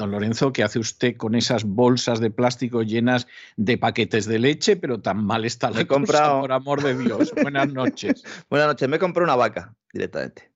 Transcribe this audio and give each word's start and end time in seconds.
Don 0.00 0.12
Lorenzo, 0.12 0.50
¿qué 0.50 0.62
hace 0.62 0.78
usted 0.78 1.14
con 1.18 1.34
esas 1.34 1.64
bolsas 1.64 2.20
de 2.20 2.30
plástico 2.30 2.82
llenas 2.82 3.26
de 3.58 3.76
paquetes 3.76 4.24
de 4.24 4.38
leche? 4.38 4.76
Pero 4.76 5.02
tan 5.02 5.22
mal 5.22 5.44
está 5.44 5.70
la 5.70 5.82
he 5.82 5.86
comprado. 5.86 6.40
por 6.40 6.52
amor 6.52 6.82
de 6.82 6.96
Dios. 6.96 7.34
Buenas 7.42 7.70
noches. 7.70 8.24
Buenas 8.48 8.68
noches, 8.68 8.88
me 8.88 8.98
compré 8.98 9.22
una 9.22 9.36
vaca 9.36 9.74
directamente. 9.92 10.50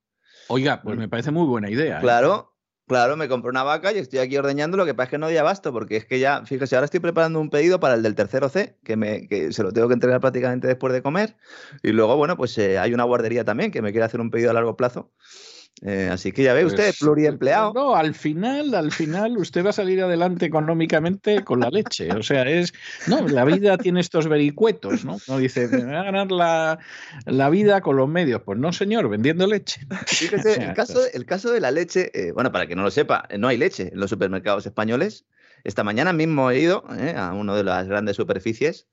Oiga, 0.49 0.81
pues 0.81 0.97
me 0.97 1.11
parece 1.11 1.31
muy 1.31 1.47
buena 1.47 1.71
idea. 1.71 1.99
¿eh? 1.99 2.01
Claro, 2.01 2.55
claro, 2.89 3.19
me 3.19 3.29
compré 3.29 3.51
una 3.51 3.63
vaca 3.63 3.93
y 3.93 3.99
estoy 3.99 4.21
aquí 4.21 4.35
ordeñando, 4.39 4.79
lo 4.79 4.87
que 4.87 4.95
pasa 4.95 5.05
es 5.05 5.11
que 5.11 5.19
no 5.19 5.27
doy 5.27 5.37
abasto, 5.37 5.75
porque 5.75 5.99
es 5.99 6.07
que 6.07 6.19
ya, 6.19 6.43
fíjese, 6.47 6.77
ahora 6.77 6.87
estoy 6.87 7.01
preparando 7.01 7.39
un 7.39 7.51
pedido 7.51 7.79
para 7.81 7.97
el 7.97 8.03
del 8.03 8.15
tercero 8.15 8.49
C, 8.49 8.79
que, 8.83 8.97
me, 8.97 9.29
que 9.29 9.53
se 9.53 9.63
lo 9.63 9.73
tengo 9.73 9.89
que 9.89 9.95
entregar 9.95 10.21
prácticamente 10.21 10.69
después 10.69 10.95
de 10.95 11.03
comer, 11.03 11.37
y 11.83 11.93
luego, 11.93 12.17
bueno, 12.17 12.39
pues 12.39 12.57
eh, 12.57 12.79
hay 12.79 12.95
una 12.95 13.05
guardería 13.05 13.45
también 13.45 13.71
que 13.71 13.83
me 13.83 13.93
quiere 13.93 14.07
hacer 14.07 14.23
un 14.23 14.31
pedido 14.31 14.51
a 14.51 14.55
largo 14.55 14.75
plazo, 14.75 15.13
eh, 15.87 16.09
así 16.11 16.33
que 16.33 16.43
ya 16.43 16.55
ve 16.55 16.65
usted, 16.65 16.87
Pues, 16.87 16.99
pluriempleado. 16.99 17.75
No, 17.75 17.95
al 17.95 18.15
final, 18.15 18.75
al 18.75 18.91
final 18.91 19.37
usted 19.37 19.63
va 19.63 19.69
a 19.71 19.75
salir 19.75 20.03
adelante 20.03 20.47
económicamente 20.47 21.45
con 21.45 21.61
la 21.61 21.69
leche. 21.69 22.11
O 22.13 22.23
sea, 22.23 22.49
es. 22.49 22.73
No, 23.07 23.29
la 23.29 23.45
vida 23.45 23.77
tiene 23.77 24.01
estos 24.01 24.27
vericuetos, 24.27 25.05
¿no? 25.05 25.19
No 25.29 25.37
dice, 25.37 25.69
me 25.69 25.93
va 25.93 26.01
a 26.01 26.05
ganar 26.05 26.33
la, 26.33 26.79
la 27.27 27.51
vida 27.51 27.83
con 27.83 27.99
los 27.99 28.09
medios. 28.09 28.41
Pues 28.43 28.59
no, 28.59 28.73
señor, 28.73 29.11
vendiendo 29.11 29.47
leche. 29.47 29.83
Fíjese, 30.07 30.55
el 30.65 30.73
caso, 30.73 31.01
el 31.13 31.27
caso 31.27 31.53
de 31.53 31.61
la 31.61 31.71
leche, 31.71 32.11
eh, 32.15 32.33
bueno, 32.33 32.51
para 32.51 32.67
que 32.67 32.77
no 32.77 32.83
lo 32.83 32.91
sepa, 32.91 33.29
no 33.39 33.49
hay 33.49 33.59
leche 33.59 33.91
en 33.93 34.01
los 34.01 34.09
supermercados 34.09 34.65
españoles. 34.65 35.27
Esta 35.65 35.83
mañana 35.83 36.13
mismo 36.13 36.51
he 36.51 36.61
ido 36.61 36.85
eh, 36.97 37.15
a 37.17 37.33
uno 37.33 37.57
de 37.57 37.65
las 37.65 37.89
grandes 37.89 38.17
superficies 38.17 38.87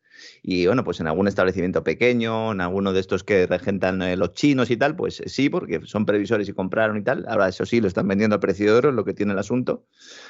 y 0.44 0.68
bueno, 0.68 0.84
pues 0.84 1.00
en 1.00 1.08
algún 1.08 1.28
establecimiento 1.28 1.84
pequeño, 1.84 2.52
en 2.52 2.62
alguno 2.62 2.94
de 2.94 3.00
estos 3.00 3.24
que 3.24 3.48
regentan 3.48 4.02
eh, 4.02 4.16
los 4.18 4.34
chinos 4.34 4.70
y 4.72 4.78
tal, 4.78 4.96
pues 4.96 5.22
sí, 5.26 5.50
porque 5.50 5.82
son 5.86 6.06
previsores 6.06 6.48
y 6.48 6.54
compraron 6.54 6.98
y 6.98 7.04
tal. 7.04 7.26
Ahora 7.28 7.48
eso 7.50 7.66
sí, 7.66 7.82
lo 7.82 7.88
están 7.88 8.08
vendiendo 8.08 8.36
a 8.36 8.40
precio 8.40 8.66
de 8.72 8.78
oro, 8.78 8.92
lo 8.92 9.04
que 9.04 9.14
tiene 9.14 9.34
el 9.34 9.40
asunto. 9.40 9.86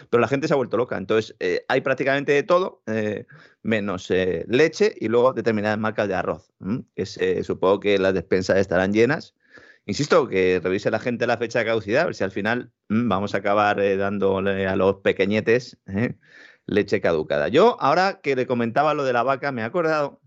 Pero 0.09 0.21
la 0.21 0.27
gente 0.27 0.47
se 0.47 0.53
ha 0.53 0.57
vuelto 0.57 0.77
loca. 0.77 0.97
Entonces 0.97 1.35
eh, 1.39 1.65
hay 1.67 1.81
prácticamente 1.81 2.31
de 2.31 2.43
todo, 2.43 2.81
eh, 2.87 3.25
menos 3.63 4.09
leche 4.47 4.95
y 4.99 5.07
luego 5.09 5.33
determinadas 5.33 5.77
marcas 5.77 6.07
de 6.07 6.15
arroz. 6.15 6.51
Que 6.95 7.05
se- 7.05 7.43
supongo 7.43 7.79
que 7.79 7.97
las 7.99 8.13
despensas 8.13 8.57
estarán 8.57 8.93
llenas. 8.93 9.35
Insisto, 9.91 10.29
que 10.29 10.61
revise 10.63 10.89
la 10.89 10.99
gente 10.99 11.27
la 11.27 11.35
fecha 11.35 11.59
de 11.59 11.65
caducidad, 11.65 12.03
a 12.03 12.05
ver 12.05 12.15
si 12.15 12.23
al 12.23 12.31
final 12.31 12.71
mm, 12.87 13.09
vamos 13.09 13.35
a 13.35 13.39
acabar 13.39 13.77
eh, 13.81 13.97
dándole 13.97 14.65
a 14.65 14.77
los 14.77 15.01
pequeñetes 15.01 15.77
¿eh? 15.85 16.15
leche 16.65 17.01
caducada. 17.01 17.49
Yo, 17.49 17.75
ahora 17.81 18.21
que 18.23 18.37
le 18.37 18.47
comentaba 18.47 18.93
lo 18.93 19.03
de 19.03 19.11
la 19.11 19.23
vaca, 19.23 19.51
me 19.51 19.63
he 19.63 19.65
acordado 19.65 20.21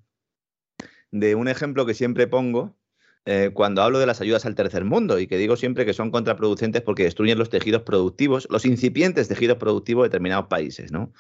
de 1.11 1.35
un 1.35 1.49
ejemplo 1.49 1.87
que 1.87 1.95
siempre 1.95 2.27
pongo 2.27 2.77
eh, 3.25 3.53
cuando 3.55 3.81
hablo 3.81 3.99
de 4.01 4.05
las 4.05 4.21
ayudas 4.21 4.45
al 4.45 4.55
tercer 4.55 4.85
mundo 4.85 5.19
y 5.19 5.27
que 5.27 5.39
digo 5.39 5.57
siempre 5.57 5.87
que 5.87 5.95
son 5.95 6.11
contraproducentes 6.11 6.83
porque 6.83 7.05
destruyen 7.05 7.39
los 7.39 7.49
tejidos 7.49 7.85
productivos, 7.85 8.47
los 8.51 8.67
incipientes 8.67 9.29
tejidos 9.29 9.57
productivos 9.57 10.03
de 10.03 10.09
determinados 10.11 10.49
países, 10.49 10.93
¿no? 10.93 11.11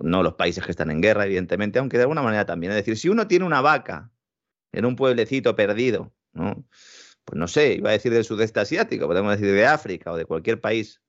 No 0.00 0.24
los 0.24 0.34
países 0.34 0.64
que 0.64 0.72
están 0.72 0.90
en 0.90 1.00
guerra, 1.00 1.24
evidentemente, 1.24 1.78
aunque 1.78 1.98
de 1.98 2.02
alguna 2.02 2.22
manera 2.22 2.46
también. 2.46 2.72
Es 2.72 2.78
decir, 2.78 2.96
si 2.96 3.08
uno 3.08 3.28
tiene 3.28 3.44
una 3.44 3.60
vaca 3.60 4.10
en 4.72 4.86
un 4.86 4.96
pueblecito 4.96 5.54
perdido, 5.54 6.12
¿no? 6.32 6.66
Pues 7.24 7.38
no 7.38 7.46
sé, 7.48 7.74
iba 7.74 7.90
a 7.90 7.92
decir 7.92 8.12
del 8.12 8.24
sudeste 8.24 8.60
asiático, 8.60 9.06
podemos 9.06 9.32
decir 9.38 9.54
de 9.54 9.66
África 9.66 10.12
o 10.12 10.16
de 10.16 10.24
cualquier 10.24 10.60
país, 10.60 11.00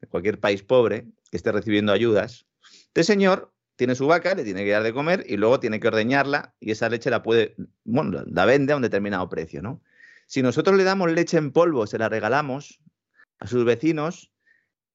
de 0.00 0.06
cualquier 0.06 0.38
país 0.38 0.62
pobre 0.62 1.06
que 1.30 1.36
esté 1.36 1.52
recibiendo 1.52 1.92
ayudas. 1.92 2.46
Este 2.88 3.04
señor 3.04 3.52
tiene 3.76 3.94
su 3.94 4.06
vaca, 4.06 4.34
le 4.34 4.44
tiene 4.44 4.64
que 4.64 4.70
dar 4.70 4.82
de 4.82 4.92
comer 4.92 5.24
y 5.28 5.36
luego 5.36 5.60
tiene 5.60 5.80
que 5.80 5.88
ordeñarla 5.88 6.54
y 6.60 6.70
esa 6.70 6.88
leche 6.88 7.10
la 7.10 7.22
puede, 7.22 7.56
bueno, 7.84 8.22
la- 8.26 8.44
vende 8.46 8.72
a 8.72 8.76
un 8.76 8.82
determinado 8.82 9.28
precio, 9.28 9.60
¿no? 9.62 9.82
Si 10.26 10.42
nosotros 10.42 10.76
le 10.76 10.84
damos 10.84 11.10
leche 11.12 11.36
en 11.36 11.52
polvo, 11.52 11.86
se 11.86 11.98
la 11.98 12.08
regalamos 12.08 12.80
a 13.38 13.46
sus 13.46 13.64
vecinos, 13.64 14.32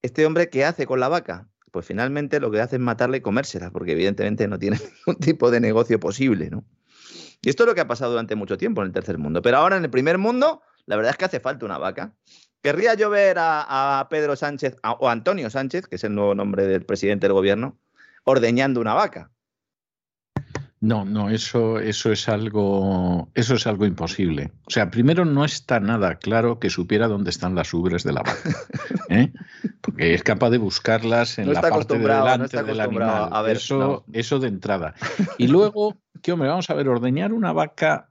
¿este 0.02 0.26
hombre 0.26 0.48
qué 0.50 0.64
hace 0.64 0.86
con 0.86 1.00
la 1.00 1.08
vaca? 1.08 1.48
Pues 1.70 1.86
finalmente 1.86 2.38
lo 2.40 2.50
que 2.50 2.60
hace 2.60 2.76
es 2.76 2.82
matarla 2.82 3.16
y 3.16 3.20
comérsela, 3.20 3.70
porque 3.70 3.92
evidentemente 3.92 4.46
no 4.48 4.58
tiene 4.58 4.78
ningún 5.06 5.20
tipo 5.20 5.50
de 5.50 5.60
negocio 5.60 5.98
posible, 6.00 6.50
¿no? 6.50 6.64
Y 7.42 7.50
esto 7.50 7.64
es 7.64 7.68
lo 7.68 7.74
que 7.74 7.80
ha 7.80 7.88
pasado 7.88 8.12
durante 8.12 8.36
mucho 8.36 8.56
tiempo 8.56 8.80
en 8.82 8.86
el 8.88 8.92
tercer 8.92 9.18
mundo. 9.18 9.42
Pero 9.42 9.56
ahora 9.58 9.76
en 9.76 9.84
el 9.84 9.90
primer 9.90 10.16
mundo, 10.18 10.62
la 10.86 10.96
verdad 10.96 11.10
es 11.10 11.16
que 11.18 11.24
hace 11.24 11.40
falta 11.40 11.66
una 11.66 11.78
vaca. 11.78 12.14
Querría 12.62 12.94
yo 12.94 13.10
ver 13.10 13.38
a, 13.38 13.98
a 14.00 14.08
Pedro 14.08 14.36
Sánchez 14.36 14.76
a- 14.82 14.92
o 14.92 15.08
Antonio 15.08 15.50
Sánchez, 15.50 15.88
que 15.88 15.96
es 15.96 16.04
el 16.04 16.14
nuevo 16.14 16.34
nombre 16.36 16.66
del 16.66 16.86
presidente 16.86 17.26
del 17.26 17.32
gobierno, 17.34 17.78
ordeñando 18.24 18.80
una 18.80 18.94
vaca. 18.94 19.31
No, 20.82 21.04
no, 21.04 21.30
eso, 21.30 21.78
eso 21.78 22.10
es 22.10 22.28
algo, 22.28 23.30
eso 23.34 23.54
es 23.54 23.68
algo 23.68 23.86
imposible. 23.86 24.50
O 24.66 24.70
sea, 24.70 24.90
primero 24.90 25.24
no 25.24 25.44
está 25.44 25.78
nada 25.78 26.16
claro 26.16 26.58
que 26.58 26.70
supiera 26.70 27.06
dónde 27.06 27.30
están 27.30 27.54
las 27.54 27.72
ubres 27.72 28.02
de 28.02 28.12
la 28.12 28.22
vaca, 28.22 28.50
¿eh? 29.08 29.32
porque 29.80 30.12
es 30.12 30.24
capaz 30.24 30.50
de 30.50 30.58
buscarlas 30.58 31.38
en 31.38 31.46
No 31.46 31.52
la 31.52 31.60
parte 31.60 31.96
de 31.96 32.00
no 32.00 32.08
delante 32.08 32.46
está 32.46 32.64
del 32.64 32.80
animal. 32.80 33.28
a 33.30 33.42
ver, 33.42 33.58
eso, 33.58 33.78
no. 33.78 34.04
eso 34.12 34.40
de 34.40 34.48
entrada. 34.48 34.94
Y 35.38 35.46
luego, 35.46 35.98
que 36.20 36.32
hombre, 36.32 36.48
vamos 36.48 36.68
a 36.68 36.74
ver, 36.74 36.88
ordeñar 36.88 37.32
una 37.32 37.52
vaca 37.52 38.08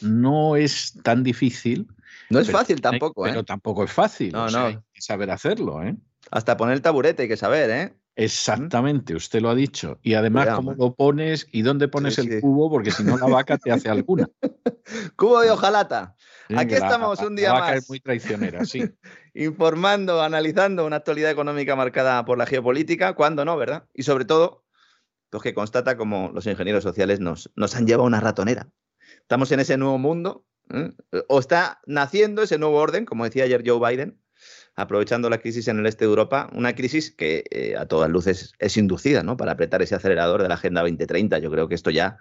no 0.00 0.56
es 0.56 0.98
tan 1.04 1.22
difícil. 1.22 1.86
No 2.30 2.40
es 2.40 2.48
pero 2.48 2.58
fácil 2.58 2.80
tampoco, 2.80 3.28
¿eh? 3.28 3.30
Pero 3.30 3.44
tampoco 3.44 3.84
es 3.84 3.92
fácil. 3.92 4.32
No, 4.32 4.46
o 4.46 4.48
sea, 4.48 4.60
no. 4.60 4.66
hay 4.66 4.78
que 4.92 5.02
saber 5.02 5.30
hacerlo, 5.30 5.84
¿eh? 5.84 5.94
Hasta 6.32 6.56
poner 6.56 6.74
el 6.74 6.82
taburete 6.82 7.22
hay 7.22 7.28
que 7.28 7.36
saber, 7.36 7.70
¿eh? 7.70 7.94
Exactamente, 8.14 9.14
usted 9.14 9.40
lo 9.40 9.50
ha 9.50 9.54
dicho. 9.54 9.98
Y 10.02 10.14
además, 10.14 10.48
cómo 10.54 10.74
lo 10.74 10.94
pones 10.94 11.46
y 11.52 11.62
dónde 11.62 11.88
pones 11.88 12.14
Sí, 12.16 12.20
el 12.22 12.40
cubo, 12.40 12.70
porque 12.70 12.90
si 12.90 13.04
no 13.04 13.16
la 13.16 13.26
vaca 13.26 13.56
te 13.58 13.70
hace 13.72 13.88
alguna. 13.88 14.28
Cubo 15.16 15.40
de 15.40 15.50
hojalata. 15.50 16.16
Sí, 16.48 16.54
Aquí 16.56 16.72
la- 16.72 16.78
estamos 16.78 17.20
la- 17.20 17.26
un 17.26 17.34
la 17.34 17.40
día 17.40 17.52
vaca 17.52 17.66
más. 17.68 17.76
es 17.76 17.88
muy 17.88 18.00
traicionera, 18.00 18.64
sí. 18.64 18.82
informando, 19.34 20.20
analizando 20.22 20.84
una 20.86 20.96
actualidad 20.96 21.30
económica 21.30 21.74
marcada 21.76 22.24
por 22.24 22.36
la 22.36 22.46
geopolítica, 22.46 23.14
cuando 23.14 23.44
no, 23.44 23.56
¿verdad? 23.56 23.86
Y 23.94 24.02
sobre 24.02 24.24
todo, 24.24 24.64
los 25.30 25.42
que 25.42 25.54
constata 25.54 25.96
como 25.96 26.30
los 26.34 26.46
ingenieros 26.46 26.82
sociales 26.82 27.20
nos, 27.20 27.50
nos 27.56 27.74
han 27.74 27.86
llevado 27.86 28.06
una 28.06 28.20
ratonera. 28.20 28.68
Estamos 29.20 29.50
en 29.52 29.60
ese 29.60 29.78
nuevo 29.78 29.96
mundo, 29.98 30.44
¿eh? 30.70 30.92
o 31.28 31.38
está 31.38 31.80
naciendo 31.86 32.42
ese 32.42 32.58
nuevo 32.58 32.76
orden, 32.76 33.06
como 33.06 33.24
decía 33.24 33.44
ayer 33.44 33.62
Joe 33.66 33.78
Biden, 33.90 34.20
aprovechando 34.74 35.28
la 35.28 35.38
crisis 35.38 35.68
en 35.68 35.78
el 35.78 35.86
este 35.86 36.04
de 36.04 36.10
Europa, 36.10 36.48
una 36.54 36.74
crisis 36.74 37.10
que 37.10 37.44
eh, 37.50 37.76
a 37.76 37.86
todas 37.86 38.10
luces 38.10 38.54
es 38.58 38.76
inducida, 38.76 39.22
¿no? 39.22 39.36
Para 39.36 39.52
apretar 39.52 39.82
ese 39.82 39.94
acelerador 39.94 40.42
de 40.42 40.48
la 40.48 40.54
Agenda 40.54 40.80
2030. 40.80 41.38
Yo 41.38 41.50
creo 41.50 41.68
que 41.68 41.74
esto 41.74 41.90
ya, 41.90 42.18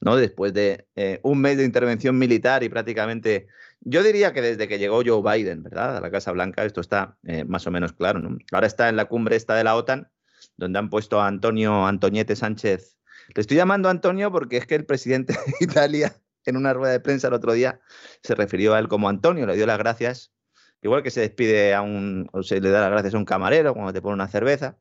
¿no? 0.00 0.16
Después 0.16 0.52
de 0.52 0.86
eh, 0.96 1.20
un 1.22 1.40
mes 1.40 1.56
de 1.58 1.64
intervención 1.64 2.18
militar 2.18 2.64
y 2.64 2.68
prácticamente, 2.68 3.46
yo 3.80 4.02
diría 4.02 4.32
que 4.32 4.42
desde 4.42 4.66
que 4.66 4.78
llegó 4.78 5.02
Joe 5.04 5.22
Biden, 5.22 5.62
¿verdad? 5.62 5.98
A 5.98 6.00
la 6.00 6.10
Casa 6.10 6.32
Blanca, 6.32 6.64
esto 6.64 6.80
está 6.80 7.16
eh, 7.24 7.44
más 7.44 7.66
o 7.66 7.70
menos 7.70 7.92
claro, 7.92 8.18
¿no? 8.18 8.36
Ahora 8.50 8.66
está 8.66 8.88
en 8.88 8.96
la 8.96 9.04
cumbre 9.04 9.36
esta 9.36 9.54
de 9.54 9.64
la 9.64 9.76
OTAN, 9.76 10.10
donde 10.56 10.78
han 10.80 10.90
puesto 10.90 11.20
a 11.20 11.28
Antonio 11.28 11.86
Antoñete 11.86 12.34
Sánchez. 12.34 12.98
Le 13.34 13.40
estoy 13.40 13.56
llamando 13.56 13.88
Antonio 13.88 14.32
porque 14.32 14.56
es 14.56 14.66
que 14.66 14.74
el 14.74 14.84
presidente 14.84 15.34
de 15.46 15.64
Italia, 15.64 16.16
en 16.46 16.56
una 16.56 16.74
rueda 16.74 16.92
de 16.92 17.00
prensa 17.00 17.28
el 17.28 17.34
otro 17.34 17.52
día, 17.52 17.80
se 18.24 18.34
refirió 18.34 18.74
a 18.74 18.80
él 18.80 18.88
como 18.88 19.08
Antonio, 19.08 19.46
le 19.46 19.54
dio 19.54 19.66
las 19.66 19.78
gracias 19.78 20.32
Igual 20.82 21.02
que 21.02 21.10
se 21.10 21.20
despide 21.20 21.74
a 21.74 21.82
un, 21.82 22.28
o 22.32 22.42
se 22.42 22.60
le 22.60 22.70
da 22.70 22.80
las 22.80 22.90
gracias 22.90 23.14
a 23.14 23.18
un 23.18 23.24
camarero 23.24 23.72
cuando 23.72 23.92
te 23.92 24.02
pone 24.02 24.14
una 24.14 24.28
cerveza. 24.28 24.78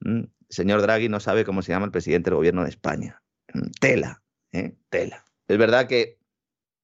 El 0.00 0.30
señor 0.48 0.82
Draghi 0.82 1.08
no 1.08 1.20
sabe 1.20 1.44
cómo 1.44 1.62
se 1.62 1.72
llama 1.72 1.86
el 1.86 1.92
presidente 1.92 2.30
del 2.30 2.36
gobierno 2.36 2.64
de 2.64 2.70
España. 2.70 3.22
Tela. 3.80 4.22
¿eh? 4.52 4.76
tela. 4.88 5.24
Es 5.46 5.58
verdad 5.58 5.86
que 5.86 6.18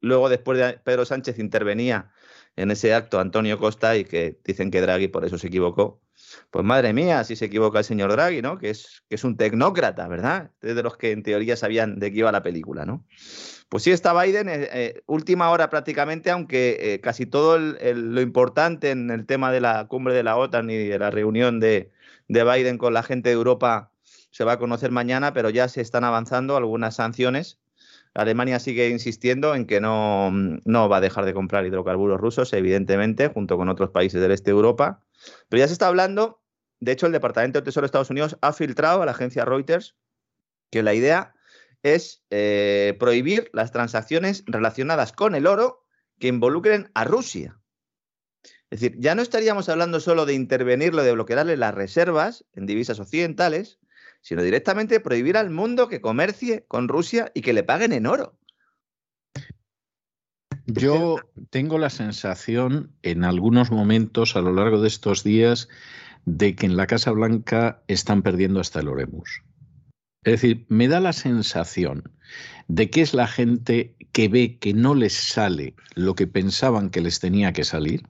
luego 0.00 0.28
después 0.28 0.58
de 0.58 0.78
Pedro 0.78 1.04
Sánchez 1.04 1.38
intervenía 1.38 2.12
en 2.54 2.70
ese 2.70 2.94
acto 2.94 3.20
Antonio 3.20 3.58
Costa 3.58 3.96
y 3.96 4.04
que 4.04 4.40
dicen 4.44 4.70
que 4.70 4.80
Draghi 4.80 5.08
por 5.08 5.24
eso 5.24 5.38
se 5.38 5.48
equivocó. 5.48 6.02
Pues 6.50 6.64
madre 6.64 6.92
mía, 6.92 7.22
si 7.24 7.36
se 7.36 7.46
equivoca 7.46 7.80
el 7.80 7.84
señor 7.84 8.10
Draghi, 8.12 8.42
¿no? 8.42 8.58
Que 8.58 8.70
es, 8.70 9.02
que 9.08 9.16
es 9.16 9.24
un 9.24 9.36
tecnócrata, 9.36 10.08
¿verdad? 10.08 10.52
Es 10.60 10.74
de 10.74 10.82
los 10.82 10.96
que 10.96 11.12
en 11.12 11.22
teoría 11.22 11.56
sabían 11.56 11.98
de 11.98 12.10
qué 12.10 12.18
iba 12.18 12.32
la 12.32 12.42
película, 12.42 12.86
¿no? 12.86 13.04
Pues 13.68 13.82
sí 13.82 13.90
está 13.90 14.20
Biden, 14.20 14.48
eh, 14.48 14.68
eh, 14.72 15.02
última 15.06 15.50
hora 15.50 15.70
prácticamente, 15.70 16.30
aunque 16.30 16.76
eh, 16.80 17.00
casi 17.00 17.26
todo 17.26 17.58
lo 17.58 18.20
importante 18.20 18.90
en 18.90 19.10
el 19.10 19.26
tema 19.26 19.50
de 19.50 19.60
la 19.60 19.86
cumbre 19.86 20.14
de 20.14 20.22
la 20.22 20.36
OTAN 20.36 20.70
y 20.70 20.76
de 20.76 20.98
la 20.98 21.10
reunión 21.10 21.58
de, 21.58 21.90
de 22.28 22.44
Biden 22.44 22.78
con 22.78 22.94
la 22.94 23.02
gente 23.02 23.30
de 23.30 23.34
Europa 23.34 23.90
se 24.30 24.44
va 24.44 24.52
a 24.52 24.58
conocer 24.58 24.90
mañana, 24.92 25.32
pero 25.32 25.50
ya 25.50 25.68
se 25.68 25.80
están 25.80 26.04
avanzando 26.04 26.56
algunas 26.56 26.96
sanciones 26.96 27.58
Alemania 28.16 28.58
sigue 28.58 28.88
insistiendo 28.88 29.54
en 29.54 29.66
que 29.66 29.80
no, 29.80 30.30
no, 30.30 30.88
va 30.88 30.98
a 30.98 31.00
dejar 31.00 31.24
de 31.24 31.34
comprar 31.34 31.66
hidrocarburos 31.66 32.20
rusos, 32.20 32.52
evidentemente, 32.52 33.28
junto 33.28 33.56
con 33.56 33.68
otros 33.68 33.90
países 33.90 34.20
del 34.20 34.32
este 34.32 34.50
de 34.50 34.56
Europa. 34.56 35.00
Pero 35.48 35.60
ya 35.60 35.66
se 35.66 35.74
está 35.74 35.88
hablando, 35.88 36.40
de 36.80 36.92
hecho, 36.92 37.06
el 37.06 37.12
Departamento 37.12 37.60
de 37.60 37.64
Tesoro 37.64 37.84
de 37.84 37.86
Estados 37.86 38.10
Unidos 38.10 38.38
ha 38.40 38.52
filtrado 38.52 39.02
a 39.02 39.06
la 39.06 39.12
agencia 39.12 39.44
Reuters 39.44 39.96
que 40.70 40.82
la 40.82 40.94
idea 40.94 41.34
es 41.94 42.24
eh, 42.30 42.96
prohibir 42.98 43.50
las 43.52 43.70
transacciones 43.70 44.42
relacionadas 44.46 45.12
con 45.12 45.34
el 45.34 45.46
oro 45.46 45.84
que 46.18 46.28
involucren 46.28 46.90
a 46.94 47.04
Rusia. 47.04 47.60
Es 48.70 48.80
decir, 48.80 48.96
ya 48.98 49.14
no 49.14 49.22
estaríamos 49.22 49.68
hablando 49.68 50.00
solo 50.00 50.26
de 50.26 50.34
intervenirlo, 50.34 51.04
de 51.04 51.12
bloquearle 51.12 51.56
las 51.56 51.74
reservas 51.74 52.44
en 52.54 52.66
divisas 52.66 52.98
occidentales, 52.98 53.78
sino 54.20 54.42
directamente 54.42 54.98
prohibir 54.98 55.36
al 55.36 55.50
mundo 55.50 55.88
que 55.88 56.00
comercie 56.00 56.64
con 56.66 56.88
Rusia 56.88 57.30
y 57.34 57.42
que 57.42 57.52
le 57.52 57.62
paguen 57.62 57.92
en 57.92 58.06
oro. 58.06 58.36
Yo 60.66 61.20
tengo 61.50 61.78
la 61.78 61.90
sensación 61.90 62.96
en 63.02 63.22
algunos 63.22 63.70
momentos 63.70 64.34
a 64.34 64.40
lo 64.40 64.52
largo 64.52 64.80
de 64.80 64.88
estos 64.88 65.22
días 65.22 65.68
de 66.24 66.56
que 66.56 66.66
en 66.66 66.76
la 66.76 66.88
Casa 66.88 67.12
Blanca 67.12 67.84
están 67.86 68.22
perdiendo 68.22 68.58
hasta 68.58 68.80
el 68.80 68.88
Oremus. 68.88 69.44
Es 70.26 70.32
decir, 70.32 70.66
me 70.68 70.88
da 70.88 70.98
la 70.98 71.12
sensación 71.12 72.02
de 72.66 72.90
que 72.90 73.00
es 73.00 73.14
la 73.14 73.28
gente 73.28 73.94
que 74.10 74.26
ve 74.26 74.58
que 74.58 74.74
no 74.74 74.96
les 74.96 75.12
sale 75.12 75.76
lo 75.94 76.16
que 76.16 76.26
pensaban 76.26 76.90
que 76.90 77.00
les 77.00 77.20
tenía 77.20 77.52
que 77.52 77.62
salir, 77.62 78.02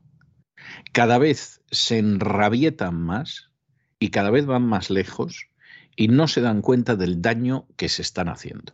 cada 0.93 1.19
vez 1.19 1.61
se 1.71 1.99
enrabietan 1.99 2.95
más 2.99 3.51
y 3.99 4.09
cada 4.09 4.31
vez 4.31 4.47
van 4.47 4.63
más 4.63 4.89
lejos 4.89 5.49
y 5.95 6.09
no 6.09 6.27
se 6.27 6.41
dan 6.41 6.63
cuenta 6.63 6.97
del 6.97 7.21
daño 7.21 7.69
que 7.77 7.91
se 7.91 8.01
están 8.01 8.31
haciendo. 8.31 8.73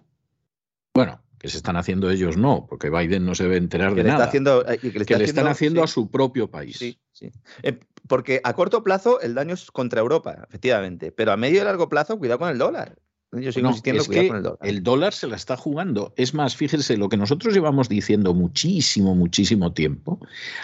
Bueno, 0.95 1.21
que 1.41 1.49
se 1.49 1.57
están 1.57 1.77
haciendo 1.77 2.11
ellos 2.11 2.37
no, 2.37 2.67
porque 2.69 2.91
Biden 2.91 3.27
no 3.27 3.35
se 3.35 3.43
debe 3.43 3.57
enterar 3.57 3.97
de 3.97 4.05
nada. 4.05 4.27
Haciendo, 4.27 4.65
eh, 4.69 4.79
que 4.79 5.19
le, 5.19 5.25
están 5.25 5.49
haciendo 5.49 5.83
a 5.83 5.89
su 5.89 6.13
propio 6.13 6.49
país. 6.49 6.79
Sí, 6.79 7.01
sí. 7.11 7.33
Eh, 7.65 7.81
porque 8.07 8.41
a 8.45 8.55
corto 8.55 8.85
plazo 8.85 9.21
el 9.21 9.35
daño 9.35 9.55
es 9.55 9.73
contra 9.73 10.01
Europa, 10.01 10.45
efectivamente, 10.49 11.11
pero 11.11 11.33
a 11.33 11.37
medio 11.37 11.61
y 11.61 11.65
largo 11.65 11.89
plazo 11.89 12.17
cuidado 12.19 12.39
con 12.39 12.49
el 12.49 12.59
dólar. 12.59 13.02
Yo 13.33 13.51
sigo 13.51 13.69
insistiendo, 13.69 14.05
que 14.05 14.21
el 14.21 14.43
dólar. 14.43 14.59
El 14.61 14.83
dólar 14.83 15.15
se 15.15 15.27
la 15.27 15.37
está 15.37 15.57
jugando. 15.57 16.13
Es 16.17 16.35
más, 16.35 16.55
fíjense, 16.55 16.99
lo 16.99 17.09
que 17.09 17.17
nosotros 17.17 17.55
llevamos 17.55 17.89
diciendo 17.89 18.35
muchísimo, 18.35 19.15
muchísimo 19.15 19.73
tiempo, 19.73 20.21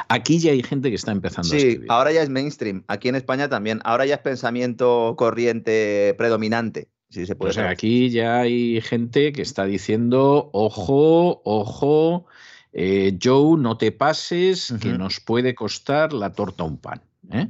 aquí 0.09 0.39
ya 0.39 0.53
hay 0.53 0.63
gente 0.63 0.91
que 0.91 0.97
está 0.97 1.13
empezando 1.13 1.55
a 1.55 1.57
escribir. 1.57 1.87
ahora 1.89 2.13
ya 2.13 2.23
es 2.23 2.29
mainstream. 2.29 2.85
Aquí 2.87 3.09
en 3.09 3.15
España 3.15 3.49
también. 3.49 3.81
Ahora 3.85 4.05
ya 4.05 4.17
es 4.17 4.21
pensamiento 4.21 5.15
corriente 5.17 6.15
predominante. 6.19 6.89
Si 7.09 7.25
se 7.25 7.35
puede 7.35 7.55
pues 7.55 7.67
aquí 7.67 8.11
ya 8.11 8.41
hay 8.41 8.83
gente 8.83 9.33
que 9.33 9.41
está 9.41 9.65
diciendo, 9.65 10.51
ojo, 10.53 11.41
ojo, 11.45 12.27
eh, 12.75 13.19
Joe, 13.23 13.59
no 13.59 13.79
te 13.79 13.93
pases, 13.93 14.75
que 14.79 14.93
nos 14.93 15.21
puede 15.21 15.55
costar 15.55 16.13
la 16.13 16.33
torta 16.33 16.65
un 16.65 16.77
pan. 16.77 17.01
¿eh? 17.33 17.49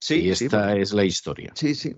Sí, 0.00 0.20
y 0.20 0.30
esta 0.30 0.76
es 0.76 0.92
la 0.92 1.04
historia. 1.04 1.52
Sí, 1.56 1.74
sí. 1.74 1.96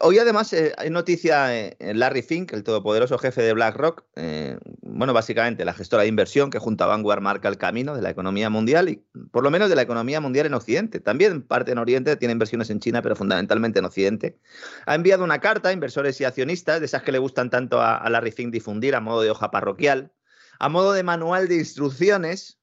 hoy 0.00 0.18
además 0.18 0.52
eh, 0.52 0.74
hay 0.76 0.90
noticia 0.90 1.56
en 1.56 1.98
Larry 2.00 2.22
Fink, 2.22 2.52
el 2.52 2.64
todopoderoso 2.64 3.18
jefe 3.18 3.40
de 3.40 3.52
BlackRock, 3.52 4.04
eh, 4.16 4.58
bueno, 4.82 5.12
básicamente 5.12 5.64
la 5.64 5.72
gestora 5.72 6.02
de 6.02 6.08
inversión 6.08 6.50
que 6.50 6.58
junto 6.58 6.82
a 6.82 6.88
Vanguard 6.88 7.20
marca 7.20 7.48
el 7.48 7.56
camino 7.56 7.94
de 7.94 8.02
la 8.02 8.10
economía 8.10 8.50
mundial 8.50 8.88
y 8.88 9.04
por 9.30 9.44
lo 9.44 9.52
menos 9.52 9.68
de 9.68 9.76
la 9.76 9.82
economía 9.82 10.20
mundial 10.20 10.46
en 10.46 10.54
Occidente. 10.54 10.98
También 10.98 11.42
parte 11.42 11.70
en 11.70 11.78
Oriente, 11.78 12.16
tiene 12.16 12.32
inversiones 12.32 12.68
en 12.70 12.80
China, 12.80 13.00
pero 13.00 13.14
fundamentalmente 13.14 13.78
en 13.78 13.84
Occidente. 13.84 14.40
Ha 14.84 14.96
enviado 14.96 15.22
una 15.22 15.40
carta 15.40 15.68
a 15.68 15.72
inversores 15.72 16.20
y 16.20 16.24
accionistas, 16.24 16.80
de 16.80 16.86
esas 16.86 17.04
que 17.04 17.12
le 17.12 17.18
gustan 17.18 17.48
tanto 17.50 17.80
a, 17.80 17.96
a 17.96 18.10
Larry 18.10 18.32
Fink 18.32 18.52
difundir 18.52 18.96
a 18.96 19.00
modo 19.00 19.22
de 19.22 19.30
hoja 19.30 19.52
parroquial, 19.52 20.12
a 20.58 20.68
modo 20.68 20.92
de 20.94 21.04
manual 21.04 21.46
de 21.46 21.56
instrucciones, 21.56 22.58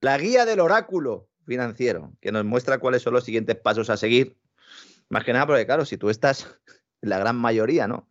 la 0.00 0.16
guía 0.16 0.44
del 0.44 0.60
oráculo 0.60 1.28
financiero, 1.46 2.12
que 2.20 2.32
nos 2.32 2.44
muestra 2.44 2.78
cuáles 2.78 3.02
son 3.02 3.14
los 3.14 3.24
siguientes 3.24 3.56
pasos 3.56 3.90
a 3.90 3.96
seguir. 3.96 4.36
Más 5.08 5.24
que 5.24 5.32
nada 5.32 5.46
porque, 5.46 5.66
claro, 5.66 5.84
si 5.84 5.96
tú 5.96 6.10
estás 6.10 6.46
la 7.00 7.18
gran 7.18 7.36
mayoría, 7.36 7.86
¿no? 7.86 8.08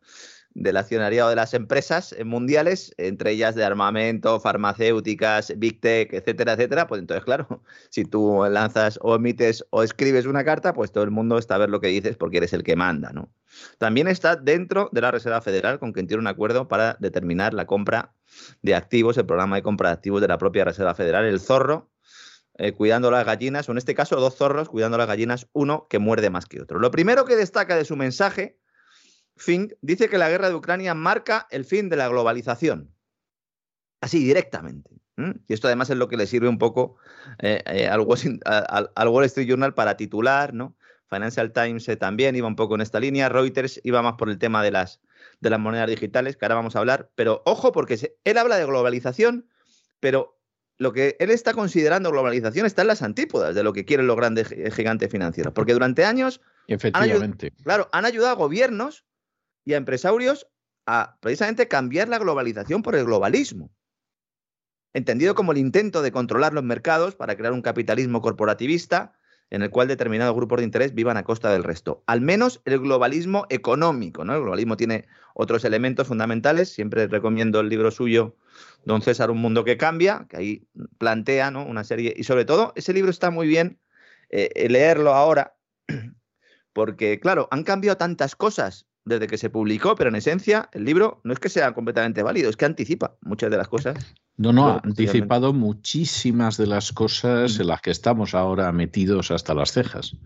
del 0.56 0.78
accionariado 0.78 1.30
de 1.30 1.36
las 1.36 1.54
empresas 1.54 2.16
mundiales, 2.24 2.94
entre 2.98 3.32
ellas 3.32 3.56
de 3.56 3.66
armamento, 3.66 4.40
farmacéuticas, 4.40 5.54
big 5.58 5.82
tech, 5.82 6.14
etcétera, 6.14 6.54
etcétera, 6.54 6.88
pues 6.88 7.02
entonces, 7.02 7.26
claro, 7.26 7.62
si 7.90 8.06
tú 8.06 8.42
lanzas 8.50 8.98
o 9.02 9.16
emites 9.16 9.66
o 9.70 9.84
escribes 9.84 10.26
una 10.26 10.46
carta, 10.46 10.74
pues 10.74 10.92
todo 10.94 11.04
el 11.04 11.12
mundo 11.12 11.38
está 11.38 11.56
a 11.56 11.60
ver 11.60 11.70
lo 11.70 11.82
que 11.82 11.90
dices 11.90 12.16
porque 12.16 12.38
eres 12.38 12.54
el 12.54 12.64
que 12.64 12.78
manda, 12.78 13.12
¿no? 13.12 13.30
También 13.78 14.08
está 14.08 14.38
dentro 14.38 14.90
de 14.92 15.02
la 15.02 15.12
Reserva 15.12 15.42
Federal, 15.42 15.78
con 15.78 15.92
quien 15.92 16.08
tiene 16.08 16.22
un 16.22 16.28
acuerdo 16.28 16.68
para 16.68 16.98
determinar 17.00 17.54
la 17.54 17.66
compra 17.68 18.14
de 18.62 18.76
activos, 18.76 19.18
el 19.18 19.26
programa 19.26 19.58
de 19.58 19.62
compra 19.62 19.90
de 19.90 19.94
activos 19.94 20.22
de 20.22 20.28
la 20.30 20.38
propia 20.38 20.64
Reserva 20.64 20.96
Federal, 20.96 21.26
el 21.26 21.40
zorro, 21.40 21.90
eh, 22.58 22.72
cuidando 22.72 23.12
las 23.12 23.26
gallinas, 23.26 23.68
o 23.68 23.74
en 23.74 23.78
este 23.78 23.96
caso 23.96 24.16
dos 24.16 24.36
zorros 24.36 24.70
cuidando 24.70 24.98
las 24.98 25.08
gallinas, 25.08 25.48
uno 25.54 25.88
que 25.90 26.00
muerde 26.00 26.30
más 26.30 26.46
que 26.46 26.62
otro. 26.62 26.80
Lo 26.80 26.92
primero 26.92 27.26
que 27.26 27.36
destaca 27.36 27.76
de 27.76 27.86
su 27.86 27.96
mensaje, 27.96 28.60
Fink, 29.36 29.74
dice 29.82 30.08
que 30.08 30.18
la 30.18 30.30
guerra 30.30 30.50
de 30.50 30.56
Ucrania 30.56 30.94
marca 30.94 31.48
el 31.52 31.66
fin 31.66 31.90
de 31.90 31.98
la 31.98 32.08
globalización. 32.08 32.94
Así, 34.00 34.24
directamente. 34.24 34.92
Y 35.48 35.54
esto 35.54 35.68
además 35.68 35.90
es 35.90 35.98
lo 35.98 36.10
que 36.10 36.18
le 36.18 36.28
sirve 36.28 36.50
un 36.50 36.58
poco 36.58 36.98
eh, 37.40 37.64
eh, 37.66 37.88
al, 37.88 38.02
Wall 38.02 39.26
Street 39.26 39.48
Journal 39.48 39.74
para 39.74 39.96
titular, 39.96 40.54
¿no? 40.54 40.76
Financial 41.10 41.52
Times 41.54 41.90
también 42.00 42.36
iba 42.36 42.48
un 42.48 42.56
poco 42.56 42.76
en 42.76 42.82
esta 42.82 43.00
línea, 43.00 43.30
Reuters 43.30 43.80
iba 43.84 44.02
más 44.02 44.16
por 44.16 44.30
el 44.30 44.38
tema 44.38 44.64
de 44.64 44.72
las, 44.72 45.02
de 45.40 45.50
las 45.50 45.60
monedas 45.60 45.90
digitales, 45.90 46.36
que 46.36 46.46
ahora 46.46 46.56
vamos 46.56 46.76
a 46.76 46.80
hablar, 46.80 47.12
pero 47.16 47.44
ojo 47.46 47.72
porque 47.72 48.16
él 48.24 48.38
habla 48.38 48.58
de 48.58 48.66
globalización, 48.66 49.48
pero 50.00 50.35
lo 50.78 50.94
que 50.94 51.16
él 51.20 51.30
está 51.30 51.54
considerando 51.54 52.12
globalización 52.12 52.66
está 52.66 52.82
en 52.82 52.90
las 52.90 53.02
antípodas 53.02 53.56
de 53.56 53.64
lo 53.64 53.74
que 53.74 53.86
quieren 53.86 54.08
los 54.08 54.16
grandes 54.16 54.50
gigantes 54.74 55.10
financieros. 55.10 55.54
Porque 55.54 55.74
durante 55.74 56.06
años. 56.06 56.42
Efectivamente. 56.68 57.52
claro, 57.64 57.90
han 57.92 58.06
ayudado 58.06 58.32
a 58.32 58.36
gobiernos 58.36 59.06
y 59.64 59.74
a 59.74 59.78
empresarios 59.78 60.48
a 60.86 61.18
precisamente 61.20 61.68
cambiar 61.68 62.10
la 62.10 62.20
globalización 62.20 62.82
por 62.82 62.96
el 62.96 63.06
globalismo. 63.06 63.72
Entendido 64.94 65.36
como 65.36 65.52
el 65.52 65.58
intento 65.58 66.02
de 66.02 66.12
controlar 66.12 66.54
los 66.54 66.64
mercados 66.64 67.16
para 67.16 67.36
crear 67.36 67.54
un 67.54 67.62
capitalismo 67.62 68.22
corporativista 68.22 69.14
en 69.50 69.62
el 69.62 69.70
cual 69.70 69.88
determinados 69.88 70.36
grupos 70.36 70.60
de 70.60 70.66
interés 70.66 70.94
vivan 70.94 71.18
a 71.18 71.24
costa 71.24 71.52
del 71.52 71.64
resto. 71.64 72.04
Al 72.08 72.22
menos 72.22 72.62
el 72.66 72.80
globalismo 72.80 73.46
económico, 73.50 74.26
¿no? 74.26 74.36
El 74.36 74.42
globalismo 74.42 74.78
tiene 74.78 75.08
otros 75.34 75.66
elementos 75.66 76.08
fundamentales. 76.08 76.70
Siempre 76.70 77.08
recomiendo 77.08 77.60
el 77.60 77.70
libro 77.70 77.92
suyo, 77.92 78.36
Don 78.86 79.02
César, 79.02 79.32
Un 79.32 79.40
Mundo 79.42 79.64
que 79.64 79.78
Cambia, 79.78 80.28
que 80.30 80.38
ahí 80.38 80.68
plantea 80.98 81.52
¿no? 81.52 81.66
una 81.66 81.84
serie. 81.84 82.14
Y 82.16 82.24
sobre 82.24 82.46
todo, 82.46 82.74
ese 82.76 82.94
libro 82.94 83.12
está 83.12 83.32
muy 83.32 83.48
bien 83.48 83.80
eh, 84.30 84.50
eh, 84.56 84.70
leerlo 84.70 85.14
ahora, 85.14 85.56
porque, 86.74 87.20
claro, 87.20 87.48
han 87.52 87.64
cambiado 87.64 87.98
tantas 87.98 88.36
cosas 88.36 88.88
desde 89.06 89.28
que 89.28 89.38
se 89.38 89.50
publicó, 89.50 89.96
pero 89.96 90.10
en 90.10 90.16
esencia 90.16 90.70
el 90.74 90.84
libro 90.84 91.22
no 91.24 91.32
es 91.32 91.40
que 91.40 91.50
sea 91.50 91.74
completamente 91.74 92.24
válido, 92.24 92.50
es 92.50 92.58
que 92.58 92.66
anticipa 92.66 93.18
muchas 93.22 93.52
de 93.52 93.58
las 93.58 93.68
cosas. 93.68 94.16
No, 94.38 94.52
no, 94.52 94.68
ha 94.68 94.82
anticipado 94.84 95.54
muchísimas 95.54 96.58
de 96.58 96.68
las 96.68 96.92
cosas 96.92 97.60
en 97.60 97.68
las 97.68 97.82
que 97.82 97.92
estamos 97.92 98.34
ahora 98.34 98.72
metidos 98.72 99.32
hasta 99.32 99.54
las 99.54 99.72
cejas. 99.72 100.18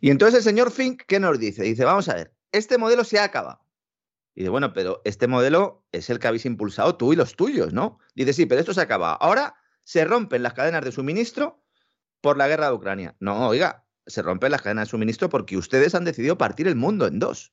Y 0.00 0.10
entonces 0.10 0.38
el 0.38 0.42
señor 0.44 0.70
Fink, 0.70 1.02
¿qué 1.06 1.20
nos 1.20 1.38
dice? 1.38 1.64
Dice, 1.64 1.84
vamos 1.84 2.08
a 2.08 2.14
ver, 2.14 2.32
este 2.52 2.78
modelo 2.78 3.04
se 3.04 3.18
ha 3.18 3.24
acabado. 3.24 3.60
Y 4.34 4.40
dice, 4.42 4.50
bueno, 4.50 4.72
pero 4.72 5.02
este 5.04 5.26
modelo 5.26 5.84
es 5.92 6.08
el 6.10 6.18
que 6.18 6.28
habéis 6.28 6.46
impulsado 6.46 6.96
tú 6.96 7.12
y 7.12 7.16
los 7.16 7.36
tuyos, 7.36 7.72
¿no? 7.72 7.98
Dice, 8.14 8.32
sí, 8.32 8.46
pero 8.46 8.60
esto 8.60 8.72
se 8.72 8.80
ha 8.80 8.84
acabado. 8.84 9.18
Ahora 9.20 9.54
se 9.84 10.04
rompen 10.04 10.42
las 10.42 10.54
cadenas 10.54 10.84
de 10.84 10.92
suministro 10.92 11.64
por 12.20 12.36
la 12.36 12.48
guerra 12.48 12.68
de 12.68 12.74
Ucrania. 12.74 13.16
No, 13.18 13.48
oiga, 13.48 13.86
se 14.06 14.22
rompen 14.22 14.52
las 14.52 14.62
cadenas 14.62 14.88
de 14.88 14.90
suministro 14.90 15.28
porque 15.28 15.56
ustedes 15.56 15.94
han 15.94 16.04
decidido 16.04 16.38
partir 16.38 16.68
el 16.68 16.76
mundo 16.76 17.06
en 17.06 17.18
dos. 17.18 17.52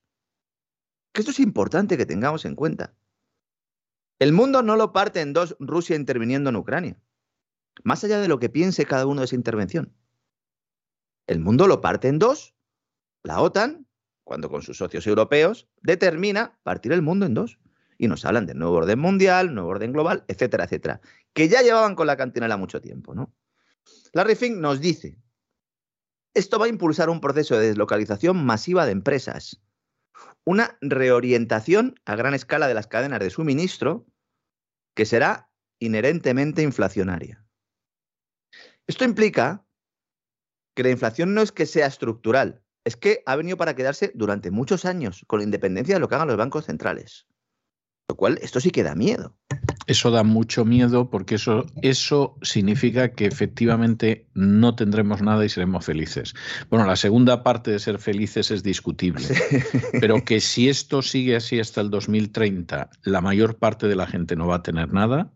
Que 1.14 1.22
esto 1.22 1.32
es 1.32 1.40
importante 1.40 1.98
que 1.98 2.06
tengamos 2.06 2.46
en 2.46 2.56
cuenta. 2.56 2.96
El 4.20 4.34
mundo 4.34 4.64
no 4.64 4.76
lo 4.76 4.94
parte 4.94 5.22
en 5.22 5.34
dos 5.34 5.56
Rusia 5.60 5.96
interviniendo 5.96 6.50
en 6.50 6.56
Ucrania, 6.56 7.00
más 7.84 8.04
allá 8.04 8.20
de 8.20 8.28
lo 8.28 8.40
que 8.40 8.50
piense 8.50 8.86
cada 8.86 9.06
uno 9.06 9.22
de 9.22 9.26
esa 9.26 9.36
intervención. 9.36 9.96
El 11.28 11.40
mundo 11.40 11.68
lo 11.68 11.82
parte 11.82 12.08
en 12.08 12.20
dos. 12.20 12.56
La 13.24 13.42
OTAN, 13.42 13.87
cuando 14.28 14.50
con 14.50 14.62
sus 14.62 14.78
socios 14.78 15.08
europeos, 15.08 15.70
determina 15.82 16.60
partir 16.64 16.92
el 16.92 17.02
mundo 17.02 17.26
en 17.26 17.34
dos. 17.34 17.58
y 18.00 18.08
nos 18.08 18.26
hablan 18.26 18.46
del 18.46 18.60
nuevo 18.60 18.76
orden 18.76 19.00
mundial, 19.00 19.56
nuevo 19.56 19.70
orden 19.70 19.92
global, 19.92 20.24
etcétera, 20.28 20.66
etcétera, 20.66 21.02
que 21.34 21.48
ya 21.48 21.64
llevaban 21.64 21.96
con 21.96 22.06
la 22.06 22.16
cantinela 22.16 22.56
mucho 22.56 22.80
tiempo, 22.80 23.16
¿no? 23.16 23.34
Larry 24.14 24.36
Fink 24.36 24.58
nos 24.58 24.80
dice, 24.82 25.18
esto 26.36 26.60
va 26.60 26.68
a 26.68 26.70
impulsar 26.70 27.10
un 27.10 27.22
proceso 27.22 27.58
de 27.58 27.70
deslocalización 27.70 28.46
masiva 28.46 28.86
de 28.86 28.92
empresas, 28.92 29.64
una 30.46 30.78
reorientación 30.80 31.96
a 32.06 32.16
gran 32.16 32.36
escala 32.36 32.68
de 32.68 32.76
las 32.76 32.86
cadenas 32.86 33.20
de 33.20 33.32
suministro 33.32 34.06
que 34.94 35.06
será 35.06 35.50
inherentemente 35.80 36.62
inflacionaria. 36.62 37.44
Esto 38.86 39.06
implica 39.06 39.66
que 40.76 40.84
la 40.84 40.92
inflación 40.92 41.34
no 41.34 41.42
es 41.42 41.52
que 41.52 41.66
sea 41.66 41.88
estructural, 41.88 42.62
es 42.88 42.96
que 42.96 43.22
ha 43.26 43.36
venido 43.36 43.58
para 43.58 43.76
quedarse 43.76 44.12
durante 44.16 44.50
muchos 44.50 44.86
años, 44.86 45.26
con 45.28 45.42
independencia 45.42 45.96
de 45.96 46.00
lo 46.00 46.08
que 46.08 46.16
hagan 46.16 46.30
los 46.30 46.38
bancos 46.38 46.66
centrales. 46.66 47.28
Lo 48.10 48.16
cual, 48.16 48.40
esto 48.42 48.62
sí 48.62 48.72
que 48.72 48.84
da 48.84 48.96
miedo. 48.96 49.36
Eso 49.88 50.10
da 50.10 50.24
mucho 50.24 50.64
miedo 50.64 51.10
porque 51.10 51.36
eso, 51.36 51.66
eso 51.82 52.38
significa 52.42 53.10
que 53.10 53.26
efectivamente 53.26 54.26
no 54.34 54.76
tendremos 54.76 55.22
nada 55.22 55.44
y 55.44 55.50
seremos 55.50 55.86
felices. 55.86 56.34
Bueno, 56.70 56.86
la 56.86 56.96
segunda 56.96 57.44
parte 57.44 57.72
de 57.72 57.80
ser 57.80 58.00
felices 58.00 58.52
es 58.52 58.64
discutible, 58.64 59.28
pero 60.00 60.24
que 60.24 60.40
si 60.40 60.70
esto 60.70 61.02
sigue 61.02 61.36
así 61.36 61.60
hasta 61.60 61.82
el 61.82 61.90
2030, 61.90 62.90
la 63.04 63.20
mayor 63.20 63.58
parte 63.58 63.90
de 63.90 63.96
la 63.98 64.08
gente 64.08 64.38
no 64.38 64.48
va 64.48 64.56
a 64.56 64.64
tener 64.64 64.94
nada, 64.94 65.34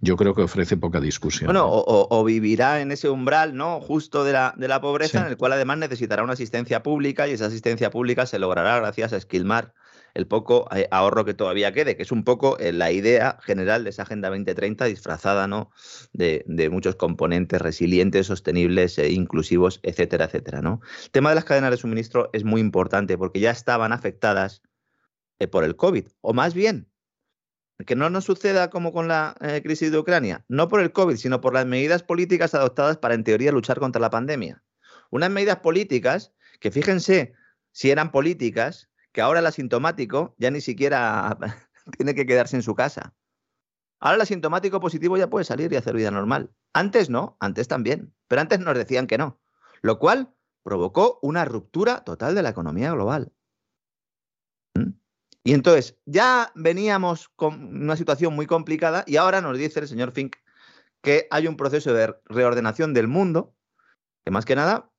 yo 0.00 0.16
creo 0.16 0.34
que 0.34 0.42
ofrece 0.42 0.76
poca 0.76 1.00
discusión. 1.00 1.46
Bueno, 1.46 1.66
o, 1.68 2.24
vivirá 2.24 2.80
en 2.80 2.92
ese 2.92 3.08
umbral, 3.08 3.56
¿no? 3.56 3.80
Justo 3.80 4.24
de 4.24 4.32
la, 4.32 4.54
de 4.56 4.68
la 4.68 4.80
pobreza, 4.80 5.20
en 5.20 5.26
el 5.26 5.36
cual 5.36 5.52
además 5.52 5.78
necesitará 5.78 6.22
una 6.22 6.34
asistencia 6.34 6.82
pública 6.82 7.28
y 7.28 7.32
esa 7.32 7.46
asistencia 7.46 7.90
pública 7.90 8.26
se 8.26 8.38
logrará 8.38 8.78
gracias 8.78 9.12
a 9.12 9.16
Esquilmar 9.16 9.74
el 10.16 10.26
poco 10.26 10.66
eh, 10.74 10.88
ahorro 10.90 11.26
que 11.26 11.34
todavía 11.34 11.72
quede, 11.72 11.94
que 11.94 12.02
es 12.02 12.10
un 12.10 12.24
poco 12.24 12.58
eh, 12.58 12.72
la 12.72 12.90
idea 12.90 13.38
general 13.42 13.84
de 13.84 13.90
esa 13.90 14.02
Agenda 14.02 14.30
2030 14.30 14.86
disfrazada 14.86 15.46
¿no? 15.46 15.70
de, 16.14 16.42
muchos 16.70 16.96
componentes 16.96 17.60
resilientes, 17.60 18.26
sostenibles, 18.26 18.98
e 18.98 19.12
inclusivos, 19.12 19.78
etcétera, 19.82 20.24
etcétera. 20.24 20.62
¿no? 20.62 20.80
El 21.04 21.10
tema 21.10 21.28
de 21.28 21.34
las 21.34 21.44
cadenas 21.44 21.70
de 21.70 21.76
suministro 21.76 22.30
es 22.32 22.44
muy 22.44 22.62
importante 22.62 23.18
porque 23.18 23.40
ya 23.40 23.50
estaban 23.50 23.92
afectadas 23.92 24.62
eh, 25.38 25.48
por 25.48 25.64
el 25.64 25.76
COVID, 25.76 26.06
o 26.22 26.32
más 26.32 26.54
bien, 26.54 26.88
que 27.84 27.96
no 27.96 28.08
nos 28.08 28.24
suceda 28.24 28.70
como 28.70 28.92
con 28.92 29.08
la 29.08 29.34
crisis 29.62 29.90
de 29.90 29.98
Ucrania, 29.98 30.44
no 30.48 30.68
por 30.68 30.80
el 30.80 30.92
COVID, 30.92 31.16
sino 31.16 31.40
por 31.40 31.52
las 31.54 31.66
medidas 31.66 32.02
políticas 32.02 32.54
adoptadas 32.54 32.96
para, 32.96 33.14
en 33.14 33.24
teoría, 33.24 33.52
luchar 33.52 33.78
contra 33.78 34.00
la 34.00 34.10
pandemia. 34.10 34.62
Unas 35.10 35.30
medidas 35.30 35.58
políticas 35.58 36.32
que, 36.60 36.70
fíjense, 36.70 37.34
si 37.72 37.90
eran 37.90 38.10
políticas, 38.10 38.88
que 39.12 39.20
ahora 39.20 39.40
el 39.40 39.46
asintomático 39.46 40.34
ya 40.38 40.50
ni 40.50 40.60
siquiera 40.60 41.36
tiene 41.96 42.14
que 42.14 42.26
quedarse 42.26 42.56
en 42.56 42.62
su 42.62 42.74
casa. 42.74 43.14
Ahora 44.00 44.16
el 44.16 44.22
asintomático 44.22 44.80
positivo 44.80 45.16
ya 45.16 45.30
puede 45.30 45.44
salir 45.44 45.72
y 45.72 45.76
hacer 45.76 45.94
vida 45.94 46.10
normal. 46.10 46.50
Antes 46.72 47.08
no, 47.08 47.36
antes 47.40 47.68
también, 47.68 48.14
pero 48.28 48.42
antes 48.42 48.60
nos 48.60 48.76
decían 48.76 49.06
que 49.06 49.18
no, 49.18 49.40
lo 49.80 49.98
cual 49.98 50.34
provocó 50.62 51.18
una 51.22 51.44
ruptura 51.44 52.04
total 52.04 52.34
de 52.34 52.42
la 52.42 52.50
economía 52.50 52.92
global. 52.92 53.32
¿Mm? 54.74 54.90
Y 55.46 55.52
entonces 55.52 55.96
ya 56.06 56.50
veníamos 56.56 57.28
con 57.36 57.82
una 57.82 57.96
situación 57.96 58.34
muy 58.34 58.46
complicada 58.46 59.04
y 59.06 59.14
ahora 59.14 59.40
nos 59.40 59.56
dice 59.56 59.78
el 59.78 59.86
señor 59.86 60.10
Fink 60.10 60.34
que 61.02 61.28
hay 61.30 61.46
un 61.46 61.56
proceso 61.56 61.94
de 61.94 62.16
reordenación 62.24 62.92
del 62.92 63.06
mundo 63.06 63.54
que 64.24 64.32
más 64.32 64.44
que 64.44 64.56
nada 64.56 64.90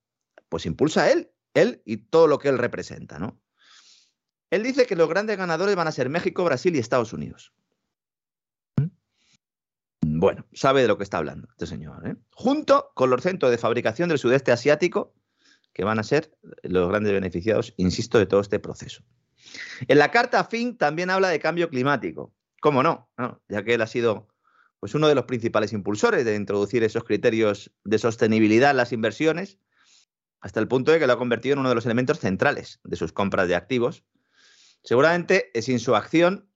pues 0.47 0.65
impulsa 0.65 1.11
él, 1.11 1.29
él 1.53 1.81
y 1.83 1.97
todo 1.97 2.27
lo 2.27 2.39
que 2.39 2.47
él 2.47 2.59
representa, 2.59 3.19
¿no? 3.19 3.37
Él 4.49 4.63
dice 4.63 4.85
que 4.85 4.95
los 4.95 5.09
grandes 5.09 5.37
ganadores 5.37 5.75
van 5.75 5.89
a 5.89 5.91
ser 5.91 6.07
México, 6.07 6.45
Brasil 6.45 6.73
y 6.73 6.79
Estados 6.79 7.11
Unidos. 7.11 7.53
Bueno, 9.99 10.45
sabe 10.53 10.81
de 10.81 10.87
lo 10.87 10.97
que 10.97 11.03
está 11.03 11.17
hablando 11.17 11.49
este 11.51 11.67
señor. 11.67 12.07
¿eh? 12.07 12.15
Junto 12.31 12.91
con 12.93 13.09
los 13.09 13.21
centros 13.21 13.51
de 13.51 13.57
fabricación 13.57 14.07
del 14.07 14.17
sudeste 14.17 14.53
asiático, 14.53 15.13
que 15.73 15.83
van 15.83 15.99
a 15.99 16.03
ser 16.03 16.33
los 16.63 16.87
grandes 16.87 17.11
beneficiados, 17.11 17.73
insisto, 17.75 18.17
de 18.17 18.27
todo 18.27 18.39
este 18.39 18.59
proceso. 18.59 19.03
En 19.87 19.99
la 19.99 20.11
carta 20.11 20.43
FIN 20.43 20.77
también 20.77 21.09
habla 21.09 21.29
de 21.29 21.39
cambio 21.39 21.69
climático. 21.69 22.33
¿Cómo 22.61 22.83
no? 22.83 23.09
Ya 23.47 23.63
que 23.63 23.75
él 23.75 23.81
ha 23.81 23.87
sido 23.87 24.27
pues, 24.79 24.95
uno 24.95 25.07
de 25.07 25.15
los 25.15 25.25
principales 25.25 25.73
impulsores 25.73 26.25
de 26.25 26.35
introducir 26.35 26.83
esos 26.83 27.03
criterios 27.03 27.71
de 27.83 27.99
sostenibilidad 27.99 28.71
en 28.71 28.77
las 28.77 28.91
inversiones, 28.91 29.59
hasta 30.41 30.59
el 30.59 30.67
punto 30.67 30.91
de 30.91 30.99
que 30.99 31.07
lo 31.07 31.13
ha 31.13 31.17
convertido 31.17 31.53
en 31.53 31.59
uno 31.59 31.69
de 31.69 31.75
los 31.75 31.85
elementos 31.85 32.19
centrales 32.19 32.79
de 32.83 32.95
sus 32.95 33.11
compras 33.11 33.47
de 33.47 33.55
activos 33.55 34.03
Seguramente 34.87 35.51
eh, 35.53 35.61
sin 35.61 35.79
su 35.79 35.97
acción, 35.97 36.49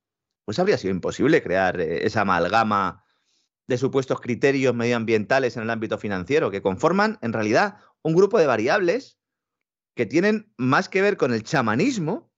pues 0.45 0.57
habría 0.57 0.77
sido 0.77 0.93
imposible 0.93 1.43
crear 1.43 1.81
eh, 1.81 2.05
esa 2.05 2.21
amalgama 2.21 3.03
de 3.67 3.77
supuestos 3.77 4.21
criterios 4.21 4.73
medioambientales 4.73 5.57
en 5.57 5.63
el 5.63 5.69
ámbito 5.69 5.97
financiero, 5.97 6.49
que 6.49 6.61
conforman 6.61 7.19
en 7.21 7.33
realidad 7.33 7.75
un 8.03 8.15
grupo 8.15 8.39
de 8.39 8.47
variables 8.47 9.19
que 9.95 10.05
tienen 10.05 10.53
más 10.57 10.87
que 10.87 11.01
ver 11.01 11.17
con 11.17 11.33
el 11.33 11.43
chamanismo 11.43 12.30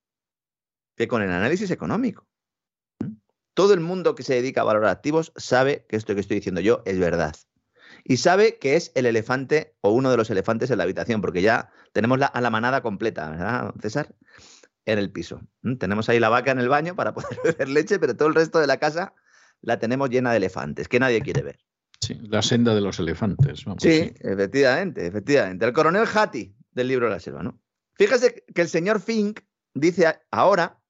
que 0.96 1.08
con 1.08 1.22
el 1.22 1.32
análisis 1.32 1.72
económico. 1.72 2.28
¿Mm? 3.00 3.18
Todo 3.54 3.74
el 3.74 3.80
mundo 3.80 4.16
que 4.16 4.24
se 4.24 4.36
dedica 4.36 4.62
a 4.62 4.66
valorar 4.66 4.90
activos 4.90 5.32
sabe 5.36 5.86
que 5.88 5.96
esto 5.96 6.16
que 6.16 6.22
estoy 6.22 6.36
diciendo 6.36 6.62
yo 6.62 6.82
es 6.86 7.00
verdad. 7.00 7.36
Y 8.04 8.18
sabe 8.18 8.58
que 8.58 8.76
es 8.76 8.92
el 8.96 9.06
elefante 9.06 9.76
o 9.82 9.92
uno 9.92 10.12
de 10.12 10.18
los 10.18 10.30
elefantes 10.30 10.72
en 10.72 10.78
la 10.78 10.84
habitación, 10.84 11.22
porque 11.22 11.42
ya 11.42 11.70
tenemos 11.94 12.20
la, 12.20 12.26
a 12.26 12.42
la 12.42 12.50
manada 12.50 12.82
completa, 12.82 13.30
¿verdad, 13.30 13.74
César? 13.82 14.14
en 14.86 15.00
el 15.00 15.12
piso. 15.12 15.42
Tenemos 15.80 16.10
ahí 16.10 16.20
la 16.20 16.30
vaca 16.30 16.52
en 16.52 16.60
el 16.60 16.70
baño 16.70 16.96
para 16.96 17.14
poder 17.14 17.38
beber 17.44 17.70
leche, 17.70 18.00
pero 18.00 18.16
todo 18.16 18.28
el 18.28 18.36
resto 18.36 18.60
de 18.60 18.68
la 18.68 18.78
casa 18.78 19.14
la 19.62 19.80
tenemos 19.80 20.10
llena 20.10 20.32
de 20.32 20.38
elefantes, 20.38 20.88
que 20.88 21.00
nadie 21.00 21.22
quiere 21.22 21.42
ver. 21.42 21.60
Sí, 22.02 22.16
la 22.24 22.42
senda 22.42 22.76
de 22.76 22.82
los 22.82 23.00
elefantes. 23.00 23.64
sí, 23.78 24.14
efectivamente, 24.20 25.08
efectivamente. 25.08 25.66
El 25.66 25.72
coronel 25.72 26.06
Hattie 26.14 26.54
del 26.72 26.90
libro 26.90 27.06
de 27.06 27.14
la 27.14 27.20
selva, 27.20 27.44
¿no? 27.44 27.62
Fíjese 27.94 28.44
que 28.54 28.62
el 28.62 28.68
señor 28.68 29.00
Fink 29.00 29.40
dice 29.74 30.20
ahora 30.32 30.82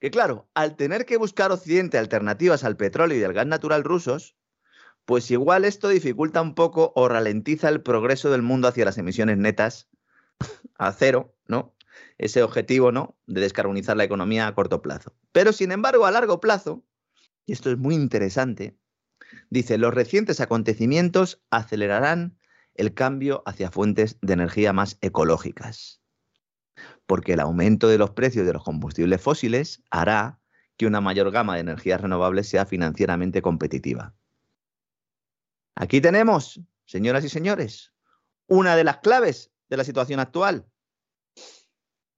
que, 0.00 0.10
claro, 0.10 0.48
al 0.54 0.76
tener 0.76 1.06
que 1.06 1.16
buscar 1.16 1.52
Occidente 1.52 1.98
alternativas 1.98 2.64
al 2.64 2.76
petróleo 2.76 3.18
y 3.18 3.24
al 3.24 3.32
gas 3.32 3.46
natural 3.46 3.84
rusos, 3.84 4.36
pues 5.04 5.30
igual 5.30 5.64
esto 5.64 5.88
dificulta 5.88 6.40
un 6.40 6.54
poco 6.54 6.92
o 6.94 7.08
ralentiza 7.08 7.68
el 7.68 7.82
progreso 7.82 8.30
del 8.30 8.42
mundo 8.42 8.68
hacia 8.68 8.84
las 8.84 8.98
emisiones 8.98 9.38
netas 9.38 9.88
a 10.78 10.92
cero, 10.92 11.34
¿no? 11.46 11.74
ese 12.18 12.42
objetivo 12.42 12.92
¿no? 12.92 13.16
de 13.26 13.40
descarbonizar 13.40 13.96
la 13.96 14.04
economía 14.04 14.46
a 14.46 14.54
corto 14.54 14.82
plazo. 14.82 15.14
Pero, 15.32 15.52
sin 15.52 15.72
embargo, 15.72 16.06
a 16.06 16.10
largo 16.10 16.40
plazo, 16.40 16.84
y 17.46 17.52
esto 17.52 17.70
es 17.70 17.78
muy 17.78 17.94
interesante, 17.94 18.76
dice, 19.50 19.78
los 19.78 19.94
recientes 19.94 20.40
acontecimientos 20.40 21.42
acelerarán 21.50 22.38
el 22.74 22.94
cambio 22.94 23.42
hacia 23.46 23.70
fuentes 23.70 24.18
de 24.20 24.32
energía 24.32 24.72
más 24.72 24.98
ecológicas, 25.00 26.00
porque 27.06 27.34
el 27.34 27.40
aumento 27.40 27.88
de 27.88 27.98
los 27.98 28.10
precios 28.10 28.46
de 28.46 28.52
los 28.52 28.64
combustibles 28.64 29.20
fósiles 29.20 29.82
hará 29.90 30.40
que 30.76 30.86
una 30.86 31.00
mayor 31.00 31.30
gama 31.30 31.54
de 31.54 31.60
energías 31.60 32.00
renovables 32.00 32.48
sea 32.48 32.66
financieramente 32.66 33.42
competitiva. 33.42 34.14
Aquí 35.76 36.00
tenemos, 36.00 36.60
señoras 36.86 37.24
y 37.24 37.28
señores, 37.28 37.92
una 38.46 38.76
de 38.76 38.84
las 38.84 38.98
claves 38.98 39.52
de 39.68 39.76
la 39.76 39.84
situación 39.84 40.20
actual. 40.20 40.66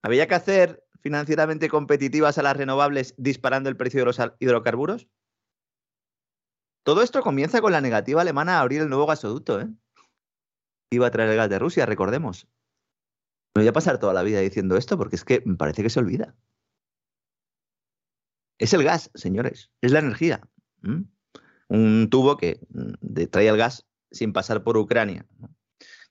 ¿Había 0.01 0.27
que 0.27 0.35
hacer 0.35 0.83
financieramente 1.01 1.69
competitivas 1.69 2.37
a 2.37 2.43
las 2.43 2.57
renovables 2.57 3.13
disparando 3.17 3.69
el 3.69 3.77
precio 3.77 4.01
de 4.01 4.05
los 4.05 4.19
hidrocarburos? 4.39 5.07
Todo 6.83 7.01
esto 7.01 7.21
comienza 7.21 7.61
con 7.61 7.71
la 7.71 7.81
negativa 7.81 8.21
alemana 8.21 8.57
a 8.57 8.61
abrir 8.61 8.81
el 8.81 8.89
nuevo 8.89 9.05
gasoducto. 9.05 9.59
¿eh? 9.59 9.67
Iba 10.89 11.07
a 11.07 11.11
traer 11.11 11.31
el 11.31 11.35
gas 11.35 11.49
de 11.49 11.59
Rusia, 11.59 11.85
recordemos. 11.85 12.47
Me 13.57 13.63
voy 13.63 13.69
a 13.69 13.73
pasar 13.73 13.97
toda 13.97 14.13
la 14.13 14.21
vida 14.21 14.39
diciendo 14.39 14.77
esto 14.77 14.99
porque 14.99 15.15
es 15.15 15.25
que 15.25 15.41
me 15.43 15.55
parece 15.55 15.81
que 15.81 15.89
se 15.89 15.97
olvida. 15.97 16.35
Es 18.59 18.71
el 18.75 18.83
gas, 18.83 19.09
señores, 19.15 19.71
es 19.81 19.91
la 19.91 19.97
energía. 19.97 20.47
Un 21.67 22.07
tubo 22.11 22.37
que 22.37 22.59
mm, 22.69 23.23
trae 23.31 23.47
el 23.47 23.57
gas 23.57 23.87
sin 24.11 24.31
pasar 24.31 24.63
por 24.63 24.77
Ucrania. 24.77 25.25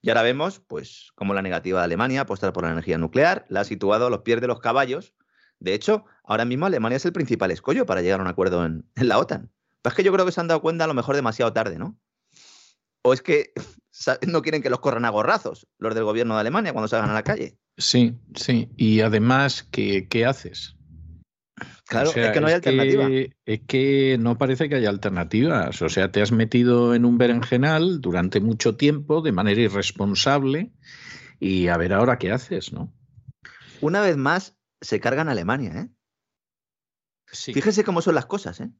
Y 0.02 0.08
ahora 0.08 0.22
vemos, 0.22 0.58
pues, 0.58 1.12
cómo 1.14 1.34
la 1.34 1.42
negativa 1.42 1.78
de 1.78 1.84
Alemania 1.84 2.22
apostar 2.22 2.52
por 2.52 2.64
la 2.64 2.72
energía 2.72 2.98
nuclear 2.98 3.46
la 3.48 3.60
ha 3.60 3.64
situado 3.64 4.08
a 4.08 4.10
los 4.10 4.22
pies 4.22 4.40
de 4.40 4.48
los 4.48 4.58
caballos. 4.58 5.14
De 5.60 5.72
hecho, 5.72 6.04
ahora 6.24 6.46
mismo 6.46 6.66
Alemania 6.66 6.96
es 6.96 7.04
el 7.04 7.12
principal 7.12 7.52
escollo 7.52 7.86
para 7.86 8.02
llegar 8.02 8.18
a 8.18 8.24
un 8.24 8.28
acuerdo 8.28 8.66
en, 8.66 8.90
la 8.96 9.20
OTAN. 9.20 9.52
Pero 9.82 9.92
es 9.92 9.96
que 9.96 10.02
yo 10.02 10.12
creo 10.12 10.26
que 10.26 10.32
se 10.32 10.40
han 10.40 10.48
dado 10.48 10.62
cuenta 10.62 10.82
a 10.82 10.88
lo 10.88 10.94
mejor 10.94 11.14
demasiado 11.14 11.52
tarde, 11.52 11.78
¿no? 11.78 11.96
O 13.02 13.12
es 13.12 13.22
que 13.22 13.52
no 14.26 14.42
quieren 14.42 14.62
que 14.62 14.70
los 14.70 14.80
corran 14.80 15.04
a 15.04 15.10
gorrazos 15.10 15.66
los 15.78 15.94
del 15.94 16.04
gobierno 16.04 16.34
de 16.34 16.40
Alemania 16.40 16.72
cuando 16.72 16.88
salgan 16.88 17.10
a 17.10 17.14
la 17.14 17.22
calle. 17.22 17.58
Sí, 17.78 18.14
sí. 18.34 18.68
Y 18.76 19.00
además, 19.00 19.66
¿qué, 19.70 20.08
qué 20.08 20.24
haces? 20.24 20.76
Claro, 21.88 22.10
es 22.10 22.32
que 22.32 22.40
no 22.40 22.48
hay 22.48 22.54
alternativa. 22.54 23.08
es 23.46 23.60
que 23.66 24.16
no 24.18 24.36
parece 24.36 24.68
que 24.68 24.74
haya 24.74 24.88
alternativas. 24.88 25.80
O 25.82 25.88
sea, 25.88 26.10
te 26.10 26.20
has 26.20 26.32
metido 26.32 26.94
en 26.94 27.04
un 27.04 27.16
berenjenal 27.16 28.00
durante 28.00 28.40
mucho 28.40 28.76
tiempo 28.76 29.22
de 29.22 29.32
manera 29.32 29.60
irresponsable 29.60 30.72
y 31.38 31.68
a 31.68 31.76
ver 31.76 31.92
ahora 31.92 32.18
qué 32.18 32.32
haces, 32.32 32.72
¿no? 32.72 32.92
Una 33.80 34.00
vez 34.00 34.16
más 34.16 34.56
se 34.80 35.00
cargan 35.00 35.28
Alemania, 35.28 35.72
¿eh? 35.80 35.88
Fíjese 37.28 37.84
cómo 37.84 38.02
son 38.02 38.14
las 38.14 38.26
cosas, 38.26 38.60
¿eh? 38.60 38.70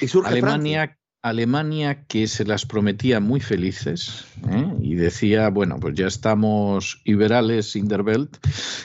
Y 0.00 0.08
surge 0.08 0.28
Alemania, 0.28 0.98
Alemania 1.24 2.04
que 2.06 2.26
se 2.26 2.44
las 2.44 2.66
prometía 2.66 3.18
muy 3.18 3.40
felices 3.40 4.26
¿eh? 4.50 4.66
y 4.82 4.94
decía, 4.94 5.48
bueno, 5.48 5.78
pues 5.80 5.94
ya 5.94 6.06
estamos 6.06 7.00
liberales 7.06 7.74
in 7.76 7.88
der 7.88 8.02
Welt, 8.02 8.36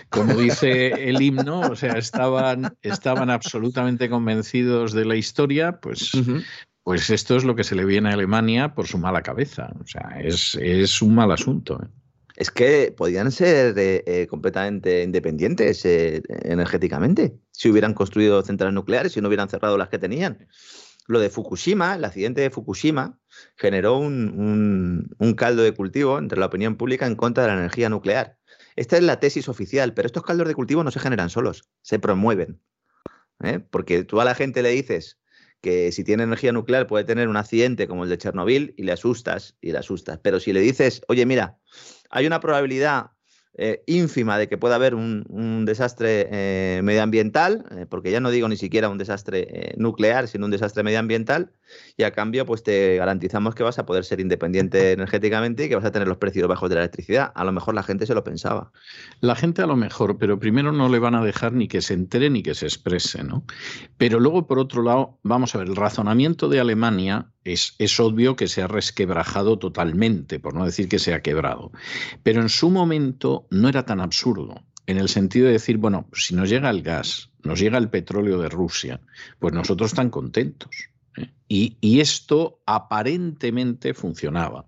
como 0.08 0.36
dice 0.36 1.10
el 1.10 1.22
himno, 1.22 1.60
o 1.60 1.76
sea, 1.76 1.98
estaban, 1.98 2.78
estaban 2.82 3.30
absolutamente 3.30 4.10
convencidos 4.10 4.94
de 4.94 5.04
la 5.04 5.18
historia, 5.18 5.82
pues, 5.82 6.12
pues 6.84 7.10
esto 7.10 7.36
es 7.36 7.44
lo 7.44 7.56
que 7.56 7.66
se 7.66 7.76
le 7.76 7.84
viene 7.84 8.10
a 8.10 8.14
Alemania 8.14 8.74
por 8.74 8.88
su 8.88 8.98
mala 8.98 9.22
cabeza, 9.22 9.74
o 9.78 9.86
sea, 9.86 10.22
es, 10.24 11.02
un 11.02 11.16
mal 11.16 11.34
asunto. 11.34 11.82
¿eh? 11.84 11.88
Es 12.38 12.50
que 12.52 12.94
podían 12.96 13.34
ser 13.34 13.74
eh, 13.78 14.28
completamente 14.30 15.04
independientes 15.04 15.84
energéticamente 15.84 17.36
si 17.52 17.70
hubieran 17.70 17.94
construido 17.94 18.42
centrales 18.44 18.74
nucleares, 18.74 19.12
si 19.12 19.20
no 19.20 19.28
hubieran 19.28 19.50
cerrado 19.50 19.78
las 19.78 19.90
que 19.90 20.00
tenían 20.00 20.48
lo 21.10 21.20
de 21.20 21.32
Fukushima, 21.32 21.96
el 21.96 22.06
accidente 22.06 22.42
de 22.42 22.52
Fukushima, 22.52 23.20
generó 23.56 23.98
un, 23.98 25.36
caldo 25.36 25.64
de 25.64 25.74
cultivo 25.74 26.20
entre 26.20 26.40
la 26.40 26.46
opinión 26.46 26.76
pública 26.76 27.08
en 27.08 27.16
contra 27.16 27.44
de 27.44 27.50
la 27.50 27.58
energía 27.58 27.90
nuclear. 27.90 28.38
Esta 28.76 28.96
es 28.96 29.04
la 29.04 29.20
tesis 29.20 29.50
oficial, 29.50 29.96
pero 29.96 30.06
estos 30.06 30.22
caldos 30.22 30.48
de 30.48 30.54
cultivo 30.54 30.84
no 30.84 30.92
se 30.92 31.00
generan 31.00 31.32
solos, 31.32 31.68
se 31.82 31.98
promueven. 31.98 32.62
¿eh? 33.44 33.60
Porque 33.60 34.04
tú 34.04 34.22
a 34.22 34.26
la 34.26 34.36
gente 34.36 34.62
le 34.62 34.70
dices 34.70 35.20
que 35.62 35.92
si 35.92 36.04
tiene 36.04 36.24
energía 36.24 36.52
nuclear 36.52 36.86
puede 36.86 37.06
tener 37.06 37.28
un 37.28 37.38
accidente 37.38 37.88
como 37.88 38.04
el 38.04 38.10
de 38.12 38.20
Chernobyl 38.20 38.76
y 38.78 38.84
le 38.84 38.92
asustas 38.92 39.58
y 39.62 39.72
le 39.72 39.80
asustas. 39.80 40.20
Pero 40.22 40.40
si 40.40 40.54
le 40.54 40.62
dices, 40.62 41.02
oye, 41.08 41.26
mira, 41.26 41.58
hay 42.12 42.28
una 42.28 42.40
probabilidad 42.40 43.14
eh, 43.56 43.84
ínfima 43.88 44.38
de 44.38 44.48
que 44.48 44.58
pueda 44.58 44.76
haber 44.76 44.96
un, 44.96 45.66
desastre 45.66 46.28
eh, 46.32 46.82
medioambiental, 46.82 47.66
eh, 47.72 47.86
porque 47.90 48.12
ya 48.12 48.20
no 48.20 48.30
digo 48.30 48.48
ni 48.48 48.56
siquiera 48.56 48.90
un 48.90 48.98
desastre 48.98 49.74
nuclear, 49.76 50.28
sino 50.28 50.46
un 50.46 50.52
desastre 50.52 50.84
medioambiental, 50.84 51.52
y 51.98 52.04
a 52.04 52.12
cambio 52.12 52.46
pues 52.46 52.64
te 52.64 52.96
garantizamos 52.96 53.56
que 53.56 53.64
vas 53.64 53.78
a 53.78 53.86
poder 53.86 54.06
ser 54.06 54.20
independiente 54.20 54.92
energéticamente 54.94 55.66
y 55.66 55.70
que 55.70 55.76
vas 55.76 55.86
a 55.86 55.92
tener 55.92 56.08
los 56.08 56.18
precios 56.18 56.48
bajos 56.48 56.70
de 56.70 56.76
la 56.76 56.82
electricidad. 56.82 57.32
A 57.36 57.44
lo 57.44 57.52
mejor 57.52 57.76
la 57.76 57.84
gente 57.84 58.06
se 58.06 58.14
lo 58.14 58.24
pensaba. 58.24 58.72
La 59.20 59.36
gente 59.36 59.62
a 59.62 59.68
lo 59.68 59.76
mejor, 59.76 60.18
pero 60.18 60.40
primero 60.40 60.72
no 60.72 60.88
le 60.88 61.00
van 61.00 61.16
a 61.16 61.24
dejar 61.24 61.52
ni 61.52 61.68
que 61.68 61.82
se 61.82 61.96
entere 61.96 62.30
ni 62.30 62.44
que 62.44 62.56
se 62.56 62.66
exprese, 62.66 63.24
¿no? 63.24 63.44
Pero 63.98 64.20
luego, 64.20 64.48
por 64.48 64.60
otro 64.60 64.84
lado, 64.84 65.20
vamos 65.24 65.54
a 65.54 65.58
ver, 65.58 65.68
el 65.68 65.76
razonamiento 65.76 66.50
de 66.50 66.60
Alemania 66.60 67.32
es, 67.54 68.00
obvio 68.00 68.36
que 68.36 68.48
se 68.48 68.62
ha 68.62 68.68
resquebrajado 68.68 69.58
totalmente, 69.60 70.40
por 70.40 70.54
no 70.54 70.66
decir 70.66 70.88
que 70.88 71.00
se 71.00 71.14
ha 71.14 71.22
quebrado. 71.22 71.72
Pero 72.24 72.42
en 72.42 72.50
su 72.50 72.70
momento 72.70 73.48
no 73.50 73.70
era 73.70 73.86
tan 73.86 74.00
absurdo, 74.00 74.64
en 74.88 74.98
el 74.98 75.10
sentido 75.10 75.48
de 75.48 75.54
decir, 75.54 75.78
bueno, 75.78 76.08
si 76.14 76.36
nos 76.36 76.50
llega 76.50 76.70
el 76.70 76.82
gas, 76.82 77.30
nos 77.44 77.60
llega 77.60 77.78
el 77.78 77.90
petróleo 77.90 78.40
de 78.40 78.50
Rusia, 78.50 79.02
pues 79.40 79.54
nosotros 79.54 79.92
están 79.92 80.10
contentos. 80.10 80.90
¿eh? 81.18 81.30
Y, 81.52 81.78
y, 81.82 82.00
esto 82.00 82.62
aparentemente 82.68 83.96
funcionaba. 83.96 84.68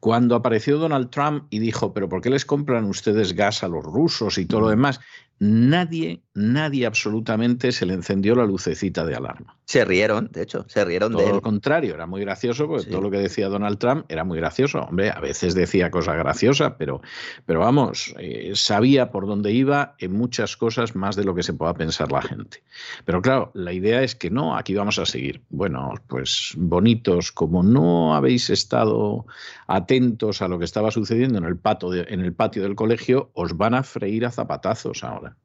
Cuando 0.00 0.34
apareció 0.34 0.78
Donald 0.78 1.10
Trump 1.10 1.44
y 1.50 1.58
dijo, 1.58 1.92
pero 1.92 2.08
¿por 2.08 2.22
qué 2.22 2.30
les 2.30 2.46
compran 2.46 2.86
ustedes 2.86 3.34
gas 3.34 3.62
a 3.62 3.68
los 3.68 3.84
rusos 3.84 4.38
y 4.38 4.46
todo 4.46 4.62
lo 4.62 4.68
demás? 4.70 4.98
nadie, 5.42 6.22
nadie 6.34 6.86
absolutamente 6.86 7.72
se 7.72 7.84
le 7.84 7.94
encendió 7.94 8.36
la 8.36 8.44
lucecita 8.44 9.04
de 9.04 9.16
alarma. 9.16 9.56
Se 9.64 9.84
rieron, 9.84 10.28
de 10.30 10.42
hecho, 10.42 10.64
se 10.68 10.84
rieron 10.84 11.12
todo 11.12 11.22
de 11.22 11.30
lo 11.30 11.42
contrario, 11.42 11.94
era 11.94 12.06
muy 12.06 12.20
gracioso, 12.20 12.68
porque 12.68 12.88
todo 12.88 13.00
lo 13.00 13.10
que 13.10 13.18
decía 13.18 13.48
Donald 13.48 13.78
Trump 13.78 14.04
era 14.08 14.22
muy 14.22 14.38
gracioso. 14.38 14.82
Hombre, 14.82 15.10
a 15.10 15.18
veces 15.18 15.54
decía 15.54 15.90
cosas 15.90 16.16
graciosas, 16.16 16.74
pero, 16.78 17.00
pero 17.44 17.58
vamos, 17.58 18.14
eh, 18.20 18.52
sabía 18.54 19.10
por 19.10 19.26
dónde 19.26 19.50
iba 19.50 19.96
en 19.98 20.12
muchas 20.12 20.56
cosas 20.56 20.94
más 20.94 21.16
de 21.16 21.24
lo 21.24 21.34
que 21.34 21.42
se 21.42 21.54
pueda 21.54 21.74
pensar 21.74 22.12
la 22.12 22.22
gente. 22.22 22.62
Pero 23.04 23.20
claro, 23.20 23.50
la 23.54 23.72
idea 23.72 24.02
es 24.02 24.14
que 24.14 24.30
no, 24.30 24.56
aquí 24.56 24.74
vamos 24.74 25.00
a 25.00 25.06
seguir. 25.06 25.42
Bueno, 25.50 25.94
pues 26.06 26.21
bonitos, 26.56 27.32
como 27.32 27.62
no 27.62 28.14
habéis 28.14 28.50
estado 28.50 29.26
atentos 29.66 30.42
a 30.42 30.48
lo 30.48 30.58
que 30.58 30.64
estaba 30.64 30.90
sucediendo 30.90 31.38
en 31.38 31.44
el, 31.44 31.58
pato 31.58 31.94
en 31.94 32.20
el 32.20 32.34
patio 32.34 32.62
del 32.62 32.74
colegio, 32.74 33.30
os 33.34 33.56
van 33.56 33.74
a 33.74 33.82
freír 33.82 34.26
a 34.26 34.30
zapatazos 34.30 35.04
ahora. 35.04 35.36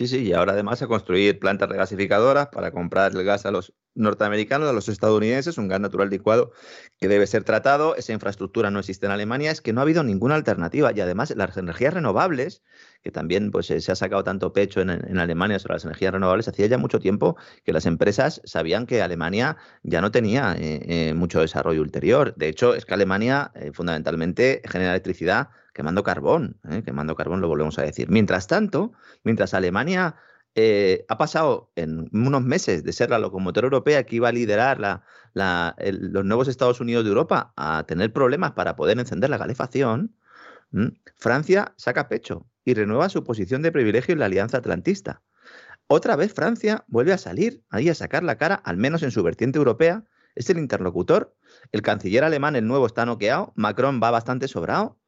Sí, 0.00 0.06
sí, 0.06 0.22
y 0.22 0.32
ahora 0.32 0.52
además 0.52 0.80
a 0.80 0.86
construir 0.86 1.38
plantas 1.38 1.68
regasificadoras 1.68 2.48
para 2.48 2.70
comprar 2.70 3.12
el 3.12 3.22
gas 3.22 3.44
a 3.44 3.50
los 3.50 3.74
norteamericanos, 3.94 4.66
a 4.66 4.72
los 4.72 4.88
estadounidenses, 4.88 5.58
un 5.58 5.68
gas 5.68 5.78
natural 5.78 6.08
licuado 6.08 6.52
que 6.98 7.06
debe 7.06 7.26
ser 7.26 7.44
tratado. 7.44 7.94
Esa 7.96 8.14
infraestructura 8.14 8.70
no 8.70 8.78
existe 8.78 9.04
en 9.04 9.12
Alemania, 9.12 9.50
es 9.50 9.60
que 9.60 9.74
no 9.74 9.80
ha 9.80 9.82
habido 9.82 10.02
ninguna 10.02 10.36
alternativa. 10.36 10.90
Y 10.96 11.00
además 11.02 11.34
las 11.36 11.54
energías 11.58 11.92
renovables, 11.92 12.62
que 13.02 13.10
también 13.10 13.50
pues, 13.50 13.66
se 13.66 13.92
ha 13.92 13.94
sacado 13.94 14.24
tanto 14.24 14.52
pecho 14.52 14.80
en, 14.80 15.18
Alemania 15.18 15.58
sobre 15.58 15.74
las 15.74 15.84
energías 15.84 16.12
renovables, 16.12 16.48
hacía 16.48 16.66
ya 16.66 16.78
mucho 16.78 16.98
tiempo 16.98 17.36
que 17.64 17.72
las 17.72 17.86
empresas 17.86 18.40
sabían 18.44 18.86
que 18.86 19.02
Alemania 19.02 19.56
ya 19.82 20.00
no 20.00 20.10
tenía 20.10 20.54
eh, 20.58 20.80
eh, 20.86 21.14
mucho 21.14 21.40
desarrollo 21.40 21.82
ulterior. 21.82 22.34
De 22.36 22.48
hecho, 22.48 22.74
es 22.74 22.84
que 22.84 22.94
Alemania 22.94 23.50
eh, 23.54 23.72
fundamentalmente 23.72 24.62
genera 24.68 24.90
electricidad 24.92 25.48
quemando 25.72 26.02
carbón, 26.02 26.58
¿eh? 26.68 26.82
quemando 26.84 27.14
carbón 27.16 27.40
lo 27.40 27.48
volvemos 27.48 27.78
a 27.78 27.82
decir. 27.82 28.08
Mientras 28.10 28.46
tanto, 28.46 28.92
mientras 29.24 29.54
Alemania 29.54 30.16
eh, 30.54 31.04
ha 31.08 31.16
pasado 31.16 31.70
en 31.76 32.08
unos 32.12 32.42
meses 32.42 32.82
de 32.82 32.92
ser 32.92 33.10
la 33.10 33.18
locomotora 33.18 33.66
europea 33.66 34.04
que 34.04 34.16
iba 34.16 34.28
a 34.28 34.32
liderar 34.32 35.02
los 35.32 36.24
nuevos 36.24 36.48
Estados 36.48 36.80
Unidos 36.80 37.04
de 37.04 37.10
Europa 37.10 37.52
a 37.56 37.84
tener 37.86 38.12
problemas 38.12 38.52
para 38.52 38.74
poder 38.76 38.98
encender 38.98 39.30
la 39.30 39.38
calefacción, 39.38 40.16
Francia 41.16 41.72
saca 41.76 42.08
pecho 42.08 42.49
y 42.64 42.74
renueva 42.74 43.08
su 43.08 43.24
posición 43.24 43.62
de 43.62 43.72
privilegio 43.72 44.12
en 44.12 44.18
la 44.18 44.26
Alianza 44.26 44.58
Atlantista. 44.58 45.22
Otra 45.86 46.16
vez 46.16 46.32
Francia 46.32 46.84
vuelve 46.86 47.12
a 47.12 47.18
salir 47.18 47.62
ahí 47.70 47.88
a 47.88 47.94
sacar 47.94 48.22
la 48.22 48.36
cara, 48.36 48.54
al 48.54 48.76
menos 48.76 49.02
en 49.02 49.10
su 49.10 49.22
vertiente 49.22 49.58
europea, 49.58 50.04
es 50.34 50.48
el 50.50 50.58
interlocutor. 50.58 51.36
El 51.72 51.82
canciller 51.82 52.22
alemán, 52.22 52.54
el 52.54 52.66
nuevo, 52.66 52.86
está 52.86 53.04
noqueado, 53.04 53.52
Macron 53.56 54.00
va 54.02 54.10
bastante 54.10 54.46
sobrado 54.46 55.00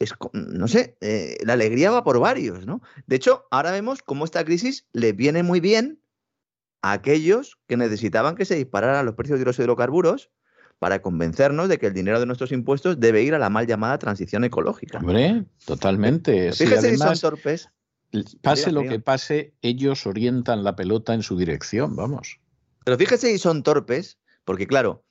es, 0.00 0.14
no 0.32 0.66
sé, 0.66 0.96
eh, 1.02 1.36
la 1.44 1.52
alegría 1.52 1.90
va 1.90 2.02
por 2.02 2.18
varios, 2.18 2.66
¿no? 2.66 2.80
De 3.06 3.16
hecho, 3.16 3.46
ahora 3.50 3.70
vemos 3.70 4.02
cómo 4.02 4.24
esta 4.24 4.44
crisis 4.44 4.88
le 4.92 5.12
viene 5.12 5.42
muy 5.42 5.60
bien 5.60 6.02
a 6.82 6.92
aquellos 6.92 7.58
que 7.68 7.76
necesitaban 7.76 8.34
que 8.34 8.46
se 8.46 8.56
dispararan 8.56 9.04
los 9.04 9.14
precios 9.14 9.38
de 9.38 9.44
los 9.44 9.58
hidrocarburos 9.58 10.30
para 10.80 11.02
convencernos 11.02 11.68
de 11.68 11.78
que 11.78 11.86
el 11.86 11.92
dinero 11.92 12.18
de 12.18 12.26
nuestros 12.26 12.50
impuestos 12.52 12.98
debe 12.98 13.22
ir 13.22 13.34
a 13.34 13.38
la 13.38 13.50
mal 13.50 13.66
llamada 13.66 13.98
transición 13.98 14.44
ecológica. 14.44 14.98
Hombre, 14.98 15.44
totalmente. 15.66 16.52
Fíjese 16.52 16.90
si 16.90 16.96
son 16.96 17.18
torpes. 17.18 17.68
Pase 18.40 18.72
lo 18.72 18.82
que 18.82 18.98
pase, 18.98 19.54
ellos 19.62 20.06
orientan 20.06 20.64
la 20.64 20.74
pelota 20.74 21.14
en 21.14 21.22
su 21.22 21.36
dirección, 21.36 21.94
vamos. 21.94 22.40
Pero 22.84 22.96
fíjese 22.96 23.30
si 23.30 23.38
son 23.38 23.62
torpes, 23.62 24.18
porque 24.44 24.66
claro, 24.66 25.04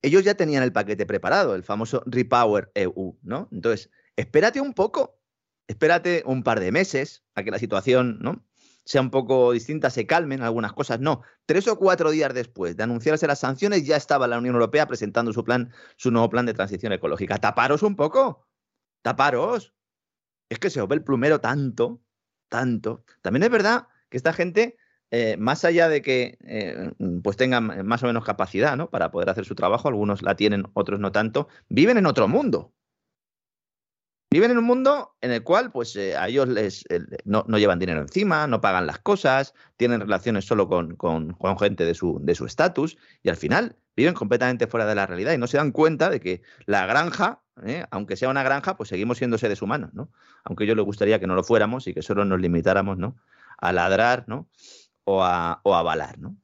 ellos 0.00 0.24
ya 0.24 0.34
tenían 0.34 0.62
el 0.62 0.72
paquete 0.72 1.04
preparado, 1.04 1.54
el 1.54 1.62
famoso 1.62 2.02
Repower 2.06 2.72
EU, 2.74 3.18
¿no? 3.22 3.48
Entonces, 3.52 3.90
espérate 4.16 4.62
un 4.62 4.72
poco, 4.72 5.20
espérate 5.68 6.22
un 6.24 6.42
par 6.42 6.60
de 6.60 6.72
meses 6.72 7.22
a 7.34 7.44
que 7.44 7.50
la 7.50 7.58
situación 7.58 8.18
¿no? 8.20 8.42
Sea 8.84 9.00
un 9.00 9.10
poco 9.10 9.52
distinta, 9.52 9.90
se 9.90 10.06
calmen 10.06 10.42
algunas 10.42 10.72
cosas. 10.72 11.00
No, 11.00 11.22
tres 11.46 11.66
o 11.68 11.78
cuatro 11.78 12.10
días 12.10 12.34
después 12.34 12.76
de 12.76 12.82
anunciarse 12.82 13.26
las 13.26 13.40
sanciones 13.40 13.86
ya 13.86 13.96
estaba 13.96 14.28
la 14.28 14.38
Unión 14.38 14.54
Europea 14.54 14.86
presentando 14.86 15.32
su 15.32 15.44
plan, 15.44 15.72
su 15.96 16.10
nuevo 16.10 16.28
plan 16.28 16.46
de 16.46 16.54
transición 16.54 16.92
ecológica. 16.92 17.38
Taparos 17.38 17.82
un 17.82 17.96
poco, 17.96 18.46
taparos. 19.02 19.74
Es 20.50 20.58
que 20.58 20.70
se 20.70 20.80
os 20.80 20.88
ve 20.88 20.96
el 20.96 21.04
plumero 21.04 21.40
tanto, 21.40 22.02
tanto. 22.48 23.04
También 23.22 23.44
es 23.44 23.50
verdad 23.50 23.88
que 24.10 24.18
esta 24.18 24.34
gente, 24.34 24.76
eh, 25.10 25.36
más 25.38 25.64
allá 25.64 25.88
de 25.88 26.02
que 26.02 26.36
eh, 26.42 26.92
pues 27.22 27.36
tengan 27.36 27.86
más 27.86 28.02
o 28.02 28.06
menos 28.06 28.24
capacidad 28.24 28.76
¿no? 28.76 28.90
para 28.90 29.10
poder 29.10 29.30
hacer 29.30 29.46
su 29.46 29.54
trabajo, 29.54 29.88
algunos 29.88 30.22
la 30.22 30.36
tienen, 30.36 30.66
otros 30.74 31.00
no 31.00 31.10
tanto, 31.10 31.48
viven 31.68 31.96
en 31.96 32.06
otro 32.06 32.28
mundo. 32.28 32.74
Viven 34.34 34.50
en 34.50 34.58
un 34.58 34.64
mundo 34.64 35.14
en 35.20 35.30
el 35.30 35.44
cual, 35.44 35.70
pues, 35.70 35.94
eh, 35.94 36.16
a 36.16 36.26
ellos 36.26 36.48
les, 36.48 36.84
no, 37.24 37.44
llevan 37.56 37.78
dinero 37.78 38.00
encima, 38.00 38.48
no 38.48 38.60
pagan 38.60 38.84
las 38.84 38.98
cosas, 38.98 39.54
tienen 39.76 40.00
relaciones 40.00 40.44
solo 40.44 40.66
con, 40.66 40.96
con, 40.96 41.36
gente 41.56 41.84
de 41.84 41.94
su 41.94 42.44
estatus, 42.44 42.98
y 43.22 43.28
al 43.28 43.36
final 43.36 43.76
viven 43.94 44.14
completamente 44.14 44.66
fuera 44.66 44.86
de 44.86 44.96
la 44.96 45.06
realidad 45.06 45.34
y 45.34 45.38
no 45.38 45.46
se 45.46 45.58
dan 45.58 45.70
cuenta 45.70 46.10
de 46.10 46.18
que 46.18 46.42
la 46.66 46.84
granja, 46.84 47.44
eh, 47.64 47.86
aunque 47.92 48.16
sea 48.16 48.28
una 48.28 48.42
granja, 48.42 48.76
pues 48.76 48.88
seguimos 48.88 49.18
siendo 49.18 49.38
seres 49.38 49.62
humanos, 49.62 49.90
¿no? 49.94 50.10
Aunque 50.42 50.66
yo 50.66 50.74
les 50.74 50.84
gustaría 50.84 51.20
que 51.20 51.28
no 51.28 51.36
lo 51.36 51.44
fuéramos 51.44 51.86
y 51.86 51.94
que 51.94 52.02
solo 52.02 52.24
nos 52.24 52.40
limitáramos, 52.40 52.98
¿no? 52.98 53.16
A 53.58 53.72
ladrar, 53.72 54.24
¿no? 54.26 54.48
O 55.04 55.22
a, 55.22 55.60
o 55.62 55.76
a 55.76 55.84
balar, 55.84 56.18
¿no? 56.18 56.36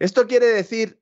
Esto 0.00 0.26
quiere 0.26 0.46
decir, 0.46 1.00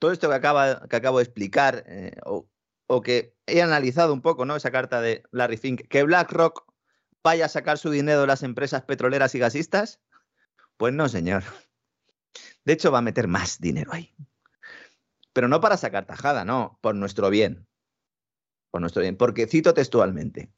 todo 0.00 0.10
esto 0.10 0.28
que, 0.28 0.34
acaba, 0.34 0.88
que 0.88 0.96
acabo 0.96 1.18
de 1.18 1.24
explicar, 1.24 1.84
eh, 1.86 2.16
o 2.24 3.02
que 3.02 3.37
he 3.48 3.62
analizado 3.62 4.12
un 4.12 4.22
poco, 4.22 4.44
¿no? 4.44 4.56
Esa 4.56 4.70
carta 4.70 5.00
de 5.00 5.22
Larry 5.30 5.56
Fink, 5.56 5.88
que 5.88 6.02
BlackRock 6.02 6.72
vaya 7.22 7.46
a 7.46 7.48
sacar 7.48 7.78
su 7.78 7.90
dinero 7.90 8.22
de 8.22 8.26
las 8.26 8.42
empresas 8.42 8.82
petroleras 8.82 9.34
y 9.34 9.38
gasistas. 9.38 10.00
Pues 10.76 10.94
no, 10.94 11.08
señor. 11.08 11.42
De 12.64 12.72
hecho, 12.72 12.92
va 12.92 12.98
a 12.98 13.02
meter 13.02 13.28
más 13.28 13.58
dinero 13.60 13.92
ahí. 13.92 14.14
Pero 15.32 15.48
no 15.48 15.60
para 15.60 15.76
sacar 15.76 16.06
tajada, 16.06 16.44
no, 16.44 16.78
por 16.80 16.94
nuestro 16.94 17.30
bien. 17.30 17.66
Por 18.70 18.80
nuestro 18.80 19.02
bien. 19.02 19.16
Porque 19.16 19.46
cito 19.46 19.74
textualmente. 19.74 20.52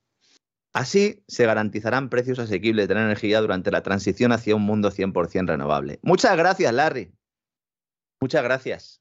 Así 0.73 1.25
se 1.27 1.47
garantizarán 1.47 2.11
precios 2.11 2.39
asequibles 2.39 2.87
de 2.87 2.95
la 2.95 3.03
energía 3.03 3.41
durante 3.41 3.71
la 3.71 3.83
transición 3.83 4.33
hacia 4.33 4.55
un 4.55 4.63
mundo 4.63 4.91
100% 4.91 5.49
renovable. 5.49 5.99
Muchas 6.03 6.37
gracias, 6.37 6.73
Larry. 6.73 7.13
Muchas 8.21 8.45
gracias 8.45 9.01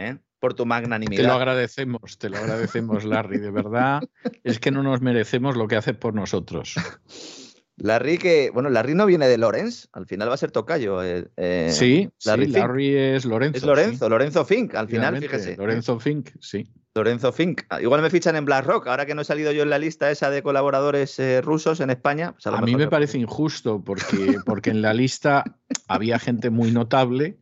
¿eh? 0.00 0.18
Por 0.40 0.54
tu 0.54 0.66
magnanimidad. 0.66 1.22
Te 1.22 1.28
lo 1.28 1.34
agradecemos, 1.34 2.18
te 2.18 2.30
lo 2.30 2.38
agradecemos, 2.38 3.04
Larry. 3.04 3.38
De 3.38 3.50
verdad, 3.50 4.02
es 4.42 4.58
que 4.58 4.70
no 4.70 4.82
nos 4.82 5.00
merecemos 5.00 5.56
lo 5.56 5.68
que 5.68 5.76
hace 5.76 5.94
por 5.94 6.14
nosotros. 6.14 6.74
Larry 7.76 8.18
que, 8.18 8.50
bueno, 8.52 8.68
Larry 8.68 8.94
no 8.94 9.06
viene 9.06 9.26
de 9.26 9.38
Lorenz, 9.38 9.88
al 9.92 10.06
final 10.06 10.28
va 10.28 10.34
a 10.34 10.38
ser 10.38 10.50
tocayo. 10.50 11.02
Eh, 11.02 11.28
eh, 11.36 11.70
sí, 11.72 12.10
Larry, 12.24 12.94
es 12.94 13.24
Lorenzo. 13.24 13.56
Es 13.56 13.64
Lorenzo, 13.64 14.08
Lorenzo 14.08 14.44
Fink, 14.44 14.74
al 14.74 14.88
final, 14.88 15.18
fíjese. 15.18 15.56
Lorenzo 15.56 15.98
Fink, 15.98 16.30
sí. 16.40 16.70
Lorenzo 16.94 17.32
Fink. 17.32 17.62
Ah, 17.70 17.80
igual 17.80 18.02
me 18.02 18.10
fichan 18.10 18.36
en 18.36 18.44
BlackRock, 18.44 18.86
ahora 18.88 19.06
que 19.06 19.14
no 19.14 19.22
he 19.22 19.24
salido 19.24 19.52
yo 19.52 19.62
en 19.62 19.70
la 19.70 19.78
lista 19.78 20.10
esa 20.10 20.28
de 20.28 20.42
colaboradores 20.42 21.18
eh, 21.18 21.40
rusos 21.40 21.80
en 21.80 21.90
España. 21.90 22.32
Pues 22.32 22.46
a, 22.46 22.60
mí 22.60 22.74
me 22.74 22.88
parece 22.88 23.16
injusto 23.16 23.82
porque, 23.82 24.38
porque 24.44 24.70
en 24.70 24.82
la 24.82 24.92
lista 24.92 25.44
había 25.88 26.18
gente 26.18 26.50
muy 26.50 26.72
notable 26.72 27.38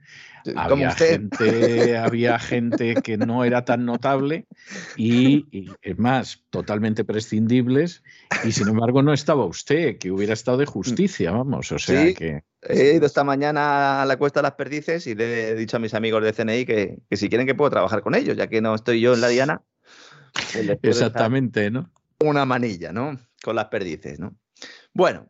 había 0.57 0.91
gente, 0.93 1.97
había 1.97 2.39
gente 2.39 2.95
que 2.97 3.17
no 3.17 3.45
era 3.45 3.65
tan 3.65 3.85
notable 3.85 4.47
y, 4.97 5.71
es 5.83 5.99
más, 5.99 6.45
totalmente 6.51 7.05
prescindibles, 7.05 8.03
y 8.45 8.53
sin 8.53 8.69
embargo 8.69 9.03
no 9.03 9.13
estaba 9.13 9.45
usted, 9.45 9.99
que 9.99 10.11
hubiera 10.11 10.33
estado 10.33 10.59
de 10.59 10.67
justicia, 10.67 11.31
vamos. 11.31 11.73
O 11.73 11.79
sea 11.79 12.13
que. 12.15 12.43
He 12.63 12.95
ido 12.95 13.07
esta 13.07 13.23
mañana 13.23 14.03
a 14.03 14.07
la 14.07 14.17
Cuesta 14.17 14.41
de 14.41 14.43
las 14.43 14.55
Perdices 14.55 15.07
y 15.07 15.15
le 15.15 15.51
he 15.51 15.55
dicho 15.55 15.77
a 15.77 15.81
mis 15.81 15.95
amigos 15.95 16.25
de 16.25 16.33
CNI 16.33 16.65
que, 16.65 16.99
si 17.13 17.29
quieren 17.29 17.47
que 17.47 17.55
puedo 17.55 17.71
trabajar 17.71 18.03
con 18.03 18.15
ellos, 18.15 18.37
ya 18.37 18.49
que 18.49 18.61
no 18.61 18.75
estoy 18.75 19.01
yo 19.01 19.15
en 19.15 19.21
la 19.21 19.29
Diana. 19.29 19.63
Pues 20.53 20.79
Exactamente, 20.83 21.71
¿no? 21.71 21.91
Una 22.21 22.45
manilla, 22.45 22.93
¿no? 22.93 23.19
Con 23.45 23.55
las 23.55 23.67
perdices, 23.67 24.19
¿no? 24.19 24.37
Bueno, 24.93 25.29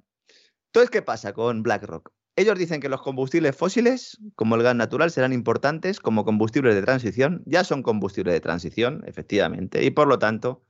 entonces, 0.68 0.90
¿qué 0.90 1.02
pasa 1.02 1.32
con 1.32 1.62
BlackRock? 1.62 2.10
Ellos 2.38 2.56
dicen 2.56 2.80
que 2.80 2.88
los 2.88 3.02
combustibles 3.02 3.56
fósiles, 3.56 4.16
como 4.36 4.54
el 4.54 4.62
gas 4.62 4.76
natural, 4.76 5.10
serán 5.10 5.32
importantes 5.32 5.98
como 5.98 6.24
combustibles 6.24 6.76
de 6.76 6.82
transición. 6.82 7.42
Ya 7.46 7.64
son 7.64 7.82
combustibles 7.82 8.32
de 8.32 8.40
transición, 8.40 9.02
efectivamente, 9.08 9.82
y 9.82 9.90
por 9.90 10.06
lo 10.06 10.20
tanto, 10.20 10.62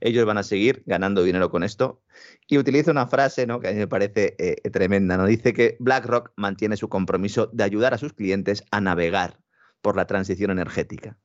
ellos 0.00 0.24
van 0.24 0.38
a 0.38 0.42
seguir 0.42 0.82
ganando 0.86 1.22
dinero 1.22 1.50
con 1.50 1.62
esto. 1.62 2.00
Y 2.48 2.56
utiliza 2.56 2.90
una 2.90 3.06
frase 3.06 3.46
que 3.46 3.68
a 3.68 3.72
mí 3.72 3.76
me 3.76 3.86
parece 3.86 4.34
eh, 4.38 4.70
tremenda. 4.70 5.18
¿no? 5.18 5.26
Dice 5.26 5.52
que 5.52 5.76
BlackRock 5.78 6.32
mantiene 6.36 6.78
su 6.78 6.88
compromiso 6.88 7.50
de 7.52 7.64
ayudar 7.64 7.92
a 7.92 7.98
sus 7.98 8.14
clientes 8.14 8.64
a 8.70 8.80
navegar 8.80 9.40
por 9.82 9.96
la 9.96 10.06
transición 10.06 10.50
energética, 10.50 11.18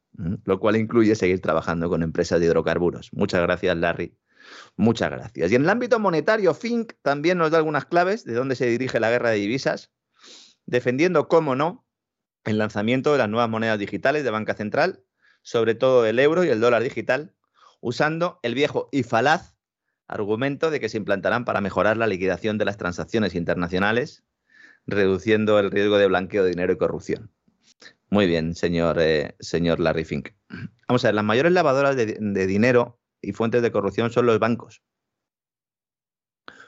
lo 0.44 0.60
cual 0.60 0.76
incluye 0.76 1.16
seguir 1.16 1.40
trabajando 1.40 1.88
con 1.88 2.04
empresas 2.04 2.42
de 2.42 2.48
hidrocarburos. 2.48 3.12
Muchas 3.14 3.42
gracias, 3.44 3.78
Larry. 3.78 4.14
Muchas 4.76 5.10
gracias. 5.12 5.52
Y 5.52 5.56
en 5.56 5.64
el 5.64 5.70
ámbito 5.70 6.00
monetario, 6.00 6.54
Fink 6.54 6.94
también 7.02 7.38
nos 7.38 7.52
da 7.52 7.58
algunas 7.58 7.86
claves 7.86 8.26
de 8.26 8.34
dónde 8.34 8.56
se 8.56 8.66
dirige 8.66 9.00
la 9.00 9.10
guerra 9.10 9.30
de 9.30 9.38
divisas, 9.38 9.92
defendiendo, 10.66 11.28
cómo 11.28 11.56
no, 11.56 11.86
el 12.44 12.58
lanzamiento 12.58 13.12
de 13.12 13.18
las 13.20 13.30
nuevas 13.30 13.50
monedas 13.50 13.80
digitales 13.80 14.24
de 14.24 14.32
banca 14.32 14.54
central, 14.54 15.04
sobre 15.42 15.76
todo 15.76 16.06
el 16.06 16.20
euro 16.20 16.44
y 16.44 16.50
el 16.50 16.60
dólar 16.60 16.84
digital, 16.84 17.34
usando 17.80 18.40
el 18.44 18.56
viejo 18.56 18.90
y 18.92 19.04
falaz 19.04 19.56
argumento 20.08 20.70
de 20.70 20.80
que 20.80 20.90
se 20.90 20.98
implantarán 20.98 21.46
para 21.46 21.62
mejorar 21.62 21.98
la 21.98 22.08
liquidación 22.08 22.58
de 22.58 22.66
las 22.66 22.78
transacciones 22.78 23.36
internacionales, 23.36 24.24
reduciendo 24.86 25.58
el 25.60 25.72
riesgo 25.72 25.98
de 25.98 26.08
blanqueo 26.08 26.44
de 26.44 26.52
dinero 26.52 26.74
y 26.74 26.78
corrupción. 26.78 27.32
Muy 28.10 28.28
bien, 28.28 28.56
señor, 28.56 28.98
eh, 29.00 29.36
señor 29.40 29.80
Larry 29.80 30.06
Fink. 30.06 30.30
Vamos 30.88 31.04
a 31.04 31.08
ver, 31.08 31.16
las 31.16 31.26
mayores 31.26 31.52
lavadoras 31.52 31.96
de, 31.96 32.18
de 32.20 32.48
dinero 32.48 33.00
y 33.26 33.34
fuentes 33.34 33.62
de 33.62 33.72
corrupción 33.72 34.12
son 34.12 34.26
los 34.26 34.40
bancos. 34.40 34.82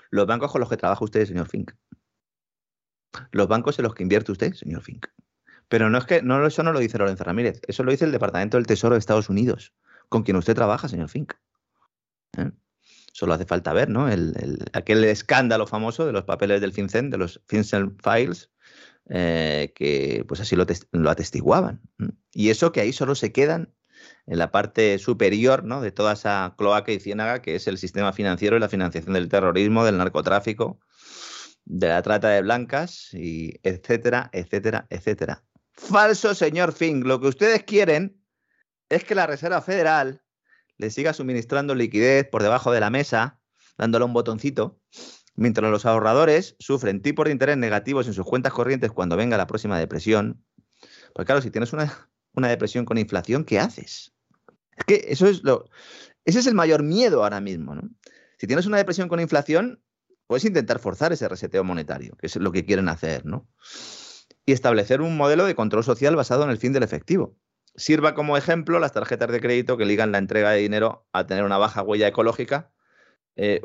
Los 0.09 0.25
bancos 0.25 0.51
con 0.51 0.61
los 0.61 0.69
que 0.69 0.77
trabaja 0.77 1.03
usted, 1.03 1.25
señor 1.25 1.47
Fink. 1.47 1.71
Los 3.31 3.47
bancos 3.47 3.77
en 3.79 3.83
los 3.83 3.93
que 3.93 4.03
invierte 4.03 4.31
usted, 4.31 4.53
señor 4.53 4.81
Fink. 4.81 5.07
Pero 5.67 5.89
no 5.89 5.97
es 5.97 6.05
que 6.05 6.21
no, 6.21 6.45
eso 6.45 6.63
no 6.63 6.71
lo 6.71 6.79
dice 6.79 6.97
Lorenzo 6.97 7.23
Ramírez, 7.23 7.61
eso 7.67 7.83
lo 7.83 7.91
dice 7.91 8.05
el 8.05 8.11
Departamento 8.11 8.57
del 8.57 8.67
Tesoro 8.67 8.95
de 8.95 8.99
Estados 8.99 9.29
Unidos, 9.29 9.73
con 10.07 10.23
quien 10.23 10.37
usted 10.37 10.55
trabaja, 10.55 10.87
señor 10.87 11.09
Fink. 11.09 11.33
¿Eh? 12.37 12.51
Solo 13.11 13.33
hace 13.33 13.45
falta 13.45 13.73
ver, 13.73 13.89
¿no? 13.89 14.07
El, 14.07 14.63
aquel 14.73 15.03
escándalo 15.03 15.67
famoso 15.67 16.05
de 16.05 16.13
los 16.13 16.23
papeles 16.23 16.61
del 16.61 16.71
FinCEN, 16.71 17.09
de 17.09 17.17
los 17.17 17.41
FinCEN 17.47 17.97
Files, 17.97 18.51
eh, 19.09 19.73
que 19.75 20.23
pues 20.27 20.39
así 20.39 20.55
lo, 20.55 20.65
lo 20.91 21.09
atestiguaban. 21.09 21.81
Y 22.31 22.49
eso 22.49 22.71
que 22.71 22.81
ahí 22.81 22.93
solo 22.93 23.15
se 23.15 23.31
quedan 23.31 23.73
en 24.27 24.37
la 24.37 24.51
parte 24.51 24.99
superior 24.99 25.63
¿no? 25.63 25.81
de 25.81 25.91
toda 25.91 26.13
esa 26.13 26.53
cloaca 26.57 26.91
y 26.91 26.99
ciénaga 26.99 27.41
que 27.41 27.55
es 27.55 27.67
el 27.67 27.77
sistema 27.77 28.11
financiero 28.13 28.57
y 28.57 28.59
la 28.59 28.69
financiación 28.69 29.13
del 29.13 29.29
terrorismo, 29.29 29.85
del 29.85 29.97
narcotráfico, 29.97 30.79
de 31.65 31.87
la 31.87 32.01
trata 32.01 32.29
de 32.29 32.41
blancas, 32.41 33.13
y 33.13 33.59
etcétera, 33.63 34.29
etcétera, 34.33 34.85
etcétera. 34.89 35.43
Falso, 35.73 36.33
señor 36.33 36.73
Fink. 36.73 37.05
Lo 37.05 37.19
que 37.19 37.27
ustedes 37.27 37.63
quieren 37.63 38.21
es 38.89 39.03
que 39.03 39.15
la 39.15 39.27
Reserva 39.27 39.61
Federal 39.61 40.23
le 40.77 40.89
siga 40.89 41.13
suministrando 41.13 41.75
liquidez 41.75 42.27
por 42.29 42.43
debajo 42.43 42.71
de 42.71 42.79
la 42.79 42.89
mesa, 42.89 43.39
dándole 43.77 44.05
un 44.05 44.13
botoncito, 44.13 44.79
mientras 45.35 45.69
los 45.71 45.85
ahorradores 45.85 46.55
sufren 46.59 47.01
tipos 47.01 47.25
de 47.25 47.31
interés 47.31 47.57
negativos 47.57 48.07
en 48.07 48.13
sus 48.13 48.25
cuentas 48.25 48.53
corrientes 48.53 48.91
cuando 48.91 49.17
venga 49.17 49.37
la 49.37 49.47
próxima 49.47 49.79
depresión. 49.79 50.43
Pues 51.13 51.25
claro, 51.25 51.41
si 51.41 51.51
tienes 51.51 51.73
una, 51.73 52.09
una 52.33 52.47
depresión 52.47 52.85
con 52.85 52.97
inflación, 52.97 53.43
¿qué 53.43 53.59
haces? 53.59 54.16
Es 54.77 54.85
que 54.85 55.05
eso 55.09 55.27
es 55.27 55.43
lo. 55.43 55.69
Ese 56.25 56.39
es 56.39 56.47
el 56.47 56.55
mayor 56.55 56.83
miedo 56.83 57.23
ahora 57.23 57.41
mismo, 57.41 57.75
¿no? 57.75 57.89
Si 58.37 58.47
tienes 58.47 58.65
una 58.65 58.77
depresión 58.77 59.09
con 59.09 59.19
inflación, 59.19 59.81
puedes 60.27 60.45
intentar 60.45 60.79
forzar 60.79 61.11
ese 61.11 61.27
reseteo 61.27 61.63
monetario, 61.63 62.15
que 62.17 62.27
es 62.27 62.35
lo 62.35 62.51
que 62.51 62.65
quieren 62.65 62.89
hacer, 62.89 63.25
¿no? 63.25 63.47
Y 64.45 64.51
establecer 64.51 65.01
un 65.01 65.17
modelo 65.17 65.45
de 65.45 65.55
control 65.55 65.83
social 65.83 66.15
basado 66.15 66.43
en 66.43 66.49
el 66.49 66.57
fin 66.57 66.73
del 66.73 66.83
efectivo. 66.83 67.35
Sirva 67.75 68.13
como 68.13 68.37
ejemplo 68.37 68.79
las 68.79 68.93
tarjetas 68.93 69.31
de 69.31 69.39
crédito 69.39 69.77
que 69.77 69.85
ligan 69.85 70.11
la 70.11 70.17
entrega 70.17 70.51
de 70.51 70.59
dinero 70.59 71.07
a 71.11 71.25
tener 71.25 71.43
una 71.43 71.57
baja 71.57 71.81
huella 71.81 72.07
ecológica. 72.07 72.71
Eh, 73.35 73.61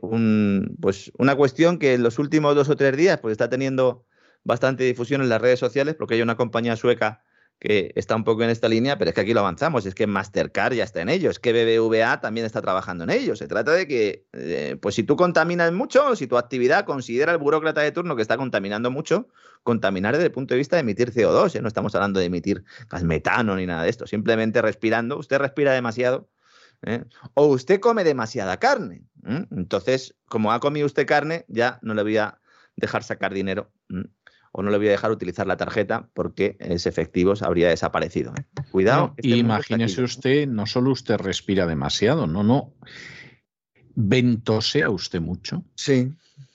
pues 0.81 1.13
una 1.17 1.35
cuestión 1.35 1.79
que 1.79 1.95
en 1.95 2.03
los 2.03 2.19
últimos 2.19 2.55
dos 2.55 2.69
o 2.69 2.77
tres 2.77 2.95
días 2.97 3.19
pues 3.21 3.33
está 3.33 3.49
teniendo 3.49 4.07
bastante 4.45 4.85
difusión 4.85 5.23
en 5.23 5.31
las 5.31 5.41
redes 5.41 5.59
sociales 5.59 5.95
porque 5.95 6.15
hay 6.15 6.23
una 6.23 6.37
compañía 6.37 6.77
sueca 6.77 7.25
que 7.63 7.93
está 7.95 8.17
un 8.17 8.25
poco 8.25 8.43
en 8.43 8.51
esta 8.51 8.69
línea, 8.69 8.99
pero 8.99 9.11
es 9.11 9.15
que 9.15 9.21
aquí 9.21 9.33
lo 9.33 9.39
avanzamos, 9.39 9.87
es 9.87 9.95
que 9.95 10.09
Mastercard 10.09 10.75
ya 10.75 10.83
está 10.83 11.01
en 11.01 11.09
ello, 11.09 11.31
es 11.31 11.39
que 11.39 11.53
BBVA 11.53 12.21
también 12.21 12.45
está 12.45 12.61
trabajando 12.61 13.05
en 13.05 13.11
ello. 13.11 13.37
Se 13.37 13.47
trata 13.47 13.71
de 13.71 13.87
que, 13.87 14.27
eh, 14.33 14.77
pues 14.83 14.97
si 14.97 15.05
tú 15.05 15.15
contaminas 15.15 15.71
mucho, 15.71 16.17
si 16.17 16.27
tu 16.27 16.37
actividad 16.39 16.85
considera 16.85 17.31
el 17.31 17.39
burócrata 17.39 17.81
de 17.81 17.93
turno 17.93 18.17
que 18.17 18.23
está 18.23 18.37
contaminando 18.37 18.91
mucho, 18.91 19.29
contaminar 19.63 20.15
desde 20.15 20.27
el 20.27 20.33
punto 20.33 20.55
de 20.55 20.59
vista 20.59 20.75
de 20.75 20.81
emitir 20.81 21.13
CO2, 21.13 21.55
¿eh? 21.55 21.63
no 21.63 21.69
estamos 21.69 21.95
hablando 21.95 22.19
de 22.19 22.27
emitir 22.27 22.65
gas 22.91 23.05
metano 23.05 23.55
ni 23.55 23.65
nada 23.65 23.85
de 23.85 23.91
esto, 23.91 24.09
simplemente 24.09 24.61
respirando, 24.61 25.17
usted 25.17 25.39
respira 25.39 25.73
demasiado. 25.73 26.29
¿eh? 26.85 27.05
O 27.35 27.47
usted 27.47 27.79
come 27.79 28.03
demasiada 28.03 28.57
carne. 28.57 29.05
Entonces, 29.25 30.17
como 30.27 30.51
ha 30.51 30.59
comido 30.59 30.85
usted 30.85 31.07
carne, 31.07 31.45
ya 31.47 31.79
no 31.83 31.95
le 31.95 32.03
voy 32.03 32.17
a 32.17 32.41
dejar 32.75 33.05
sacar 33.05 33.33
dinero 33.33 33.71
o 34.53 34.63
no 34.63 34.71
le 34.71 34.77
voy 34.77 34.89
a 34.89 34.93
dejar 34.93 35.11
utilizar 35.11 35.47
la 35.47 35.57
tarjeta 35.57 36.09
porque 36.13 36.57
ese 36.61 36.89
efectivo 36.89 37.33
habría 37.41 37.71
desaparecido. 37.71 38.33
¿eh? 38.39 38.45
Cuidado. 38.71 39.15
Este 39.17 39.37
imagínese 39.37 40.03
usted, 40.03 40.47
no 40.47 40.67
solo 40.67 40.93
usted 40.93 41.17
respira 41.17 41.67
demasiado, 41.67 42.27
no, 42.27 42.43
no. 42.43 42.75
Ventosea 43.95 44.91
usted 44.91 45.21
mucho. 45.21 45.65
Sí. 45.75 46.13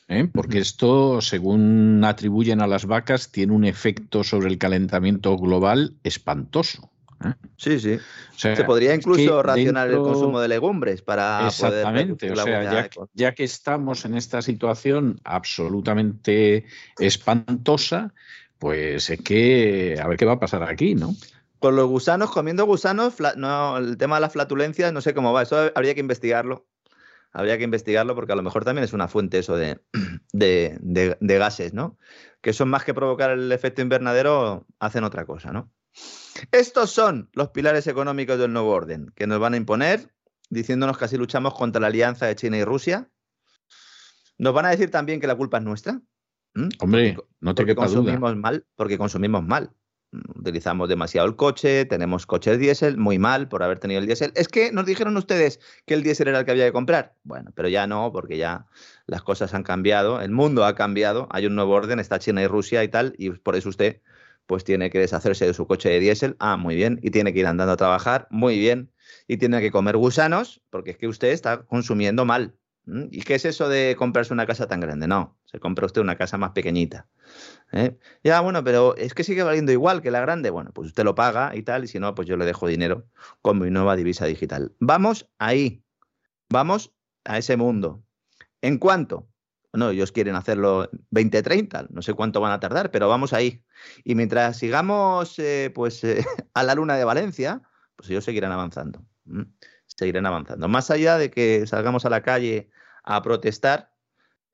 ¿Eh? 0.08 0.30
Porque 0.32 0.60
esto, 0.60 1.20
según 1.22 2.02
atribuyen 2.06 2.62
a 2.62 2.68
las 2.68 2.86
vacas, 2.86 3.32
tiene 3.32 3.54
un 3.54 3.66
efecto 3.66 4.24
sobre 4.24 4.48
el 4.48 4.58
calentamiento 4.58 5.38
global 5.38 5.96
espantoso. 6.04 6.92
¿Eh? 7.24 7.34
Sí, 7.58 7.80
sí. 7.80 8.00
Se 8.36 8.64
podría 8.64 8.94
incluso 8.94 9.42
racionar 9.42 9.90
el 9.90 9.98
consumo 9.98 10.40
de 10.40 10.48
legumbres 10.48 11.02
para 11.02 11.48
Exactamente. 11.48 12.32
o 12.32 12.36
sea, 12.36 12.90
ya, 13.14 13.34
que 13.34 13.44
estamos 13.44 14.06
en 14.06 14.16
esta 14.16 14.42
situación 14.42 15.20
absolutamente 15.24 16.66
espantosa, 17.00 18.14
pues 18.60 19.10
es 19.10 19.22
que 19.22 20.00
a 20.02 20.08
ver 20.08 20.18
qué 20.18 20.26
va 20.26 20.34
a 20.34 20.40
pasar 20.40 20.64
aquí, 20.64 20.96
¿no? 20.96 21.16
Con 21.60 21.76
los 21.76 21.88
gusanos, 21.88 22.32
comiendo 22.32 22.66
gusanos, 22.66 23.16
no, 23.36 23.78
el 23.78 23.98
tema 23.98 24.18
de 24.18 24.22
las 24.22 24.34
flatulencias, 24.34 24.94
no 24.94 25.02
sé 25.02 25.14
cómo 25.14 25.34
va. 25.34 25.42
Eso 25.42 25.72
habría 25.74 25.96
que 25.96 26.02
investigarlo. 26.02 26.68
Habría 27.34 27.58
que 27.58 27.64
investigarlo 27.64 28.16
porque 28.16 28.34
a 28.34 28.36
lo 28.36 28.44
mejor 28.44 28.64
también 28.64 28.86
es 28.86 28.94
una 28.94 29.08
fuente 29.08 29.40
eso 29.40 29.56
de, 29.56 29.80
de, 30.34 30.78
de 31.20 31.38
gases, 31.38 31.74
¿no? 31.74 31.98
Que 32.42 32.54
son 32.54 32.70
más 32.70 32.84
que 32.84 32.94
provocar 32.94 33.32
el 33.32 33.52
efecto 33.52 33.82
invernadero, 33.82 34.66
hacen 34.80 35.04
otra 35.04 35.26
cosa, 35.26 35.52
¿no? 35.52 35.72
Estos 36.52 36.92
son 36.92 37.30
los 37.34 37.50
pilares 37.50 37.88
económicos 37.88 38.38
del 38.38 38.54
nuevo 38.54 38.72
orden 38.72 39.12
que 39.16 39.28
nos 39.28 39.40
van 39.40 39.54
a 39.54 39.58
imponer, 39.58 40.14
diciéndonos 40.50 40.98
que 40.98 41.06
así 41.06 41.18
luchamos 41.18 41.54
contra 41.54 41.82
la 41.82 41.88
alianza 41.88 42.26
de 42.26 42.36
China 42.36 42.58
y 42.58 42.64
Rusia. 42.64 43.10
Nos 44.38 44.54
van 44.54 44.66
a 44.66 44.70
decir 44.70 44.92
también 44.92 45.20
que 45.20 45.28
la 45.28 45.36
culpa 45.36 45.58
es 45.58 45.64
nuestra. 45.64 46.02
Hombre, 46.80 47.18
no 47.40 47.54
te 47.54 47.64
porque 47.64 47.76
consumimos 47.76 48.36
mal, 48.36 48.66
porque 48.76 48.98
consumimos 48.98 49.44
mal. 49.44 49.72
utilizamos 50.36 50.88
demasiado 50.88 51.28
el 51.28 51.36
coche, 51.36 51.86
tenemos 51.86 52.26
coches 52.26 52.58
diésel, 52.58 52.98
muy 52.98 53.20
mal 53.20 53.50
por 53.50 53.64
haber 53.64 53.80
tenido 53.80 54.00
el 54.00 54.08
diésel. 54.08 54.32
Es 54.36 54.48
que 54.48 54.72
nos 54.72 54.86
dijeron 54.86 55.18
ustedes 55.18 55.60
que 55.86 55.94
el 55.94 56.04
diésel 56.04 56.30
era 56.30 56.40
el 56.40 56.46
que 56.46 56.52
había 56.52 56.66
que 56.66 56.72
comprar. 56.72 57.16
Bueno, 57.24 57.52
pero 57.56 57.68
ya 57.68 57.88
no, 57.88 58.12
porque 58.12 58.38
ya 58.38 58.68
las 59.06 59.22
cosas 59.22 59.54
han 59.54 59.64
cambiado, 59.64 60.22
el 60.22 60.32
mundo 60.32 60.66
ha 60.66 60.76
cambiado, 60.76 61.28
hay 61.32 61.46
un 61.46 61.56
nuevo 61.56 61.74
orden, 61.74 62.00
está 62.00 62.20
China 62.20 62.42
y 62.42 62.48
Rusia 62.48 62.84
y 62.84 62.88
tal, 62.88 63.14
y 63.18 63.32
por 63.32 63.56
eso 63.56 63.70
usted 63.70 64.02
pues 64.48 64.64
tiene 64.64 64.90
que 64.90 65.00
deshacerse 65.00 65.46
de 65.46 65.54
su 65.54 65.68
coche 65.68 65.90
de 65.90 66.00
diésel, 66.00 66.36
ah, 66.40 66.58
muy 66.58 66.76
bien, 66.76 67.00
y 67.04 67.12
tiene 67.12 67.34
que 67.34 67.40
ir 67.40 67.46
andando 67.46 67.74
a 67.74 67.78
trabajar, 67.78 68.28
muy 68.32 68.58
bien, 68.58 68.92
y 69.28 69.38
tiene 69.38 69.62
que 69.62 69.72
comer 69.72 69.98
gusanos, 69.98 70.64
porque 70.70 70.92
es 70.92 70.98
que 70.98 71.08
usted 71.08 71.30
está 71.30 71.64
consumiendo 71.64 72.26
mal. 72.26 72.56
¿Y 73.12 73.22
qué 73.24 73.36
es 73.36 73.44
eso 73.44 73.68
de 73.68 73.98
comprarse 73.98 74.34
una 74.34 74.48
casa 74.48 74.68
tan 74.68 74.80
grande? 74.80 75.08
No, 75.08 75.38
se 75.44 75.60
compra 75.60 75.86
usted 75.86 76.02
una 76.02 76.16
casa 76.16 76.38
más 76.38 76.52
pequeñita. 76.52 77.10
¿eh? 77.74 77.98
Ya, 78.24 78.40
bueno, 78.40 78.64
pero 78.64 78.96
es 78.96 79.14
que 79.14 79.26
sigue 79.26 79.44
valiendo 79.44 79.74
igual 79.74 80.02
que 80.02 80.10
la 80.10 80.22
grande. 80.22 80.52
Bueno, 80.52 80.72
pues 80.74 80.88
usted 80.88 81.04
lo 81.04 81.14
paga 81.14 81.54
y 81.54 81.64
tal, 81.64 81.84
y 81.84 81.88
si 81.88 82.00
no, 82.00 82.16
pues 82.16 82.30
yo 82.30 82.38
le 82.38 82.46
dejo 82.46 82.66
dinero 82.66 83.06
con 83.42 83.60
mi 83.60 83.70
nueva 83.70 83.98
divisa 83.98 84.26
digital. 84.26 84.74
Vamos 84.80 85.30
ahí, 85.38 85.84
vamos 86.50 86.94
a 87.26 87.38
ese 87.38 87.58
mundo. 87.58 88.04
¿En 88.62 88.78
cuánto? 88.78 89.28
No, 89.74 89.90
ellos 89.92 90.12
quieren 90.12 90.36
hacerlo 90.36 90.90
2030, 91.12 91.88
no 91.90 92.02
sé 92.02 92.14
cuánto 92.14 92.42
van 92.42 92.52
a 92.52 92.60
tardar, 92.60 92.90
pero 92.90 93.10
vamos 93.10 93.34
ahí. 93.34 93.64
Y 94.04 94.16
mientras 94.16 94.58
sigamos 94.58 95.38
eh, 95.40 95.72
pues, 95.74 96.04
eh, 96.04 96.26
a 96.54 96.64
la 96.64 96.76
luna 96.76 96.96
de 96.96 97.04
Valencia, 97.04 97.62
pues 97.96 98.10
ellos 98.10 98.24
seguirán 98.24 98.52
avanzando. 98.52 99.06
Seguirán 99.86 100.26
avanzando. 100.26 100.68
Más 100.68 100.90
allá 100.90 101.18
de 101.18 101.30
que 101.30 101.68
salgamos 101.68 102.06
a 102.06 102.10
la 102.10 102.22
calle 102.22 102.70
a 103.04 103.22
protestar. 103.22 103.92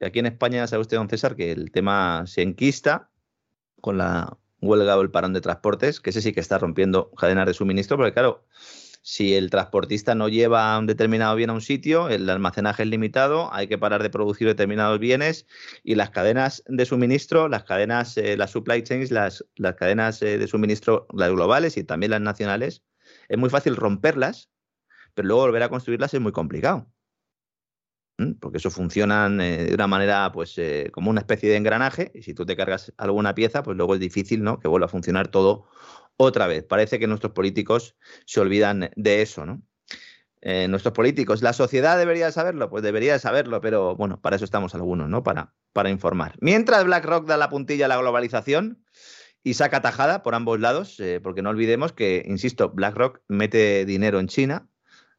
Aquí 0.02 0.20
en 0.20 0.26
España, 0.26 0.68
sabe 0.68 0.82
usted, 0.82 0.98
don 0.98 1.10
César, 1.10 1.36
que 1.36 1.52
el 1.52 1.72
tema 1.72 2.26
se 2.28 2.42
enquista 2.42 3.10
con 3.80 3.98
la 3.98 4.38
huelga 4.62 4.98
o 4.98 5.02
el 5.02 5.12
parón 5.12 5.34
de 5.34 5.42
transportes, 5.42 6.00
que 6.00 6.10
ese 6.10 6.22
sí 6.22 6.34
que 6.34 6.40
está 6.40 6.58
rompiendo 6.58 7.12
cadenas 7.12 7.46
de 7.46 7.54
suministro, 7.54 7.98
porque 7.98 8.14
claro, 8.14 8.46
si 9.04 9.36
el 9.36 9.50
transportista 9.50 10.16
no 10.16 10.30
lleva 10.30 10.80
un 10.80 10.88
determinado 10.88 11.36
bien 11.36 11.50
a 11.50 11.54
un 11.54 11.62
sitio, 11.62 12.08
el 12.08 12.30
almacenaje 12.30 12.84
es 12.84 12.90
limitado, 12.90 13.54
hay 13.54 13.68
que 13.68 13.78
parar 13.78 14.02
de 14.02 14.10
producir 14.10 14.48
determinados 14.48 14.98
bienes 14.98 15.46
y 15.84 15.96
las 15.96 16.10
cadenas 16.10 16.64
de 16.68 16.86
suministro, 16.86 17.50
las 17.50 17.66
cadenas, 17.66 18.18
eh, 18.18 18.38
las 18.38 18.52
supply 18.52 18.82
chains, 18.82 19.12
las, 19.12 19.44
cadenas 19.78 20.22
eh, 20.22 20.38
de 20.38 20.48
suministro, 20.48 21.06
las 21.14 21.30
globales 21.32 21.76
y 21.76 21.84
también 21.84 22.12
las 22.12 22.22
nacionales, 22.22 22.82
es 23.28 23.38
muy 23.38 23.50
fácil 23.50 23.76
romperlas, 23.76 24.50
pero 25.14 25.28
luego 25.28 25.42
volver 25.44 25.64
a 25.64 25.70
construirlas 25.70 26.14
es 26.14 26.22
muy 26.22 26.32
complicado 26.32 26.90
porque 28.40 28.60
eso 28.60 28.70
funciona 28.70 29.28
eh, 29.44 29.66
de 29.66 29.74
una 29.74 29.88
manera 29.88 30.32
pues 30.32 30.56
como 30.94 31.10
una 31.10 31.20
especie 31.20 31.50
de 31.50 31.58
engranaje 31.58 32.12
y 32.14 32.22
si 32.22 32.34
tú 32.34 32.46
te 32.46 32.56
cargas 32.56 32.94
alguna 32.96 33.36
pieza 33.36 33.64
pues 33.64 33.76
luego 33.76 33.96
es 33.96 34.00
difícil 34.00 34.44
¿no? 34.44 34.60
que 34.60 34.68
vuelva 34.68 34.86
a 34.86 34.90
funcionar 34.90 35.28
todo 35.30 35.68
otra 36.18 36.48
vez. 36.48 36.64
Parece 36.64 37.00
que 37.00 37.08
nuestros 37.08 37.34
políticos 37.34 37.96
se 38.26 38.40
olvidan 38.40 38.92
de 38.96 39.22
eso, 39.22 39.46
¿no? 39.46 39.62
Eh, 40.42 40.68
nuestros 40.68 40.94
políticos, 40.94 41.42
¿la 41.42 41.54
sociedad 41.54 41.98
debería 41.98 42.32
saberlo? 42.32 42.70
Pues 42.70 42.84
debería 42.84 43.18
saberlo, 43.18 43.62
pero 43.62 43.96
bueno, 43.96 44.20
para 44.20 44.36
eso 44.36 44.44
estamos 44.44 44.76
algunos, 44.76 45.10
¿no? 45.10 45.24
Para, 45.24 45.54
para 45.72 45.90
informar. 45.90 46.36
Mientras 46.42 46.84
BlackRock 46.84 47.26
da 47.26 47.38
la 47.38 47.50
puntilla 47.50 47.86
a 47.86 47.88
la 47.88 47.98
globalización 47.98 48.84
y 49.42 49.54
saca 49.54 49.82
tajada 49.82 50.22
por 50.22 50.36
ambos 50.36 50.60
lados, 50.60 51.02
porque 51.22 51.42
no 51.42 51.50
olvidemos 51.50 51.94
que, 51.94 52.24
insisto, 52.28 52.70
BlackRock 52.70 53.22
mete 53.30 53.86
dinero 53.86 54.20
en 54.20 54.28
China, 54.28 54.68
¿eh? 54.68 54.68
Eh, 54.68 54.73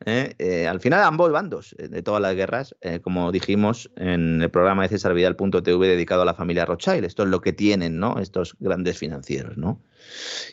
al 0.07 0.81
final 0.81 1.03
ambos 1.03 1.33
bandos 1.33 1.75
eh, 1.79 1.89
de 1.89 2.03
todas 2.03 2.21
las 2.21 2.35
guerras, 2.35 2.75
como 3.03 3.33
dijimos 3.33 3.91
en 3.97 4.43
el 4.43 4.51
programa 4.51 4.83
de 4.83 4.91
César 4.91 5.15
Vidal.tv 5.15 5.87
dedicado 5.87 6.23
a 6.23 6.25
la 6.25 6.35
familia 6.35 6.67
Rothschild. 6.67 7.05
Esto 7.05 7.23
es 7.23 7.29
lo 7.29 7.41
que 7.41 7.53
tienen 7.53 7.99
¿no? 7.99 8.19
estos 8.19 8.57
grandes 8.61 8.99
financieros. 8.99 9.57
¿no? 9.57 9.81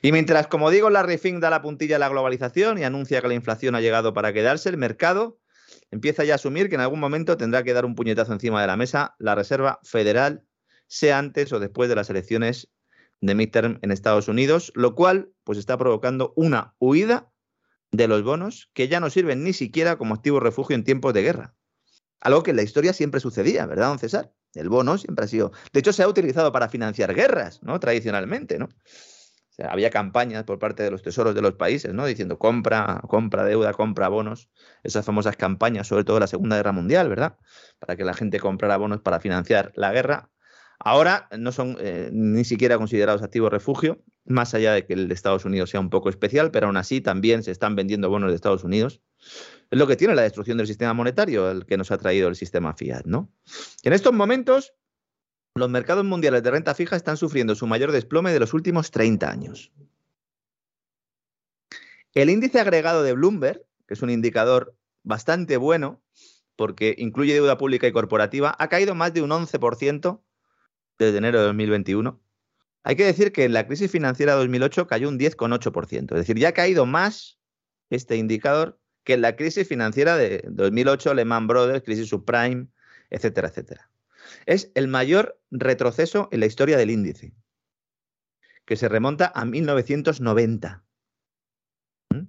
Y 0.01 0.11
mientras, 0.11 0.47
como 0.47 0.69
digo, 0.69 0.89
Larry 0.89 1.17
Fink 1.17 1.39
da 1.39 1.49
la 1.49 1.61
puntilla 1.61 1.97
a 1.97 1.99
la 1.99 2.09
globalización 2.09 2.77
y 2.77 2.83
anuncia 2.83 3.21
que 3.21 3.27
la 3.27 3.33
inflación 3.33 3.75
ha 3.75 3.81
llegado 3.81 4.13
para 4.13 4.33
quedarse, 4.33 4.69
el 4.69 4.77
mercado 4.77 5.39
empieza 5.91 6.23
ya 6.23 6.33
a 6.33 6.35
asumir 6.35 6.69
que 6.69 6.75
en 6.75 6.81
algún 6.81 6.99
momento 6.99 7.37
tendrá 7.37 7.63
que 7.63 7.73
dar 7.73 7.85
un 7.85 7.95
puñetazo 7.95 8.33
encima 8.33 8.61
de 8.61 8.67
la 8.67 8.77
mesa 8.77 9.15
la 9.19 9.35
Reserva 9.35 9.79
Federal, 9.83 10.43
sea 10.87 11.19
antes 11.19 11.51
o 11.53 11.59
después 11.59 11.89
de 11.89 11.95
las 11.95 12.09
elecciones 12.09 12.69
de 13.21 13.35
midterm 13.35 13.79
en 13.81 13.91
Estados 13.91 14.27
Unidos, 14.27 14.71
lo 14.75 14.95
cual 14.95 15.31
pues 15.43 15.57
está 15.57 15.77
provocando 15.77 16.33
una 16.35 16.73
huida 16.79 17.31
de 17.91 18.07
los 18.07 18.23
bonos 18.23 18.69
que 18.73 18.87
ya 18.87 18.99
no 18.99 19.09
sirven 19.09 19.43
ni 19.43 19.53
siquiera 19.53 19.97
como 19.97 20.15
activo 20.15 20.39
refugio 20.39 20.75
en 20.75 20.83
tiempos 20.83 21.13
de 21.13 21.21
guerra. 21.21 21.55
Algo 22.19 22.43
que 22.43 22.51
en 22.51 22.57
la 22.57 22.63
historia 22.63 22.93
siempre 22.93 23.19
sucedía, 23.19 23.65
¿verdad, 23.65 23.89
don 23.89 23.99
César? 23.99 24.31
El 24.53 24.69
bono 24.69 24.97
siempre 24.97 25.25
ha 25.25 25.27
sido. 25.27 25.51
De 25.73 25.79
hecho, 25.79 25.93
se 25.93 26.03
ha 26.03 26.07
utilizado 26.07 26.51
para 26.51 26.69
financiar 26.69 27.13
guerras, 27.13 27.61
¿no? 27.63 27.79
Tradicionalmente, 27.79 28.59
¿no? 28.59 28.69
Había 29.69 29.89
campañas 29.89 30.43
por 30.43 30.59
parte 30.59 30.83
de 30.83 30.91
los 30.91 31.01
tesoros 31.01 31.35
de 31.35 31.41
los 31.41 31.53
países, 31.53 31.93
¿no? 31.93 32.05
Diciendo 32.05 32.39
compra, 32.39 33.01
compra 33.07 33.43
deuda, 33.43 33.73
compra 33.73 34.07
bonos. 34.07 34.49
Esas 34.83 35.05
famosas 35.05 35.35
campañas, 35.37 35.87
sobre 35.87 36.03
todo 36.03 36.19
la 36.19 36.27
Segunda 36.27 36.55
Guerra 36.55 36.71
Mundial, 36.71 37.09
¿verdad? 37.09 37.37
Para 37.79 37.95
que 37.95 38.03
la 38.03 38.13
gente 38.13 38.39
comprara 38.39 38.77
bonos 38.77 39.01
para 39.01 39.19
financiar 39.19 39.71
la 39.75 39.91
guerra. 39.91 40.31
Ahora 40.83 41.27
no 41.37 41.51
son 41.51 41.77
eh, 41.79 42.09
ni 42.11 42.43
siquiera 42.43 42.77
considerados 42.77 43.21
activos 43.21 43.51
refugio, 43.51 44.01
más 44.25 44.53
allá 44.53 44.73
de 44.73 44.85
que 44.85 44.93
el 44.93 45.07
de 45.07 45.13
Estados 45.13 45.45
Unidos 45.45 45.69
sea 45.69 45.79
un 45.79 45.91
poco 45.91 46.09
especial, 46.09 46.49
pero 46.49 46.67
aún 46.67 46.77
así 46.77 47.01
también 47.01 47.43
se 47.43 47.51
están 47.51 47.75
vendiendo 47.75 48.09
bonos 48.09 48.31
de 48.31 48.35
Estados 48.35 48.63
Unidos. 48.63 49.01
Es 49.69 49.77
lo 49.77 49.85
que 49.85 49.95
tiene 49.95 50.15
la 50.15 50.23
destrucción 50.23 50.57
del 50.57 50.67
sistema 50.67 50.93
monetario, 50.93 51.51
el 51.51 51.65
que 51.65 51.77
nos 51.77 51.91
ha 51.91 51.97
traído 51.97 52.27
el 52.27 52.35
sistema 52.35 52.73
fiat, 52.73 53.05
¿no? 53.05 53.31
en 53.83 53.93
estos 53.93 54.13
momentos, 54.13 54.73
los 55.53 55.69
mercados 55.69 56.03
mundiales 56.05 56.41
de 56.43 56.51
renta 56.51 56.73
fija 56.73 56.95
están 56.95 57.17
sufriendo 57.17 57.53
su 57.55 57.67
mayor 57.67 57.91
desplome 57.91 58.33
de 58.33 58.39
los 58.39 58.53
últimos 58.53 58.89
30 58.89 59.29
años. 59.29 59.71
El 62.13 62.29
índice 62.29 62.59
agregado 62.59 63.03
de 63.03 63.13
Bloomberg, 63.13 63.63
que 63.87 63.93
es 63.93 64.01
un 64.01 64.09
indicador 64.09 64.75
bastante 65.03 65.57
bueno, 65.57 66.01
porque 66.55 66.95
incluye 66.97 67.33
deuda 67.33 67.57
pública 67.57 67.87
y 67.87 67.91
corporativa, 67.91 68.55
ha 68.57 68.67
caído 68.67 68.95
más 68.95 69.13
de 69.13 69.21
un 69.21 69.29
11% 69.29 70.21
desde 71.05 71.17
enero 71.17 71.39
de 71.39 71.45
2021. 71.45 72.21
Hay 72.83 72.95
que 72.95 73.05
decir 73.05 73.31
que 73.31 73.45
en 73.45 73.53
la 73.53 73.67
crisis 73.67 73.91
financiera 73.91 74.33
de 74.33 74.39
2008 74.39 74.87
cayó 74.87 75.09
un 75.09 75.19
10,8%. 75.19 76.11
Es 76.11 76.17
decir, 76.17 76.37
ya 76.37 76.49
ha 76.49 76.53
caído 76.53 76.85
más 76.85 77.39
este 77.89 78.15
indicador 78.15 78.79
que 79.03 79.13
en 79.13 79.21
la 79.21 79.35
crisis 79.35 79.67
financiera 79.67 80.17
de 80.17 80.43
2008, 80.47 81.13
Lehman 81.13 81.47
Brothers, 81.47 81.83
crisis 81.83 82.09
subprime, 82.09 82.67
etcétera, 83.09 83.49
etcétera. 83.49 83.89
Es 84.45 84.71
el 84.75 84.87
mayor 84.87 85.39
retroceso 85.49 86.29
en 86.31 86.39
la 86.39 86.45
historia 86.45 86.77
del 86.77 86.91
índice, 86.91 87.33
que 88.65 88.75
se 88.75 88.87
remonta 88.87 89.31
a 89.33 89.45
1990. 89.45 90.83
¿Mm? 92.09 92.23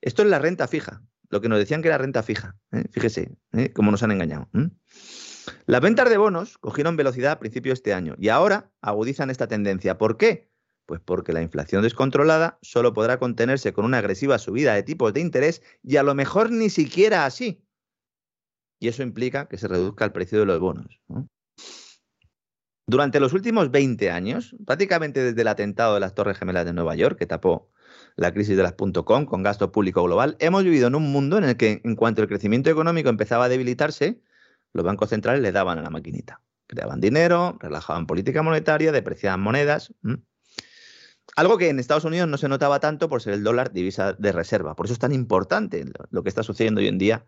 Esto 0.00 0.22
es 0.22 0.28
la 0.28 0.38
renta 0.38 0.68
fija, 0.68 1.02
lo 1.28 1.40
que 1.40 1.48
nos 1.48 1.58
decían 1.58 1.82
que 1.82 1.88
era 1.88 1.98
renta 1.98 2.22
fija. 2.22 2.56
¿eh? 2.72 2.84
Fíjese 2.90 3.36
¿eh? 3.52 3.72
cómo 3.72 3.90
nos 3.90 4.02
han 4.02 4.12
engañado. 4.12 4.48
¿Mm? 4.52 4.66
Las 5.66 5.80
ventas 5.80 6.10
de 6.10 6.16
bonos 6.16 6.58
cogieron 6.58 6.96
velocidad 6.96 7.32
a 7.32 7.38
principios 7.38 7.74
de 7.74 7.80
este 7.80 7.94
año 7.94 8.14
y 8.18 8.28
ahora 8.28 8.70
agudizan 8.80 9.30
esta 9.30 9.46
tendencia. 9.46 9.96
¿Por 9.96 10.16
qué? 10.16 10.50
Pues 10.86 11.00
porque 11.00 11.32
la 11.32 11.42
inflación 11.42 11.82
descontrolada 11.82 12.58
solo 12.62 12.92
podrá 12.92 13.18
contenerse 13.18 13.72
con 13.72 13.84
una 13.84 13.98
agresiva 13.98 14.38
subida 14.38 14.74
de 14.74 14.82
tipos 14.82 15.12
de 15.12 15.20
interés 15.20 15.62
y 15.82 15.96
a 15.96 16.02
lo 16.02 16.14
mejor 16.14 16.50
ni 16.50 16.70
siquiera 16.70 17.24
así. 17.24 17.64
Y 18.80 18.88
eso 18.88 19.04
implica 19.04 19.48
que 19.48 19.58
se 19.58 19.68
reduzca 19.68 20.04
el 20.04 20.12
precio 20.12 20.40
de 20.40 20.46
los 20.46 20.58
bonos. 20.58 21.00
Durante 22.84 23.20
los 23.20 23.32
últimos 23.32 23.70
20 23.70 24.10
años, 24.10 24.56
prácticamente 24.66 25.22
desde 25.22 25.40
el 25.40 25.48
atentado 25.48 25.94
de 25.94 26.00
las 26.00 26.14
Torres 26.14 26.36
Gemelas 26.36 26.64
de 26.64 26.72
Nueva 26.72 26.96
York, 26.96 27.16
que 27.16 27.26
tapó 27.26 27.70
la 28.16 28.32
crisis 28.32 28.56
de 28.56 28.64
las 28.64 28.74
.com 28.74 29.24
con 29.24 29.42
gasto 29.44 29.70
público 29.70 30.02
global, 30.02 30.36
hemos 30.40 30.64
vivido 30.64 30.88
en 30.88 30.96
un 30.96 31.12
mundo 31.12 31.38
en 31.38 31.44
el 31.44 31.56
que 31.56 31.80
en 31.84 31.94
cuanto 31.94 32.22
el 32.22 32.28
crecimiento 32.28 32.70
económico 32.70 33.08
empezaba 33.08 33.44
a 33.44 33.48
debilitarse, 33.48 34.20
los 34.72 34.84
bancos 34.84 35.10
centrales 35.10 35.42
le 35.42 35.52
daban 35.52 35.78
a 35.78 35.82
la 35.82 35.90
maquinita. 35.90 36.40
Creaban 36.66 37.00
dinero, 37.00 37.56
relajaban 37.60 38.06
política 38.06 38.42
monetaria, 38.42 38.92
depreciaban 38.92 39.40
monedas. 39.40 39.92
Algo 41.36 41.58
que 41.58 41.68
en 41.68 41.78
Estados 41.78 42.04
Unidos 42.04 42.28
no 42.28 42.38
se 42.38 42.48
notaba 42.48 42.80
tanto 42.80 43.08
por 43.08 43.22
ser 43.22 43.34
el 43.34 43.44
dólar 43.44 43.72
divisa 43.72 44.14
de 44.14 44.32
reserva. 44.32 44.74
Por 44.74 44.86
eso 44.86 44.94
es 44.94 44.98
tan 44.98 45.12
importante 45.12 45.84
lo 46.10 46.22
que 46.22 46.28
está 46.28 46.42
sucediendo 46.42 46.80
hoy 46.80 46.88
en 46.88 46.98
día 46.98 47.26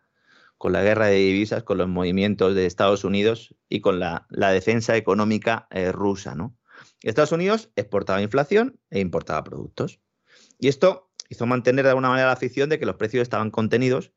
con 0.57 0.73
la 0.73 0.83
guerra 0.83 1.07
de 1.07 1.17
divisas, 1.17 1.63
con 1.63 1.79
los 1.79 1.89
movimientos 1.89 2.55
de 2.55 2.67
Estados 2.67 3.05
Unidos 3.05 3.55
y 3.69 3.81
con 3.81 3.99
la, 3.99 4.27
defensa 4.31 4.97
económica 4.97 5.67
eh, 5.71 5.93
rusa. 5.93 6.35
Estados 7.03 7.33
Unidos 7.33 7.71
exportaba 7.77 8.23
inflación 8.23 8.81
e 8.89 9.01
importaba 9.01 9.45
productos. 9.45 10.01
Y 10.59 10.69
esto 10.69 11.11
hizo 11.29 11.45
mantener 11.45 11.85
de 11.85 11.91
alguna 11.91 12.09
manera 12.09 12.29
la 12.29 12.33
afición 12.33 12.71
de 12.71 12.79
que 12.79 12.87
los 12.87 12.97
precios 12.97 13.23
estaban 13.23 13.51
contenidos 13.51 14.13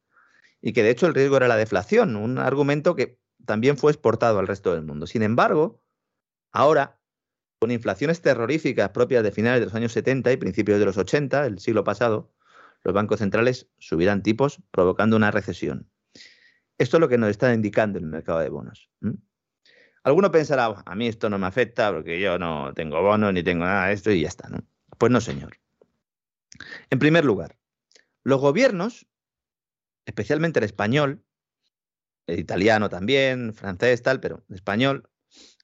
y 0.67 0.73
que 0.73 0.83
de 0.83 0.89
hecho 0.89 1.07
el 1.07 1.13
riesgo 1.13 1.37
era 1.37 1.47
la 1.47 1.55
deflación, 1.55 2.17
un 2.17 2.39
argumento 2.39 2.93
que 2.93 3.21
también 3.45 3.77
fue 3.77 3.89
exportado 3.89 4.39
al 4.39 4.47
resto 4.47 4.73
del 4.73 4.83
mundo. 4.83 5.07
Sin 5.07 5.23
embargo, 5.23 5.81
ahora, 6.51 6.99
con 7.57 7.71
inflaciones 7.71 8.21
terroríficas 8.21 8.89
propias 8.89 9.23
de 9.23 9.31
finales 9.31 9.61
de 9.61 9.67
los 9.67 9.75
años 9.75 9.93
70 9.93 10.29
y 10.29 10.35
principios 10.35 10.77
de 10.77 10.83
los 10.83 10.97
80, 10.97 11.45
el 11.45 11.59
siglo 11.59 11.85
pasado, 11.85 12.33
los 12.83 12.93
bancos 12.93 13.19
centrales 13.19 13.69
subirán 13.77 14.23
tipos 14.23 14.61
provocando 14.71 15.15
una 15.15 15.31
recesión. 15.31 15.89
Esto 16.77 16.97
es 16.97 16.99
lo 16.99 17.07
que 17.07 17.17
nos 17.17 17.29
está 17.29 17.53
indicando 17.53 17.97
el 17.97 18.05
mercado 18.05 18.39
de 18.39 18.49
bonos. 18.49 18.89
Alguno 20.03 20.31
pensará, 20.33 20.83
a 20.85 20.95
mí 20.95 21.07
esto 21.07 21.29
no 21.29 21.39
me 21.39 21.47
afecta 21.47 21.93
porque 21.93 22.19
yo 22.19 22.37
no 22.37 22.73
tengo 22.73 23.01
bonos 23.01 23.31
ni 23.31 23.41
tengo 23.41 23.63
nada 23.63 23.87
de 23.87 23.93
esto 23.93 24.11
y 24.11 24.19
ya 24.19 24.27
está. 24.27 24.49
Pues 24.97 25.13
no, 25.13 25.21
señor. 25.21 25.57
En 26.89 26.99
primer 26.99 27.23
lugar, 27.23 27.57
los 28.25 28.41
gobiernos, 28.41 29.07
especialmente 30.07 30.59
el 30.59 30.65
español, 30.65 31.23
el 32.25 32.39
italiano 32.39 32.89
también, 32.89 33.53
francés, 33.53 34.01
tal, 34.01 34.19
pero 34.19 34.43
el 34.49 34.55
español, 34.55 35.09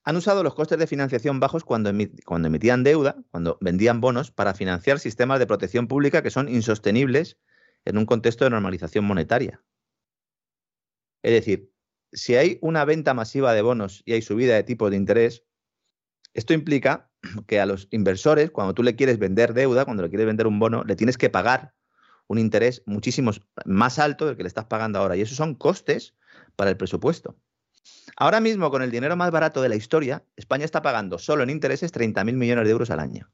han 0.04 0.18
usado 0.18 0.44
los 0.44 0.54
costes 0.54 0.78
de 0.78 0.86
financiación 0.86 1.40
bajos 1.40 1.64
cuando, 1.64 1.92
cuando 2.26 2.50
emitían 2.50 2.84
deuda, 2.84 3.16
cuando 3.32 3.58
vendían 3.62 4.02
bonos, 4.02 4.32
para 4.32 4.54
financiar 4.54 5.00
sistemas 5.00 5.40
de 5.40 5.48
protección 5.48 5.88
pública 5.88 6.22
que 6.22 6.30
son 6.30 6.50
insostenibles 6.50 7.38
en 7.86 7.98
un 7.98 8.06
contexto 8.06 8.44
de 8.44 8.52
normalización 8.52 9.06
monetaria. 9.06 9.64
Es 11.24 11.32
decir, 11.32 11.72
si 12.12 12.36
hay 12.36 12.60
una 12.62 12.84
venta 12.84 13.14
masiva 13.14 13.54
de 13.54 13.62
bonos 13.62 14.04
y 14.06 14.12
hay 14.12 14.22
subida 14.22 14.56
de 14.56 14.64
tipo 14.64 14.90
de 14.90 14.98
interés, 14.98 15.46
esto 16.34 16.54
implica 16.54 17.10
que 17.48 17.62
a 17.62 17.66
los 17.66 17.88
inversores, 17.92 18.52
cuando 18.52 18.74
tú 18.74 18.84
le 18.84 18.98
quieres 18.98 19.20
vender 19.20 19.54
deuda, 19.54 19.86
cuando 19.86 20.04
le 20.04 20.10
quieres 20.10 20.28
vender 20.28 20.48
un 20.48 20.60
bono, 20.60 20.84
le 20.84 20.98
tienes 20.98 21.18
que 21.18 21.30
pagar 21.30 21.74
un 22.28 22.40
interés 22.40 22.84
muchísimo 22.86 23.32
más 23.66 24.00
alto 24.00 24.26
del 24.26 24.38
que 24.38 24.44
le 24.44 24.48
estás 24.48 24.66
pagando 24.66 25.00
ahora. 25.00 25.16
Y 25.16 25.22
esos 25.22 25.38
son 25.38 25.56
costes 25.56 26.16
para 26.56 26.70
el 26.70 26.78
presupuesto. 26.78 27.38
Ahora 28.16 28.40
mismo, 28.40 28.70
con 28.72 28.82
el 28.82 28.92
dinero 28.92 29.16
más 29.16 29.32
barato 29.32 29.62
de 29.62 29.70
la 29.70 29.76
historia, 29.76 30.24
España 30.36 30.66
está 30.66 30.82
pagando 30.82 31.18
solo 31.18 31.44
en 31.44 31.50
intereses 31.50 31.94
30.000 31.94 32.34
millones 32.34 32.66
de 32.66 32.72
euros 32.72 32.90
al 32.90 33.00
año. 33.00 33.32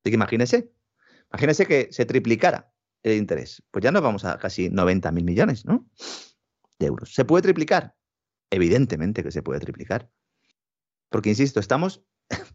Así 0.00 0.10
que 0.10 0.14
imagínese, 0.14 0.72
imagínese 1.30 1.66
que 1.66 1.88
se 1.92 2.06
triplicara 2.06 2.72
el 3.02 3.18
interés. 3.18 3.62
Pues 3.70 3.82
ya 3.82 3.92
nos 3.92 4.02
vamos 4.02 4.24
a 4.24 4.38
casi 4.38 4.68
90.000 4.68 5.24
millones, 5.24 5.64
¿no? 5.64 5.88
De 6.78 6.86
euros. 6.86 7.14
¿Se 7.14 7.24
puede 7.24 7.42
triplicar? 7.42 7.94
Evidentemente 8.50 9.22
que 9.22 9.30
se 9.30 9.42
puede 9.42 9.60
triplicar. 9.60 10.10
Porque, 11.08 11.28
insisto, 11.28 11.60
estamos 11.60 12.02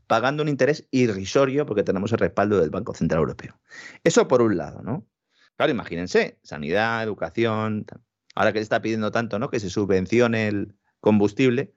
pagando 0.08 0.44
un 0.44 0.50
interés 0.50 0.88
irrisorio 0.92 1.66
porque 1.66 1.84
tenemos 1.84 2.12
el 2.12 2.20
respaldo 2.20 2.60
del 2.60 2.70
Banco 2.70 2.94
Central 2.94 3.20
Europeo. 3.20 3.60
Eso 4.04 4.28
por 4.28 4.42
un 4.42 4.58
lado, 4.58 4.82
¿no? 4.82 5.08
Claro, 5.56 5.72
imagínense, 5.72 6.40
sanidad, 6.44 7.04
educación, 7.04 7.86
ahora 8.36 8.54
que 8.54 8.60
se 8.60 8.64
está 8.64 8.82
pidiendo 8.82 9.12
tanto, 9.12 9.40
¿no? 9.40 9.50
Que 9.50 9.60
se 9.60 9.70
subvencione 9.70 10.48
el 10.48 10.76
combustible, 11.00 11.74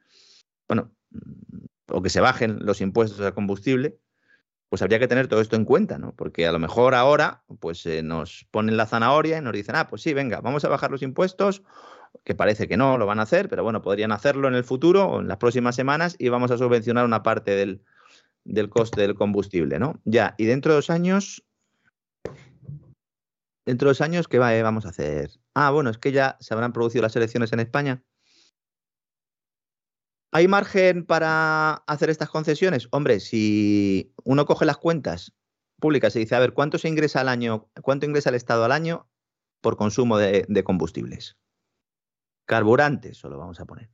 bueno, 0.69 0.93
mm, 1.11 1.65
o 1.93 2.03
que 2.03 2.11
se 2.11 2.21
bajen 2.21 2.59
los 2.61 2.81
impuestos 2.81 3.21
al 3.21 3.35
combustible, 3.35 3.99
pues 4.69 4.83
habría 4.83 5.01
que 5.01 5.09
tener 5.09 5.27
todo 5.27 5.41
esto 5.41 5.57
en 5.57 5.65
cuenta, 5.65 5.99
¿no? 5.99 6.15
Porque 6.15 6.47
a 6.47 6.53
lo 6.53 6.61
mejor 6.61 6.95
ahora, 6.95 7.43
pues 7.59 7.85
nos 8.05 8.47
ponen 8.53 8.77
la 8.77 8.87
zanahoria 8.87 9.39
y 9.39 9.41
nos 9.41 9.53
dicen, 9.53 9.75
ah, 9.75 9.89
pues 9.89 10.03
sí, 10.03 10.15
venga, 10.15 10.41
vamos 10.41 10.65
a 10.65 10.69
bajar 10.69 10.93
los 10.93 11.03
impuestos, 11.03 11.63
que 12.25 12.35
parece 12.35 12.69
que 12.69 12.77
no 12.77 12.99
lo 12.99 13.07
van 13.07 13.21
a 13.21 13.23
hacer, 13.23 13.49
pero 13.49 13.63
bueno, 13.63 13.83
podrían 13.83 14.13
hacerlo 14.13 14.49
en 14.49 14.55
el 14.55 14.65
futuro 14.65 15.07
o 15.07 15.21
en 15.21 15.29
las 15.29 15.39
próximas 15.39 15.77
semanas 15.77 16.17
y 16.19 16.29
vamos 16.29 16.51
a 16.51 16.59
subvencionar 16.59 17.05
una 17.05 17.23
parte 17.23 17.55
del, 17.55 17.83
del 18.45 18.69
coste 18.69 19.01
del 19.03 19.15
combustible, 19.15 19.79
¿no? 19.79 20.01
Ya, 20.05 20.35
y 20.39 20.45
dentro 20.47 20.73
de 20.73 20.77
dos 20.77 20.91
años, 20.91 21.45
dentro 23.65 23.87
de 23.87 23.91
dos 23.91 24.01
años, 24.01 24.29
¿qué 24.29 24.39
vamos 24.39 24.87
a 24.87 24.91
hacer? 24.91 25.31
Ah, 25.55 25.71
bueno, 25.71 25.91
es 25.91 25.99
que 25.99 26.13
ya 26.13 26.37
se 26.41 26.55
habrán 26.55 26.73
producido 26.73 27.03
las 27.03 27.17
elecciones 27.17 27.53
en 27.53 27.61
España. 27.61 28.03
¿Hay 30.33 30.47
margen 30.47 31.05
para 31.05 31.75
hacer 31.87 32.09
estas 32.09 32.31
concesiones? 32.31 32.87
Hombre, 32.93 33.19
si 33.19 34.15
uno 34.25 34.47
coge 34.47 34.65
las 34.65 34.77
cuentas 34.77 35.35
públicas 35.81 36.15
y 36.15 36.21
dice, 36.21 36.37
a 36.37 36.39
ver, 36.39 36.53
¿cuánto 36.53 36.79
se 36.79 36.89
ingresa 36.89 37.21
al 37.21 37.29
año, 37.29 37.69
cuánto 37.83 38.07
ingresa 38.07 38.31
el 38.31 38.37
Estado 38.37 38.65
al 38.65 38.71
año 38.71 39.09
por 39.61 39.77
consumo 39.77 40.19
de, 40.19 40.65
combustibles? 40.65 41.37
Carburantes, 42.51 43.17
solo 43.17 43.39
vamos 43.39 43.61
a 43.61 43.65
poner. 43.65 43.93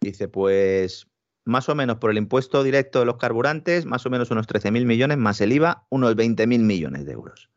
Dice, 0.00 0.26
pues 0.26 1.08
más 1.44 1.68
o 1.68 1.76
menos 1.76 1.98
por 1.98 2.10
el 2.10 2.18
impuesto 2.18 2.64
directo 2.64 2.98
de 2.98 3.04
los 3.04 3.18
carburantes, 3.18 3.86
más 3.86 4.04
o 4.04 4.10
menos 4.10 4.32
unos 4.32 4.48
13.000 4.48 4.84
millones, 4.84 5.16
más 5.16 5.40
el 5.40 5.52
IVA, 5.52 5.86
unos 5.90 6.16
20.000 6.16 6.58
millones 6.58 7.06
de 7.06 7.12
euros. 7.12 7.48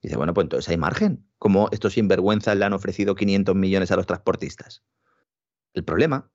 Dice, 0.00 0.16
bueno, 0.16 0.34
pues 0.34 0.44
entonces 0.44 0.68
hay 0.68 0.76
margen. 0.76 1.26
Como 1.38 1.68
estos 1.72 1.94
sinvergüenzas 1.94 2.56
le 2.56 2.64
han 2.64 2.72
ofrecido 2.74 3.16
500 3.16 3.56
millones 3.56 3.90
a 3.90 3.96
los 3.96 4.06
transportistas. 4.06 4.84
El 5.74 5.82
problema 5.82 6.30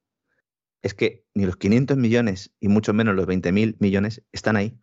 es 0.82 0.94
que 0.94 1.26
ni 1.34 1.46
los 1.46 1.56
500 1.56 1.96
millones 1.96 2.52
y 2.60 2.68
mucho 2.68 2.94
menos 2.94 3.16
los 3.16 3.28
20.000 3.28 3.78
millones 3.80 4.26
están 4.34 4.58
ahí. 4.58 4.78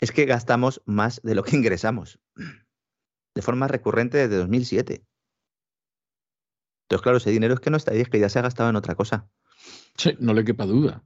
Es 0.00 0.10
que 0.10 0.24
gastamos 0.24 0.80
más 0.86 1.20
de 1.22 1.34
lo 1.34 1.42
que 1.42 1.54
ingresamos, 1.54 2.18
de 3.34 3.42
forma 3.42 3.68
recurrente 3.68 4.16
desde 4.16 4.36
2007. 4.36 5.04
Entonces, 6.86 7.02
claro, 7.02 7.18
ese 7.18 7.30
dinero 7.30 7.54
es 7.54 7.60
que 7.60 7.70
no 7.70 7.76
está 7.76 7.92
ahí, 7.92 8.00
es 8.00 8.08
que 8.08 8.20
ya 8.20 8.28
se 8.28 8.38
ha 8.38 8.42
gastado 8.42 8.70
en 8.70 8.76
otra 8.76 8.94
cosa. 8.94 9.28
Sí, 9.96 10.16
no 10.20 10.34
le 10.34 10.44
quepa 10.44 10.66
duda. 10.66 11.02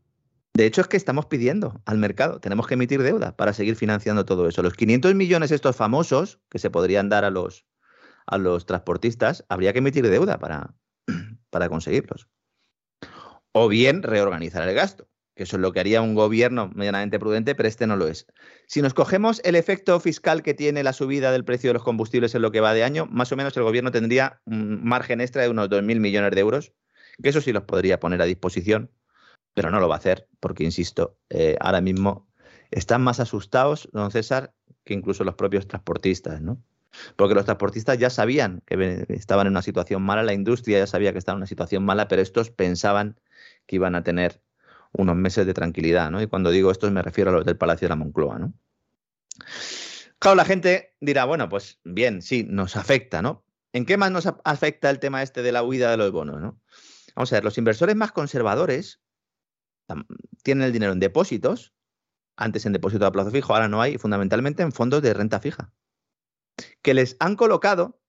De 0.52 0.66
hecho, 0.66 0.82
es 0.82 0.88
que 0.88 0.98
estamos 0.98 1.24
pidiendo 1.26 1.80
al 1.86 1.96
mercado, 1.96 2.38
tenemos 2.38 2.66
que 2.66 2.74
emitir 2.74 3.02
deuda 3.02 3.34
para 3.34 3.54
seguir 3.54 3.76
financiando 3.76 4.26
todo 4.26 4.46
eso. 4.46 4.62
Los 4.62 4.74
500 4.74 5.14
millones 5.14 5.52
estos 5.52 5.76
famosos 5.76 6.38
que 6.50 6.58
se 6.58 6.68
podrían 6.68 7.08
dar 7.08 7.24
a 7.24 7.30
los, 7.30 7.64
a 8.26 8.36
los 8.36 8.66
transportistas, 8.66 9.46
habría 9.48 9.72
que 9.72 9.78
emitir 9.78 10.06
deuda 10.06 10.38
para, 10.38 10.74
para 11.50 11.70
conseguirlos. 11.70 12.28
O 13.52 13.68
bien 13.68 14.02
reorganizar 14.02 14.68
el 14.68 14.74
gasto, 14.74 15.08
que 15.40 15.44
eso 15.44 15.56
es 15.56 15.62
lo 15.62 15.72
que 15.72 15.80
haría 15.80 16.02
un 16.02 16.14
gobierno 16.14 16.70
medianamente 16.74 17.18
prudente, 17.18 17.54
pero 17.54 17.66
este 17.66 17.86
no 17.86 17.96
lo 17.96 18.08
es. 18.08 18.26
Si 18.66 18.82
nos 18.82 18.92
cogemos 18.92 19.40
el 19.42 19.54
efecto 19.54 19.98
fiscal 19.98 20.42
que 20.42 20.52
tiene 20.52 20.82
la 20.82 20.92
subida 20.92 21.32
del 21.32 21.46
precio 21.46 21.70
de 21.70 21.74
los 21.74 21.82
combustibles 21.82 22.34
en 22.34 22.42
lo 22.42 22.52
que 22.52 22.60
va 22.60 22.74
de 22.74 22.84
año, 22.84 23.06
más 23.06 23.32
o 23.32 23.36
menos 23.36 23.56
el 23.56 23.62
gobierno 23.62 23.90
tendría 23.90 24.42
un 24.44 24.84
margen 24.84 25.22
extra 25.22 25.40
de 25.40 25.48
unos 25.48 25.70
2.000 25.70 25.98
millones 25.98 26.32
de 26.32 26.40
euros, 26.42 26.74
que 27.22 27.30
eso 27.30 27.40
sí 27.40 27.54
los 27.54 27.62
podría 27.62 27.98
poner 27.98 28.20
a 28.20 28.26
disposición 28.26 28.90
pero 29.54 29.70
no 29.70 29.80
lo 29.80 29.88
va 29.88 29.94
a 29.94 29.98
hacer, 29.98 30.28
porque, 30.40 30.62
insisto, 30.62 31.16
eh, 31.30 31.56
ahora 31.58 31.80
mismo 31.80 32.28
están 32.70 33.00
más 33.00 33.18
asustados, 33.18 33.88
don 33.92 34.10
César, 34.10 34.52
que 34.84 34.92
incluso 34.92 35.24
los 35.24 35.36
propios 35.36 35.66
transportistas, 35.66 36.42
¿no? 36.42 36.62
Porque 37.16 37.34
los 37.34 37.46
transportistas 37.46 37.98
ya 37.98 38.10
sabían 38.10 38.62
que 38.66 39.06
estaban 39.08 39.46
en 39.46 39.54
una 39.54 39.62
situación 39.62 40.02
mala, 40.02 40.22
la 40.22 40.34
industria 40.34 40.80
ya 40.80 40.86
sabía 40.86 41.12
que 41.12 41.18
estaba 41.18 41.34
en 41.36 41.40
una 41.40 41.46
situación 41.46 41.82
mala, 41.82 42.08
pero 42.08 42.20
estos 42.20 42.50
pensaban 42.50 43.18
que 43.66 43.76
iban 43.76 43.94
a 43.94 44.02
tener 44.02 44.42
unos 44.92 45.16
meses 45.16 45.46
de 45.46 45.54
tranquilidad, 45.54 46.10
¿no? 46.10 46.20
Y 46.20 46.26
cuando 46.26 46.50
digo 46.50 46.70
esto 46.70 46.90
me 46.90 47.02
refiero 47.02 47.30
a 47.30 47.34
los 47.34 47.44
del 47.44 47.56
Palacio 47.56 47.86
de 47.86 47.90
la 47.90 47.96
Moncloa, 47.96 48.38
¿no? 48.38 48.52
Claro, 50.18 50.34
la 50.34 50.44
gente 50.44 50.94
dirá, 51.00 51.24
bueno, 51.24 51.48
pues 51.48 51.80
bien, 51.84 52.22
sí, 52.22 52.44
nos 52.48 52.76
afecta, 52.76 53.22
¿no? 53.22 53.44
¿En 53.72 53.86
qué 53.86 53.96
más 53.96 54.10
nos 54.10 54.26
afecta 54.44 54.90
el 54.90 54.98
tema 54.98 55.22
este 55.22 55.42
de 55.42 55.52
la 55.52 55.62
huida 55.62 55.90
de 55.90 55.96
los 55.96 56.10
bonos, 56.12 56.40
¿no? 56.40 56.60
Vamos 57.14 57.32
a 57.32 57.36
ver, 57.36 57.44
los 57.44 57.58
inversores 57.58 57.96
más 57.96 58.12
conservadores 58.12 59.00
tienen 60.42 60.64
el 60.64 60.72
dinero 60.72 60.92
en 60.92 61.00
depósitos, 61.00 61.74
antes 62.36 62.64
en 62.66 62.72
depósito 62.72 63.06
a 63.06 63.12
plazo 63.12 63.30
fijo, 63.30 63.54
ahora 63.54 63.68
no 63.68 63.82
hay, 63.82 63.98
fundamentalmente 63.98 64.62
en 64.62 64.72
fondos 64.72 65.02
de 65.02 65.14
renta 65.14 65.40
fija, 65.40 65.72
que 66.82 66.94
les 66.94 67.16
han 67.20 67.36
colocado 67.36 68.00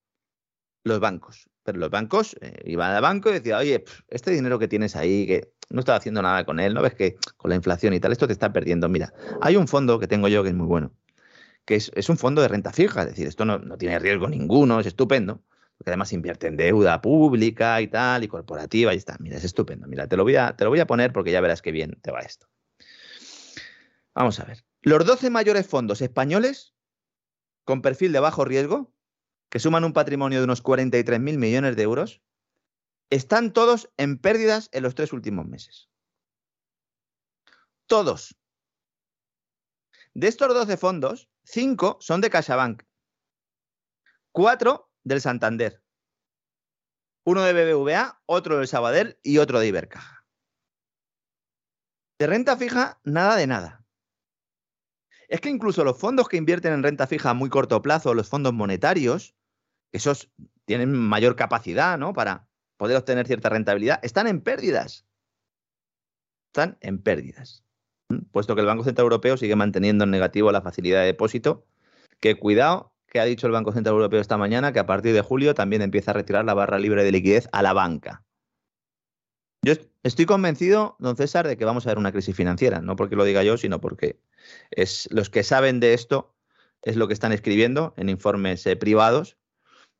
los 0.83 0.99
bancos. 0.99 1.50
Pero 1.63 1.79
los 1.79 1.89
bancos 1.89 2.35
eh, 2.41 2.53
iban 2.65 2.91
al 2.91 3.01
banco 3.01 3.29
y 3.29 3.33
decían, 3.33 3.59
oye, 3.59 3.83
este 4.07 4.31
dinero 4.31 4.57
que 4.59 4.67
tienes 4.67 4.95
ahí, 4.95 5.27
que 5.27 5.51
no 5.69 5.79
estás 5.79 5.99
haciendo 5.99 6.21
nada 6.21 6.43
con 6.45 6.59
él, 6.59 6.73
¿no 6.73 6.81
ves 6.81 6.95
que 6.95 7.17
con 7.37 7.49
la 7.49 7.55
inflación 7.55 7.93
y 7.93 7.99
tal, 7.99 8.11
esto 8.11 8.27
te 8.27 8.33
está 8.33 8.51
perdiendo? 8.51 8.89
Mira, 8.89 9.13
hay 9.41 9.55
un 9.55 9.67
fondo 9.67 9.99
que 9.99 10.07
tengo 10.07 10.27
yo 10.27 10.43
que 10.43 10.49
es 10.49 10.55
muy 10.55 10.67
bueno, 10.67 10.91
que 11.65 11.75
es, 11.75 12.09
un 12.09 12.17
fondo 12.17 12.41
de 12.41 12.47
renta 12.47 12.71
fija, 12.71 13.01
es 13.01 13.09
decir, 13.09 13.27
esto 13.27 13.45
no, 13.45 13.59
no 13.59 13.77
tiene 13.77 13.99
riesgo 13.99 14.27
ninguno, 14.27 14.79
es 14.79 14.87
estupendo 14.87 15.43
porque 15.81 15.89
además 15.89 16.13
invierte 16.13 16.45
en 16.45 16.57
deuda 16.57 17.01
pública 17.01 17.81
y 17.81 17.87
tal, 17.87 18.23
y 18.23 18.27
corporativa, 18.27 18.93
y 18.93 18.97
está. 18.97 19.17
Mira, 19.19 19.37
es 19.37 19.43
estupendo. 19.43 19.87
Mira, 19.87 20.07
te 20.07 20.15
lo 20.15 20.21
voy 20.21 20.35
a, 20.35 20.55
te 20.55 20.63
lo 20.63 20.69
voy 20.69 20.79
a 20.79 20.85
poner 20.85 21.11
porque 21.11 21.31
ya 21.31 21.41
verás 21.41 21.63
qué 21.63 21.71
bien 21.71 21.97
te 22.03 22.11
va 22.11 22.19
esto. 22.19 22.45
Vamos 24.13 24.39
a 24.39 24.45
ver. 24.45 24.63
Los 24.83 25.03
12 25.03 25.31
mayores 25.31 25.65
fondos 25.65 26.03
españoles 26.03 26.75
con 27.63 27.81
perfil 27.81 28.11
de 28.11 28.19
bajo 28.19 28.45
riesgo, 28.45 28.93
que 29.51 29.59
suman 29.59 29.83
un 29.83 29.91
patrimonio 29.91 30.39
de 30.39 30.45
unos 30.45 30.63
43.000 30.63 31.37
millones 31.37 31.75
de 31.75 31.83
euros, 31.83 32.21
están 33.09 33.51
todos 33.51 33.91
en 33.97 34.17
pérdidas 34.17 34.69
en 34.71 34.81
los 34.81 34.95
tres 34.95 35.11
últimos 35.11 35.45
meses. 35.45 35.89
Todos. 37.85 38.39
De 40.13 40.29
estos 40.29 40.47
12 40.53 40.77
fondos, 40.77 41.29
5 41.43 41.97
son 41.99 42.21
de 42.21 42.29
CaixaBank, 42.29 42.83
4 44.31 44.89
del 45.03 45.19
Santander. 45.19 45.83
Uno 47.25 47.41
de 47.41 47.51
BBVA, 47.51 48.21
otro 48.25 48.57
del 48.57 48.69
Sabadell 48.69 49.19
y 49.21 49.39
otro 49.39 49.59
de 49.59 49.67
Ibercaja. 49.67 50.25
De 52.19 52.27
renta 52.27 52.55
fija, 52.55 53.01
nada 53.03 53.35
de 53.35 53.47
nada. 53.47 53.85
Es 55.27 55.41
que 55.41 55.49
incluso 55.49 55.83
los 55.83 55.99
fondos 55.99 56.29
que 56.29 56.37
invierten 56.37 56.71
en 56.71 56.83
renta 56.83 57.05
fija 57.05 57.31
a 57.31 57.33
muy 57.33 57.49
corto 57.49 57.81
plazo, 57.81 58.13
los 58.13 58.29
fondos 58.29 58.53
monetarios, 58.53 59.35
esos 59.91 60.31
tienen 60.65 60.93
mayor 60.93 61.35
capacidad, 61.35 61.97
¿no? 61.97 62.13
Para 62.13 62.47
poder 62.77 62.97
obtener 62.97 63.27
cierta 63.27 63.49
rentabilidad, 63.49 63.99
están 64.03 64.27
en 64.27 64.41
pérdidas. 64.41 65.05
Están 66.47 66.77
en 66.81 67.01
pérdidas. 67.01 67.63
Puesto 68.31 68.55
que 68.55 68.61
el 68.61 68.67
Banco 68.67 68.83
Central 68.83 69.05
Europeo 69.05 69.37
sigue 69.37 69.55
manteniendo 69.55 70.03
en 70.03 70.11
negativo 70.11 70.51
la 70.51 70.61
facilidad 70.61 71.01
de 71.01 71.07
depósito, 71.07 71.65
que 72.19 72.35
cuidado, 72.35 72.93
que 73.07 73.19
ha 73.19 73.25
dicho 73.25 73.47
el 73.47 73.53
Banco 73.53 73.71
Central 73.71 73.95
Europeo 73.95 74.19
esta 74.19 74.37
mañana 74.37 74.73
que 74.73 74.79
a 74.79 74.85
partir 74.85 75.13
de 75.13 75.21
julio 75.21 75.53
también 75.53 75.81
empieza 75.81 76.11
a 76.11 76.13
retirar 76.13 76.45
la 76.45 76.53
barra 76.53 76.79
libre 76.79 77.03
de 77.03 77.11
liquidez 77.11 77.47
a 77.51 77.61
la 77.61 77.73
banca. 77.73 78.23
Yo 79.63 79.73
estoy 80.03 80.25
convencido, 80.25 80.95
don 80.97 81.15
César, 81.15 81.47
de 81.47 81.55
que 81.55 81.65
vamos 81.65 81.85
a 81.85 81.89
ver 81.89 81.99
una 81.99 82.11
crisis 82.11 82.35
financiera, 82.35 82.81
no 82.81 82.95
porque 82.95 83.15
lo 83.15 83.23
diga 83.23 83.43
yo, 83.43 83.57
sino 83.57 83.79
porque 83.79 84.19
es 84.71 85.07
los 85.11 85.29
que 85.29 85.43
saben 85.43 85.79
de 85.79 85.93
esto 85.93 86.35
es 86.81 86.95
lo 86.95 87.07
que 87.07 87.13
están 87.13 87.31
escribiendo 87.31 87.93
en 87.97 88.09
informes 88.09 88.65
eh, 88.65 88.75
privados. 88.75 89.37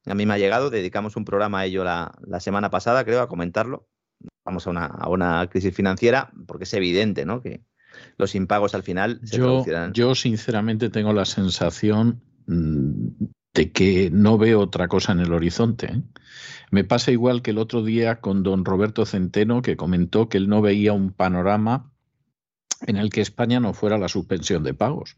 A 0.06 0.16
mí 0.16 0.26
me 0.26 0.34
ha 0.34 0.38
llegado, 0.38 0.70
dedicamos 0.70 1.16
un 1.16 1.26
programa 1.26 1.60
a 1.60 1.66
ello 1.66 1.84
la, 1.84 2.40
semana 2.40 2.70
pasada, 2.70 3.04
creo, 3.06 3.22
a 3.22 3.28
comentarlo. 3.28 3.88
Vamos 4.46 4.68
a 4.68 5.10
una, 5.10 5.48
crisis 5.50 5.76
financiera 5.76 6.32
porque 6.48 6.64
es 6.64 6.74
evidente, 6.74 7.26
¿no? 7.26 7.42
Que 7.42 7.64
los 8.18 8.36
impagos 8.36 8.74
al 8.74 8.84
final 8.84 9.20
se 9.24 9.38
yo, 9.38 9.64
Yo 9.94 10.16
sinceramente 10.16 10.90
tengo 10.90 11.14
la 11.14 11.26
sensación 11.26 12.22
mm, 12.48 13.26
de 13.54 13.72
que 13.72 14.10
no 14.12 14.38
veo 14.38 14.62
otra 14.62 14.88
cosa 14.88 15.12
en 15.12 15.20
el 15.20 15.34
horizonte. 15.34 15.88
¿eh? 15.88 16.02
Me 16.72 16.84
pasa 16.84 17.12
igual 17.12 17.42
que 17.42 17.52
el 17.52 17.58
otro 17.58 17.84
día 17.84 18.22
con 18.22 18.44
don 18.44 18.66
Roberto 18.66 19.06
Centeno, 19.06 19.62
que 19.62 19.76
comentó 19.76 20.30
que 20.30 20.38
él 20.38 20.48
no 20.48 20.62
veía 20.62 20.94
un 20.94 21.12
panorama 21.12 21.92
en 22.88 22.98
el 22.98 23.10
que 23.10 23.22
España 23.22 23.60
no 23.60 23.74
fuera 23.74 23.98
la 23.98 24.08
suspensión 24.08 24.64
de 24.64 24.74
pagos. 24.74 25.18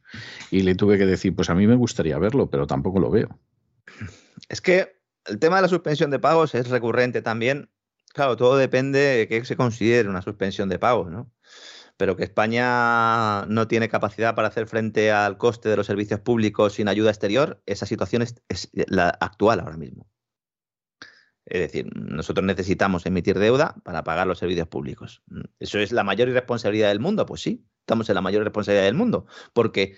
Y 0.51 0.61
le 0.61 0.75
tuve 0.75 0.97
que 0.97 1.05
decir, 1.05 1.35
pues 1.35 1.49
a 1.49 1.55
mí 1.55 1.67
me 1.67 1.75
gustaría 1.75 2.17
verlo, 2.17 2.49
pero 2.49 2.67
tampoco 2.67 2.99
lo 2.99 3.09
veo. 3.09 3.39
Es 4.49 4.61
que 4.61 5.01
el 5.25 5.39
tema 5.39 5.57
de 5.57 5.63
la 5.63 5.67
suspensión 5.67 6.11
de 6.11 6.19
pagos 6.19 6.55
es 6.55 6.69
recurrente 6.69 7.21
también. 7.21 7.69
Claro, 8.13 8.37
todo 8.37 8.57
depende 8.57 8.99
de 8.99 9.27
qué 9.27 9.43
se 9.45 9.55
considere 9.55 10.09
una 10.09 10.21
suspensión 10.21 10.69
de 10.69 10.79
pagos, 10.79 11.11
¿no? 11.11 11.31
pero 11.97 12.15
que 12.15 12.23
España 12.23 13.45
no 13.45 13.67
tiene 13.67 13.89
capacidad 13.89 14.35
para 14.35 14.47
hacer 14.47 14.67
frente 14.67 15.11
al 15.11 15.37
coste 15.37 15.69
de 15.69 15.77
los 15.77 15.87
servicios 15.87 16.19
públicos 16.19 16.73
sin 16.73 16.87
ayuda 16.87 17.11
exterior, 17.11 17.61
esa 17.65 17.85
situación 17.85 18.21
es, 18.21 18.69
la 18.73 19.09
actual 19.09 19.59
ahora 19.59 19.77
mismo. 19.77 20.07
Es 21.45 21.59
decir, 21.59 21.89
nosotros 21.93 22.45
necesitamos 22.45 23.05
emitir 23.05 23.37
deuda 23.37 23.75
para 23.83 24.03
pagar 24.03 24.25
los 24.27 24.39
servicios 24.39 24.67
públicos. 24.67 25.21
¿Eso 25.59 25.77
es 25.79 25.91
la 25.91 26.03
mayor 26.03 26.29
irresponsabilidad 26.29 26.87
del 26.87 27.01
mundo? 27.01 27.25
Pues 27.25 27.41
sí, 27.41 27.65
estamos 27.79 28.07
en 28.09 28.15
la 28.15 28.21
mayor 28.21 28.43
responsabilidad 28.43 28.85
del 28.85 28.95
mundo, 28.95 29.25
porque 29.51 29.97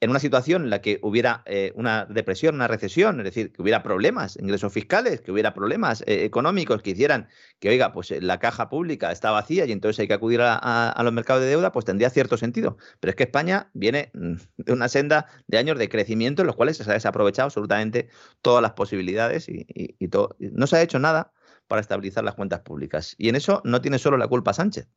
en 0.00 0.10
una 0.10 0.18
situación 0.18 0.64
en 0.64 0.70
la 0.70 0.82
que 0.82 0.98
hubiera 1.02 1.42
eh, 1.46 1.72
una 1.74 2.04
depresión, 2.04 2.54
una 2.54 2.68
recesión, 2.68 3.18
es 3.20 3.24
decir, 3.24 3.52
que 3.52 3.62
hubiera 3.62 3.82
problemas, 3.82 4.36
ingresos 4.36 4.72
fiscales, 4.72 5.22
que 5.22 5.32
hubiera 5.32 5.54
problemas 5.54 6.02
eh, 6.02 6.24
económicos 6.24 6.82
que 6.82 6.90
hicieran 6.90 7.28
que, 7.60 7.70
oiga, 7.70 7.92
pues 7.92 8.10
eh, 8.10 8.20
la 8.20 8.38
caja 8.38 8.68
pública 8.68 9.10
está 9.10 9.30
vacía 9.30 9.64
y 9.64 9.72
entonces 9.72 10.00
hay 10.00 10.08
que 10.08 10.14
acudir 10.14 10.40
a, 10.42 11.00
los 11.02 11.12
mercados 11.12 11.42
de 11.42 11.48
deuda, 11.48 11.72
pues 11.72 11.86
tendría 11.86 12.10
cierto 12.10 12.36
sentido. 12.36 12.76
Pero 13.00 13.10
es 13.10 13.16
que 13.16 13.24
España 13.24 13.70
viene 13.72 14.10
mm, 14.12 14.34
de 14.58 14.72
una 14.72 14.88
senda 14.88 15.26
de 15.46 15.58
años 15.58 15.78
de 15.78 15.88
crecimiento 15.88 16.42
en 16.42 16.46
los 16.46 16.56
cuales 16.56 16.76
se 16.76 16.90
ha 16.90 16.94
desaprovechado 16.94 17.46
absolutamente 17.46 18.10
todas 18.42 18.62
las 18.62 18.72
posibilidades 18.72 19.46
y, 19.48 20.08
todo. 20.08 20.36
no 20.38 20.66
se 20.66 20.76
ha 20.76 20.82
hecho 20.82 20.98
nada 20.98 21.32
para 21.68 21.80
estabilizar 21.80 22.22
las 22.22 22.34
cuentas 22.34 22.60
públicas. 22.60 23.14
Y 23.18 23.28
en 23.28 23.36
eso 23.36 23.62
no 23.64 23.80
tiene 23.80 23.98
solo 23.98 24.18
la 24.18 24.28
culpa 24.28 24.52
Sánchez 24.52 24.88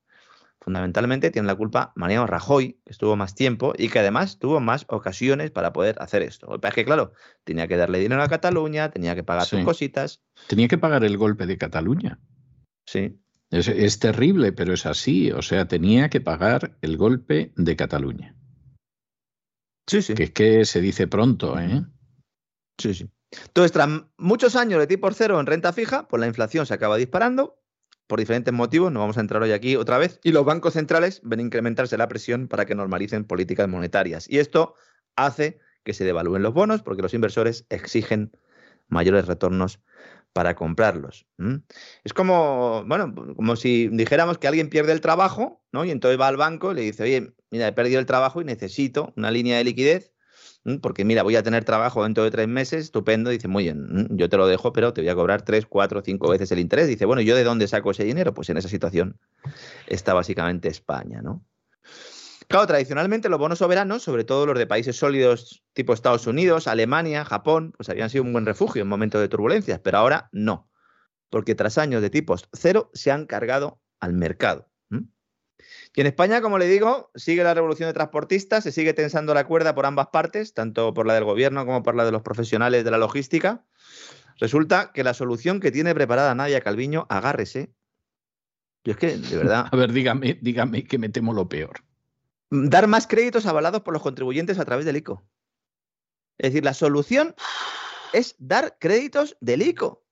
fundamentalmente 0.62 1.32
tiene 1.32 1.48
la 1.48 1.56
culpa 1.56 1.94
Mariano 1.96 2.28
Rajoy, 2.28 2.80
que 2.86 2.92
estuvo 2.92 3.16
más 3.16 3.36
tiempo 3.36 3.74
y 3.78 3.90
que 3.90 4.00
además 4.00 4.40
tuvo 4.40 4.60
más 4.60 4.86
ocasiones 4.90 5.52
para 5.52 5.74
poder 5.74 5.96
hacer 6.00 6.22
esto. 6.22 6.60
Es 6.62 6.74
que, 6.74 6.86
claro, 6.86 7.14
tenía 7.44 7.68
que 7.68 7.78
darle 7.78 8.00
dinero 8.00 8.22
a 8.22 8.28
Cataluña, 8.28 8.92
tenía 8.92 9.16
que 9.16 9.24
pagar 9.24 9.46
sus 9.46 9.64
cositas. 9.64 10.22
Tenía 10.48 10.68
que 10.68 10.78
pagar 10.78 11.04
el 11.04 11.18
golpe 11.18 11.46
de 11.46 11.58
Cataluña. 11.58 12.20
Sí. 12.86 13.20
Es, 13.52 14.00
terrible, 14.00 14.52
pero 14.52 14.74
es 14.74 14.86
así. 14.86 15.32
O 15.32 15.42
sea, 15.42 15.68
tenía 15.68 16.10
que 16.10 16.22
pagar 16.22 16.78
el 16.82 16.98
golpe 16.98 17.52
de 17.56 17.76
Cataluña. 17.76 18.36
Sí, 19.88 20.02
sí. 20.02 20.14
Que 20.14 20.24
es 20.24 20.32
que 20.32 20.66
se 20.66 20.82
dice 20.82 21.08
pronto, 21.08 21.58
¿eh? 21.60 21.84
Sí, 22.78 22.94
sí. 22.94 23.10
Entonces, 23.32 23.72
tras 23.72 23.90
muchos 24.18 24.56
años 24.56 24.80
de 24.80 24.88
tipo 24.88 25.10
cero 25.12 25.40
en 25.40 25.46
renta 25.46 25.74
fija, 25.74 26.08
pues 26.08 26.20
la 26.20 26.28
inflación 26.28 26.66
se 26.66 26.74
acaba 26.74 26.98
disparando 26.98 27.59
por 28.10 28.20
diferentes 28.20 28.52
motivos, 28.52 28.92
no 28.92 29.02
vamos 29.02 29.18
a 29.18 29.22
entrar 29.22 29.44
hoy 29.44 29.52
aquí 29.52 29.76
otra 29.76 30.00
vez, 30.00 30.20
y 30.24 30.32
los 30.32 30.44
bancos 30.44 30.74
centrales 30.74 31.22
ven 31.24 31.42
incrementarse 31.42 31.96
la 31.96 32.08
presión 32.08 32.48
para 32.48 32.66
que 32.66 32.74
normalicen 32.74 33.24
políticas 33.24 33.70
monetarias. 33.70 34.28
Y 34.28 34.40
esto 34.40 34.74
hace 35.16 35.60
que 35.84 35.94
se 35.94 36.06
devalúen 36.06 36.42
los 36.42 36.56
bonos 36.56 36.82
porque 36.82 37.04
los 37.04 37.14
inversores 37.14 37.68
exigen 37.70 38.32
mayores 38.88 39.28
retornos 39.28 39.80
para 40.34 40.56
comprarlos. 40.56 41.28
Es 42.04 42.14
como, 42.14 42.84
bueno, 42.88 43.14
como 43.36 43.56
si 43.56 43.90
dijéramos 43.90 44.40
que 44.40 44.48
alguien 44.48 44.70
pierde 44.70 44.92
el 44.92 45.02
trabajo, 45.02 45.64
¿no? 45.72 45.86
Y 45.86 45.92
entonces 45.92 46.20
va 46.20 46.30
al 46.30 46.38
banco 46.38 46.72
y 46.72 46.76
le 46.76 46.82
dice, 46.82 47.04
oye, 47.04 47.36
mira, 47.52 47.68
he 47.68 47.74
perdido 47.74 48.00
el 48.00 48.08
trabajo 48.08 48.42
y 48.42 48.44
necesito 48.44 49.14
una 49.18 49.30
línea 49.30 49.60
de 49.60 49.66
liquidez 49.66 50.14
porque 50.82 51.06
mira, 51.06 51.24
voy 51.24 51.36
a 51.36 51.44
tener 51.44 51.66
trabajo 51.66 52.04
dentro 52.04 52.24
de 52.24 52.32
tres 52.32 52.48
meses, 52.48 52.86
estupendo, 52.86 53.30
dice, 53.30 53.48
muy 53.48 53.64
bien, 53.64 54.08
yo 54.12 54.30
te 54.30 54.38
lo 54.38 54.48
dejo, 54.48 54.72
pero 54.72 54.94
te 54.94 55.02
voy 55.02 55.10
a 55.10 55.16
cobrar 55.16 55.42
tres, 55.42 55.66
cuatro, 55.66 56.02
cinco 56.04 56.30
veces 56.30 56.52
el 56.52 56.60
interés. 56.60 56.88
Dice, 56.88 57.06
bueno, 57.06 57.22
¿yo 57.22 57.36
de 57.36 57.44
dónde 57.44 57.68
saco 57.68 57.92
ese 57.92 58.04
dinero? 58.04 58.34
Pues 58.34 58.50
en 58.50 58.58
esa 58.58 58.70
situación 58.70 59.20
está 59.88 60.14
básicamente 60.14 60.70
España, 60.70 61.22
¿no? 61.22 61.44
Claro, 62.48 62.66
tradicionalmente 62.66 63.30
los 63.30 63.40
bonos 63.40 63.60
soberanos, 63.60 64.02
sobre 64.02 64.24
todo 64.24 64.48
los 64.48 64.58
de 64.58 64.66
países 64.66 64.96
sólidos 64.96 65.64
tipo 65.74 65.94
Estados 65.94 66.26
Unidos, 66.26 66.68
Alemania, 66.68 67.24
Japón, 67.24 67.74
pues 67.78 67.90
habían 67.90 68.10
sido 68.10 68.24
un 68.24 68.34
buen 68.34 68.46
refugio 68.46 68.82
en 68.82 68.88
momentos 68.88 69.22
de 69.22 69.28
turbulencias, 69.28 69.80
pero 69.80 70.00
ahora 70.00 70.30
no, 70.32 70.68
porque 71.30 71.54
tras 71.54 71.78
años 71.78 72.02
de 72.02 72.10
tipos 72.10 72.50
cero 72.54 72.90
se 72.94 73.12
han 73.12 73.28
cargado 73.28 73.82
al 74.00 74.14
mercado. 74.14 74.69
Y 75.96 76.02
en 76.02 76.08
España, 76.08 76.42
como 76.42 76.58
le 76.58 76.68
digo, 76.68 77.12
sigue 77.16 77.44
la 77.44 77.54
revolución 77.54 77.90
de 77.90 77.94
transportistas, 77.94 78.64
se 78.64 78.72
sigue 78.72 78.94
tensando 78.94 79.34
la 79.34 79.46
cuerda 79.46 79.76
por 79.76 79.86
ambas 79.86 80.08
partes, 80.08 80.54
tanto 80.54 80.94
por 80.94 81.06
la 81.06 81.14
del 81.14 81.24
gobierno 81.24 81.66
como 81.66 81.84
por 81.84 81.96
la 81.96 82.06
de 82.06 82.12
los 82.12 82.22
profesionales 82.22 82.84
de 82.84 82.92
la 82.92 82.98
logística. 82.98 83.66
Resulta 84.40 84.92
que 84.94 85.04
la 85.04 85.14
solución 85.14 85.60
que 85.60 85.72
tiene 85.72 85.94
preparada 85.94 86.34
Nadia 86.34 86.62
Calviño, 86.62 87.06
agárrese. 87.10 87.74
Y 88.84 88.92
es 88.92 88.98
que, 88.98 89.18
de 89.18 89.38
verdad. 89.38 89.68
A 89.72 89.76
ver, 89.76 89.92
dígame, 89.92 90.40
dígame 90.42 90.86
que 90.86 90.98
me 90.98 91.10
temo 91.10 91.34
lo 91.34 91.50
peor. 91.50 91.84
Dar 92.50 92.88
más 92.88 93.06
créditos 93.06 93.46
avalados 93.46 93.82
por 93.82 93.94
los 93.94 94.02
contribuyentes 94.02 94.58
a 94.58 94.66
través 94.66 94.86
del 94.86 94.98
ICO. 94.98 95.24
Es 96.38 96.52
decir, 96.52 96.64
la 96.64 96.74
solución 96.74 97.36
es 98.14 98.36
dar 98.40 98.78
créditos 98.80 99.38
del 99.42 99.62
ICO. 99.62 100.04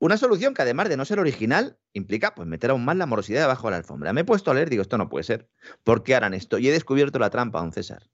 Una 0.00 0.16
solución 0.16 0.54
que 0.54 0.62
además 0.62 0.88
de 0.88 0.96
no 0.96 1.04
ser 1.04 1.18
original, 1.18 1.78
implica 1.92 2.34
pues 2.34 2.46
meter 2.46 2.70
aún 2.70 2.84
más 2.84 2.96
la 2.96 3.06
morosidad 3.06 3.40
debajo 3.40 3.66
de 3.66 3.72
la 3.72 3.76
alfombra. 3.78 4.12
Me 4.12 4.20
he 4.20 4.24
puesto 4.24 4.50
a 4.50 4.54
leer, 4.54 4.70
digo, 4.70 4.82
esto 4.82 4.96
no 4.96 5.08
puede 5.08 5.24
ser. 5.24 5.50
¿Por 5.82 6.04
qué 6.04 6.14
harán 6.14 6.34
esto? 6.34 6.58
Y 6.58 6.68
he 6.68 6.72
descubierto 6.72 7.18
la 7.18 7.30
trampa, 7.30 7.60
don 7.60 7.72
César. 7.72 8.08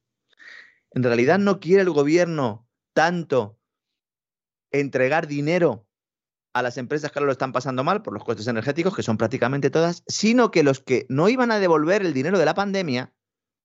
En 0.93 1.03
realidad 1.03 1.39
no 1.39 1.61
quiere 1.61 1.82
el 1.82 1.91
gobierno 1.91 2.66
tanto 2.95 3.59
entregar 4.70 5.26
dinero 5.26 5.87
a 6.55 6.62
las 6.62 6.78
empresas 6.78 7.11
que 7.11 7.18
ahora 7.18 7.26
lo 7.26 7.32
están 7.32 7.53
pasando 7.53 7.85
mal 7.85 8.03
por 8.03 8.14
los 8.14 8.24
costes 8.24 8.47
energéticos, 8.47 8.95
que 8.95 9.03
son 9.03 9.18
prácticamente 9.18 9.70
todas, 9.70 10.05
sino 10.07 10.51
que 10.51 10.62
los 10.62 10.80
que 10.80 11.05
no 11.09 11.28
iban 11.28 11.51
a 11.51 11.59
devolver 11.59 12.03
el 12.03 12.14
dinero 12.14 12.39
de 12.39 12.45
la 12.45 12.55
pandemia, 12.55 13.12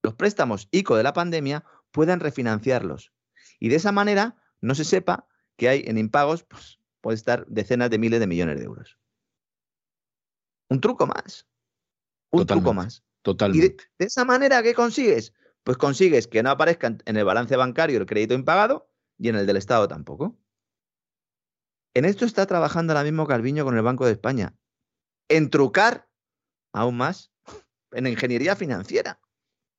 los 0.02 0.14
préstamos 0.14 0.68
ICO 0.72 0.96
de 0.96 1.04
la 1.04 1.12
pandemia, 1.12 1.64
puedan 1.92 2.20
refinanciarlos. 2.20 3.12
Y 3.60 3.68
de 3.68 3.76
esa 3.76 3.92
manera 3.92 4.36
no 4.60 4.74
se 4.74 4.84
sepa 4.84 5.28
que 5.56 5.68
hay 5.68 5.84
en 5.86 5.98
impagos 5.98 6.42
pues, 6.42 6.79
puede 7.00 7.16
estar 7.16 7.46
decenas 7.46 7.90
de 7.90 7.98
miles 7.98 8.20
de 8.20 8.26
millones 8.26 8.58
de 8.58 8.64
euros. 8.64 8.98
Un 10.68 10.80
truco 10.80 11.06
más. 11.06 11.46
Un 12.30 12.46
truco 12.46 12.72
más. 12.72 13.02
Totalmente. 13.22 13.66
Y 13.66 13.98
de, 13.98 14.06
esa 14.06 14.24
manera, 14.24 14.62
¿qué 14.62 14.74
consigues? 14.74 15.34
Pues 15.64 15.76
consigues 15.76 16.26
que 16.26 16.42
no 16.42 16.50
aparezca 16.50 16.96
en 17.04 17.16
el 17.16 17.24
balance 17.24 17.56
bancario 17.56 17.98
el 17.98 18.06
crédito 18.06 18.34
impagado 18.34 18.90
y 19.18 19.28
en 19.28 19.36
el 19.36 19.46
del 19.46 19.56
Estado 19.56 19.88
tampoco. 19.88 20.38
En 21.94 22.04
esto 22.04 22.24
está 22.24 22.46
trabajando 22.46 22.92
ahora 22.92 23.04
mismo 23.04 23.26
Calviño 23.26 23.64
con 23.64 23.76
el 23.76 23.82
Banco 23.82 24.06
de 24.06 24.12
España. 24.12 24.54
En 25.28 25.50
trucar 25.50 26.08
aún 26.72 26.96
más 26.96 27.32
en 27.92 28.06
ingeniería 28.06 28.56
financiera. 28.56 29.20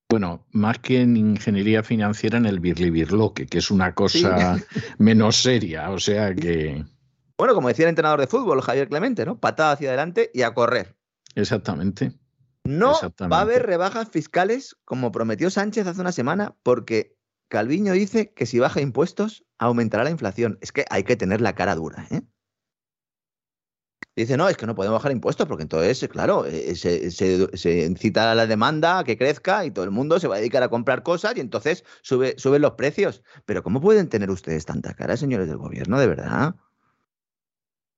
Bueno, 0.09 0.45
más 0.51 0.79
que 0.79 1.01
en 1.01 1.15
ingeniería 1.15 1.83
financiera, 1.83 2.37
en 2.37 2.45
el 2.45 2.59
birlibirloque, 2.59 3.47
que 3.47 3.59
es 3.59 3.71
una 3.71 3.95
cosa 3.95 4.57
menos 4.97 5.37
seria. 5.37 5.89
O 5.91 5.99
sea 5.99 6.35
que. 6.35 6.83
Bueno, 7.41 7.55
como 7.55 7.69
decía 7.69 7.85
el 7.85 7.89
entrenador 7.89 8.19
de 8.19 8.27
fútbol, 8.27 8.61
Javier 8.61 8.87
Clemente, 8.87 9.25
¿no? 9.25 9.39
Patada 9.39 9.71
hacia 9.71 9.89
adelante 9.89 10.29
y 10.31 10.43
a 10.43 10.53
correr. 10.53 10.95
Exactamente. 11.33 12.13
No 12.65 12.93
va 13.19 13.39
a 13.39 13.41
haber 13.41 13.65
rebajas 13.65 14.09
fiscales 14.09 14.77
como 14.85 15.11
prometió 15.11 15.49
Sánchez 15.49 15.87
hace 15.87 16.01
una 16.01 16.11
semana, 16.11 16.55
porque 16.61 17.17
Calviño 17.47 17.93
dice 17.93 18.31
que 18.31 18.45
si 18.45 18.59
baja 18.59 18.79
impuestos 18.79 19.43
aumentará 19.57 20.03
la 20.03 20.11
inflación. 20.11 20.59
Es 20.61 20.71
que 20.71 20.85
hay 20.91 21.03
que 21.03 21.15
tener 21.15 21.41
la 21.41 21.55
cara 21.55 21.73
dura, 21.73 22.05
¿eh? 22.11 22.21
Dice, 24.15 24.37
no, 24.37 24.47
es 24.47 24.55
que 24.55 24.67
no 24.67 24.75
podemos 24.75 24.99
bajar 24.99 25.11
impuestos 25.11 25.47
porque 25.47 25.63
entonces, 25.63 26.07
claro, 26.09 26.45
eh, 26.45 26.75
se, 26.75 27.09
se, 27.09 27.85
incita 27.85 28.31
a 28.31 28.35
la 28.35 28.45
demanda 28.45 28.99
a 28.99 29.03
que 29.03 29.17
crezca 29.17 29.65
y 29.65 29.71
todo 29.71 29.83
el 29.83 29.89
mundo 29.89 30.19
se 30.19 30.27
va 30.27 30.35
a 30.35 30.37
dedicar 30.37 30.61
a 30.61 30.69
comprar 30.69 31.01
cosas 31.01 31.35
y 31.37 31.39
entonces 31.39 31.85
sube, 32.03 32.35
suben 32.37 32.61
los 32.61 32.73
precios. 32.73 33.23
Pero 33.45 33.63
¿cómo 33.63 33.81
pueden 33.81 34.09
tener 34.09 34.29
ustedes 34.29 34.67
tanta 34.67 34.93
cara, 34.93 35.17
señores 35.17 35.47
del 35.47 35.57
gobierno, 35.57 35.99
de 35.99 36.05
verdad? 36.05 36.55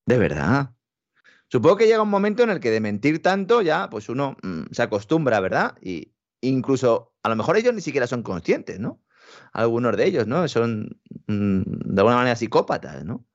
De 0.05 0.17
verdad. 0.17 0.71
Supongo 1.47 1.77
que 1.77 1.85
llega 1.85 2.01
un 2.01 2.09
momento 2.09 2.43
en 2.43 2.49
el 2.49 2.59
que 2.59 2.71
de 2.71 2.79
mentir 2.79 3.21
tanto 3.21 3.61
ya, 3.61 3.89
pues 3.89 4.09
uno 4.09 4.37
mm, 4.41 4.63
se 4.71 4.81
acostumbra, 4.81 5.39
¿verdad? 5.39 5.77
Y 5.81 6.13
incluso, 6.41 7.13
a 7.23 7.29
lo 7.29 7.35
mejor 7.35 7.57
ellos 7.57 7.73
ni 7.73 7.81
siquiera 7.81 8.07
son 8.07 8.23
conscientes, 8.23 8.79
¿no? 8.79 9.01
Algunos 9.51 9.95
de 9.95 10.05
ellos, 10.05 10.27
¿no? 10.27 10.47
Son 10.47 10.99
mm, 11.27 11.61
de 11.61 12.01
alguna 12.01 12.17
manera 12.17 12.35
psicópatas, 12.35 13.05
¿no? 13.05 13.25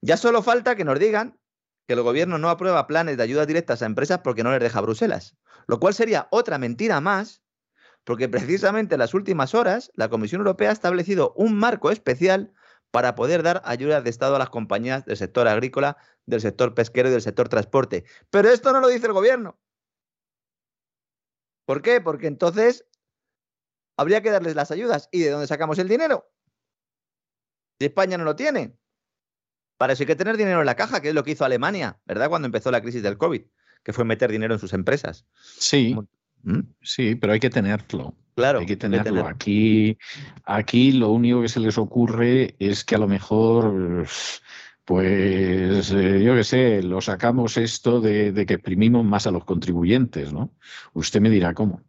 Ya 0.00 0.16
solo 0.16 0.42
falta 0.42 0.76
que 0.76 0.84
nos 0.84 0.98
digan 0.98 1.38
que 1.86 1.94
el 1.94 2.02
gobierno 2.02 2.38
no 2.38 2.50
aprueba 2.50 2.86
planes 2.86 3.16
de 3.16 3.22
ayudas 3.22 3.46
directas 3.46 3.82
a 3.82 3.86
empresas 3.86 4.20
porque 4.22 4.42
no 4.42 4.50
les 4.50 4.60
deja 4.60 4.80
Bruselas, 4.80 5.36
lo 5.66 5.80
cual 5.80 5.94
sería 5.94 6.28
otra 6.30 6.58
mentira 6.58 7.00
más, 7.00 7.42
porque 8.04 8.28
precisamente 8.28 8.94
en 8.94 9.00
las 9.00 9.14
últimas 9.14 9.54
horas 9.54 9.90
la 9.94 10.08
Comisión 10.08 10.40
Europea 10.40 10.70
ha 10.70 10.72
establecido 10.72 11.32
un 11.36 11.56
marco 11.56 11.90
especial 11.90 12.52
para 12.94 13.16
poder 13.16 13.42
dar 13.42 13.60
ayudas 13.64 14.04
de 14.04 14.10
Estado 14.10 14.36
a 14.36 14.38
las 14.38 14.50
compañías 14.50 15.04
del 15.04 15.16
sector 15.16 15.48
agrícola, 15.48 15.96
del 16.26 16.40
sector 16.40 16.76
pesquero 16.76 17.08
y 17.08 17.10
del 17.10 17.22
sector 17.22 17.48
transporte. 17.48 18.04
Pero 18.30 18.50
esto 18.50 18.72
no 18.72 18.78
lo 18.78 18.86
dice 18.86 19.08
el 19.08 19.12
gobierno. 19.12 19.58
¿Por 21.66 21.82
qué? 21.82 22.00
Porque 22.00 22.28
entonces 22.28 22.86
habría 23.96 24.22
que 24.22 24.30
darles 24.30 24.54
las 24.54 24.70
ayudas. 24.70 25.08
¿Y 25.10 25.22
de 25.22 25.30
dónde 25.30 25.48
sacamos 25.48 25.80
el 25.80 25.88
dinero? 25.88 26.30
Si 27.80 27.86
España 27.86 28.16
no 28.16 28.22
lo 28.22 28.36
tiene. 28.36 28.78
Para 29.76 29.94
eso 29.94 30.04
hay 30.04 30.06
que 30.06 30.14
tener 30.14 30.36
dinero 30.36 30.60
en 30.60 30.66
la 30.66 30.76
caja, 30.76 31.00
que 31.00 31.08
es 31.08 31.14
lo 31.16 31.24
que 31.24 31.32
hizo 31.32 31.44
Alemania, 31.44 32.00
¿verdad? 32.04 32.28
Cuando 32.28 32.46
empezó 32.46 32.70
la 32.70 32.80
crisis 32.80 33.02
del 33.02 33.18
COVID, 33.18 33.42
que 33.82 33.92
fue 33.92 34.04
meter 34.04 34.30
dinero 34.30 34.54
en 34.54 34.60
sus 34.60 34.72
empresas. 34.72 35.26
Sí. 35.58 35.96
Sí, 36.82 37.14
pero 37.14 37.32
hay 37.32 37.40
que 37.40 37.50
tenerlo. 37.50 38.14
Claro. 38.34 38.60
Hay 38.60 38.66
que 38.66 38.76
tenerlo. 38.76 39.26
Aquí, 39.26 39.96
aquí 40.44 40.92
lo 40.92 41.10
único 41.10 41.42
que 41.42 41.48
se 41.48 41.60
les 41.60 41.78
ocurre 41.78 42.56
es 42.58 42.84
que 42.84 42.96
a 42.96 42.98
lo 42.98 43.06
mejor, 43.06 44.06
pues, 44.84 45.92
eh, 45.92 46.22
yo 46.24 46.34
qué 46.34 46.44
sé, 46.44 46.82
lo 46.82 47.00
sacamos 47.00 47.56
esto 47.56 48.00
de, 48.00 48.32
de 48.32 48.46
que 48.46 48.54
exprimimos 48.54 49.04
más 49.04 49.26
a 49.26 49.30
los 49.30 49.44
contribuyentes, 49.44 50.32
¿no? 50.32 50.52
Usted 50.94 51.20
me 51.20 51.30
dirá 51.30 51.54
cómo. 51.54 51.82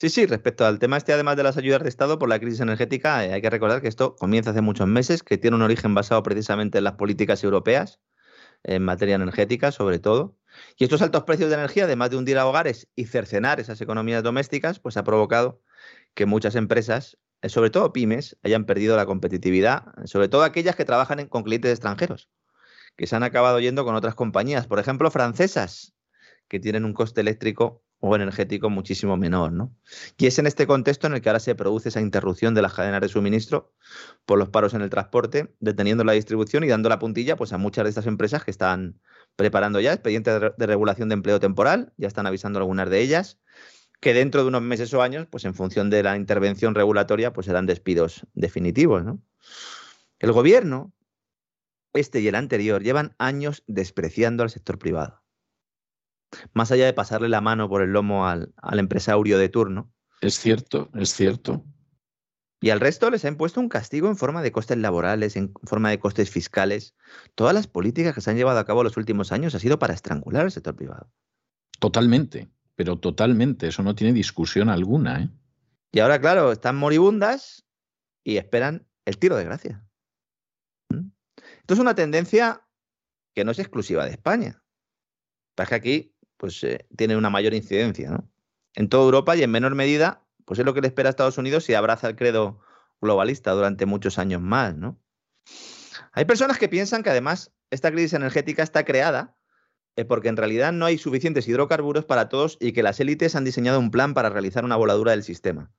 Sí, 0.00 0.10
sí, 0.10 0.26
respecto 0.26 0.64
al 0.64 0.78
tema 0.78 0.96
este, 0.96 1.12
además 1.12 1.36
de 1.36 1.42
las 1.42 1.56
ayudas 1.56 1.82
de 1.82 1.88
Estado 1.88 2.20
por 2.20 2.28
la 2.28 2.38
crisis 2.38 2.60
energética, 2.60 3.24
eh, 3.24 3.32
hay 3.32 3.42
que 3.42 3.50
recordar 3.50 3.82
que 3.82 3.88
esto 3.88 4.14
comienza 4.14 4.50
hace 4.50 4.60
muchos 4.60 4.86
meses, 4.86 5.24
que 5.24 5.38
tiene 5.38 5.56
un 5.56 5.62
origen 5.62 5.92
basado 5.92 6.22
precisamente 6.22 6.78
en 6.78 6.84
las 6.84 6.94
políticas 6.94 7.42
europeas, 7.42 7.98
en 8.62 8.84
materia 8.84 9.16
energética 9.16 9.72
sobre 9.72 9.98
todo. 9.98 10.37
Y 10.76 10.84
estos 10.84 11.02
altos 11.02 11.24
precios 11.24 11.48
de 11.50 11.56
energía, 11.56 11.84
además 11.84 12.10
de 12.10 12.16
hundir 12.16 12.38
a 12.38 12.46
hogares 12.46 12.88
y 12.94 13.06
cercenar 13.06 13.60
esas 13.60 13.80
economías 13.80 14.22
domésticas, 14.22 14.78
pues 14.78 14.96
ha 14.96 15.04
provocado 15.04 15.60
que 16.14 16.26
muchas 16.26 16.54
empresas, 16.54 17.18
eh, 17.42 17.48
sobre 17.48 17.70
todo 17.70 17.92
pymes, 17.92 18.36
hayan 18.42 18.64
perdido 18.64 18.96
la 18.96 19.06
competitividad, 19.06 19.84
sobre 20.04 20.28
todo 20.28 20.42
aquellas 20.42 20.76
que 20.76 20.84
trabajan 20.84 21.26
con 21.28 21.42
clientes 21.42 21.72
extranjeros, 21.72 22.28
que 22.96 23.06
se 23.06 23.16
han 23.16 23.22
acabado 23.22 23.60
yendo 23.60 23.84
con 23.84 23.94
otras 23.94 24.14
compañías, 24.14 24.66
por 24.66 24.78
ejemplo, 24.78 25.10
francesas, 25.10 25.94
que 26.48 26.60
tienen 26.60 26.84
un 26.84 26.94
coste 26.94 27.20
eléctrico 27.20 27.82
o 28.00 28.14
energético 28.14 28.70
muchísimo 28.70 29.16
menor. 29.16 29.52
¿no? 29.52 29.74
Y 30.16 30.26
es 30.26 30.38
en 30.38 30.46
este 30.46 30.66
contexto 30.66 31.06
en 31.06 31.14
el 31.14 31.20
que 31.20 31.28
ahora 31.28 31.40
se 31.40 31.54
produce 31.54 31.88
esa 31.88 32.00
interrupción 32.00 32.54
de 32.54 32.62
las 32.62 32.74
cadenas 32.74 33.00
de 33.00 33.08
suministro 33.08 33.72
por 34.24 34.38
los 34.38 34.48
paros 34.48 34.74
en 34.74 34.82
el 34.82 34.90
transporte, 34.90 35.54
deteniendo 35.60 36.04
la 36.04 36.12
distribución 36.12 36.64
y 36.64 36.68
dando 36.68 36.88
la 36.88 36.98
puntilla 36.98 37.36
pues, 37.36 37.52
a 37.52 37.58
muchas 37.58 37.84
de 37.84 37.90
estas 37.90 38.06
empresas 38.06 38.44
que 38.44 38.50
están 38.50 39.00
preparando 39.36 39.80
ya 39.80 39.92
expedientes 39.92 40.40
de, 40.56 40.66
regulación 40.66 41.08
de 41.08 41.14
empleo 41.14 41.40
temporal, 41.40 41.92
ya 41.96 42.08
están 42.08 42.26
avisando 42.26 42.58
algunas 42.58 42.88
de 42.90 43.00
ellas, 43.00 43.38
que 44.00 44.14
dentro 44.14 44.42
de 44.42 44.48
unos 44.48 44.62
meses 44.62 44.94
o 44.94 45.02
años, 45.02 45.26
pues 45.28 45.44
en 45.44 45.54
función 45.54 45.90
de 45.90 46.02
la 46.04 46.16
intervención 46.16 46.74
regulatoria, 46.74 47.32
pues 47.32 47.46
serán 47.46 47.66
despidos 47.66 48.26
definitivos. 48.34 49.04
¿no? 49.04 49.20
El 50.20 50.32
gobierno, 50.32 50.92
este 51.94 52.20
y 52.20 52.28
el 52.28 52.36
anterior, 52.36 52.82
llevan 52.82 53.16
años 53.18 53.64
despreciando 53.66 54.44
al 54.44 54.50
sector 54.50 54.78
privado 54.78 55.22
más 56.52 56.70
allá 56.70 56.86
de 56.86 56.92
pasarle 56.92 57.28
la 57.28 57.40
mano 57.40 57.68
por 57.68 57.82
el 57.82 57.92
lomo 57.92 58.26
al, 58.26 58.52
empresario 58.72 59.38
de 59.38 59.48
turno. 59.48 59.92
Es 60.20 60.38
cierto, 60.38 60.90
es 60.94 61.14
cierto. 61.14 61.64
Y 62.60 62.70
al 62.70 62.80
resto 62.80 63.08
les 63.10 63.24
ha 63.24 63.28
impuesto 63.28 63.60
un 63.60 63.68
castigo 63.68 64.08
en 64.08 64.16
forma 64.16 64.42
de 64.42 64.50
costes 64.50 64.78
laborales, 64.78 65.36
en 65.36 65.52
forma 65.62 65.90
de 65.90 66.00
costes 66.00 66.28
fiscales. 66.28 66.96
Todas 67.36 67.54
las 67.54 67.68
políticas 67.68 68.14
que 68.14 68.20
se 68.20 68.30
han 68.30 68.36
llevado 68.36 68.58
a 68.58 68.64
cabo 68.64 68.82
los 68.82 68.96
últimos 68.96 69.30
años 69.30 69.54
ha 69.54 69.60
sido 69.60 69.78
para 69.78 69.94
estrangular 69.94 70.44
el 70.44 70.50
sector 70.50 70.74
privado. 70.74 71.12
Totalmente, 71.78 72.48
pero 72.74 72.98
totalmente. 72.98 73.68
Eso 73.68 73.84
no 73.84 73.94
tiene 73.94 74.12
discusión 74.12 74.68
alguna. 74.68 75.22
¿eh? 75.22 75.30
Y 75.92 76.00
ahora, 76.00 76.20
claro, 76.20 76.50
están 76.50 76.76
moribundas 76.76 77.64
y 78.24 78.38
esperan 78.38 78.88
el 79.04 79.18
tiro 79.18 79.36
de 79.36 79.44
gracia. 79.44 79.86
¿Mm? 80.88 81.10
Esto 81.60 81.74
es 81.74 81.80
una 81.80 81.94
tendencia 81.94 82.66
que 83.34 83.44
no 83.44 83.52
es 83.52 83.60
exclusiva 83.60 84.04
de 84.04 84.10
España. 84.10 84.64
Pero 85.54 85.68
que 85.68 85.74
aquí 85.74 86.17
pues 86.38 86.64
eh, 86.64 86.86
tiene 86.96 87.16
una 87.16 87.28
mayor 87.28 87.52
incidencia, 87.52 88.10
¿no? 88.10 88.30
En 88.74 88.88
toda 88.88 89.04
Europa 89.04 89.36
y 89.36 89.42
en 89.42 89.50
menor 89.50 89.74
medida, 89.74 90.24
pues 90.46 90.58
es 90.58 90.64
lo 90.64 90.72
que 90.72 90.80
le 90.80 90.86
espera 90.86 91.08
a 91.08 91.10
Estados 91.10 91.36
Unidos 91.36 91.64
si 91.64 91.74
abraza 91.74 92.08
el 92.08 92.16
credo 92.16 92.60
globalista 93.00 93.52
durante 93.52 93.84
muchos 93.84 94.18
años 94.18 94.40
más, 94.40 94.76
¿no? 94.76 94.98
Hay 96.12 96.24
personas 96.24 96.58
que 96.58 96.68
piensan 96.68 97.02
que 97.02 97.10
además 97.10 97.52
esta 97.70 97.90
crisis 97.90 98.14
energética 98.14 98.62
está 98.62 98.84
creada 98.84 99.36
eh, 99.96 100.04
porque 100.04 100.28
en 100.28 100.36
realidad 100.36 100.72
no 100.72 100.86
hay 100.86 100.96
suficientes 100.96 101.48
hidrocarburos 101.48 102.04
para 102.04 102.28
todos 102.28 102.56
y 102.60 102.72
que 102.72 102.82
las 102.82 103.00
élites 103.00 103.34
han 103.34 103.44
diseñado 103.44 103.80
un 103.80 103.90
plan 103.90 104.14
para 104.14 104.30
realizar 104.30 104.64
una 104.64 104.76
voladura 104.76 105.10
del 105.12 105.24
sistema. 105.24 105.72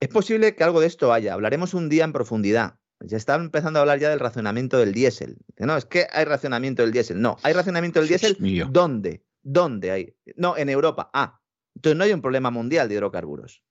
Es 0.00 0.08
posible 0.08 0.54
que 0.54 0.64
algo 0.64 0.80
de 0.80 0.86
esto 0.86 1.12
haya, 1.12 1.34
hablaremos 1.34 1.74
un 1.74 1.88
día 1.88 2.04
en 2.04 2.12
profundidad. 2.12 2.78
Ya 3.00 3.16
están 3.16 3.42
empezando 3.42 3.78
a 3.78 3.82
hablar 3.82 3.98
ya 3.98 4.10
del 4.10 4.18
racionamiento 4.18 4.78
del 4.78 4.92
diésel. 4.92 5.36
No, 5.58 5.76
es 5.76 5.84
que 5.84 6.06
hay 6.10 6.24
racionamiento 6.24 6.82
del 6.82 6.92
diésel. 6.92 7.20
No, 7.20 7.36
hay 7.42 7.52
racionamiento 7.52 8.00
del 8.00 8.08
diésel. 8.08 8.36
¿Dónde? 8.70 9.22
¿Dónde 9.50 9.90
hay? 9.90 10.14
No, 10.36 10.58
en 10.58 10.68
Europa. 10.68 11.08
Ah, 11.14 11.40
entonces 11.74 11.96
no 11.96 12.04
hay 12.04 12.12
un 12.12 12.20
problema 12.20 12.50
mundial 12.50 12.86
de 12.86 12.96
hidrocarburos. 12.96 13.62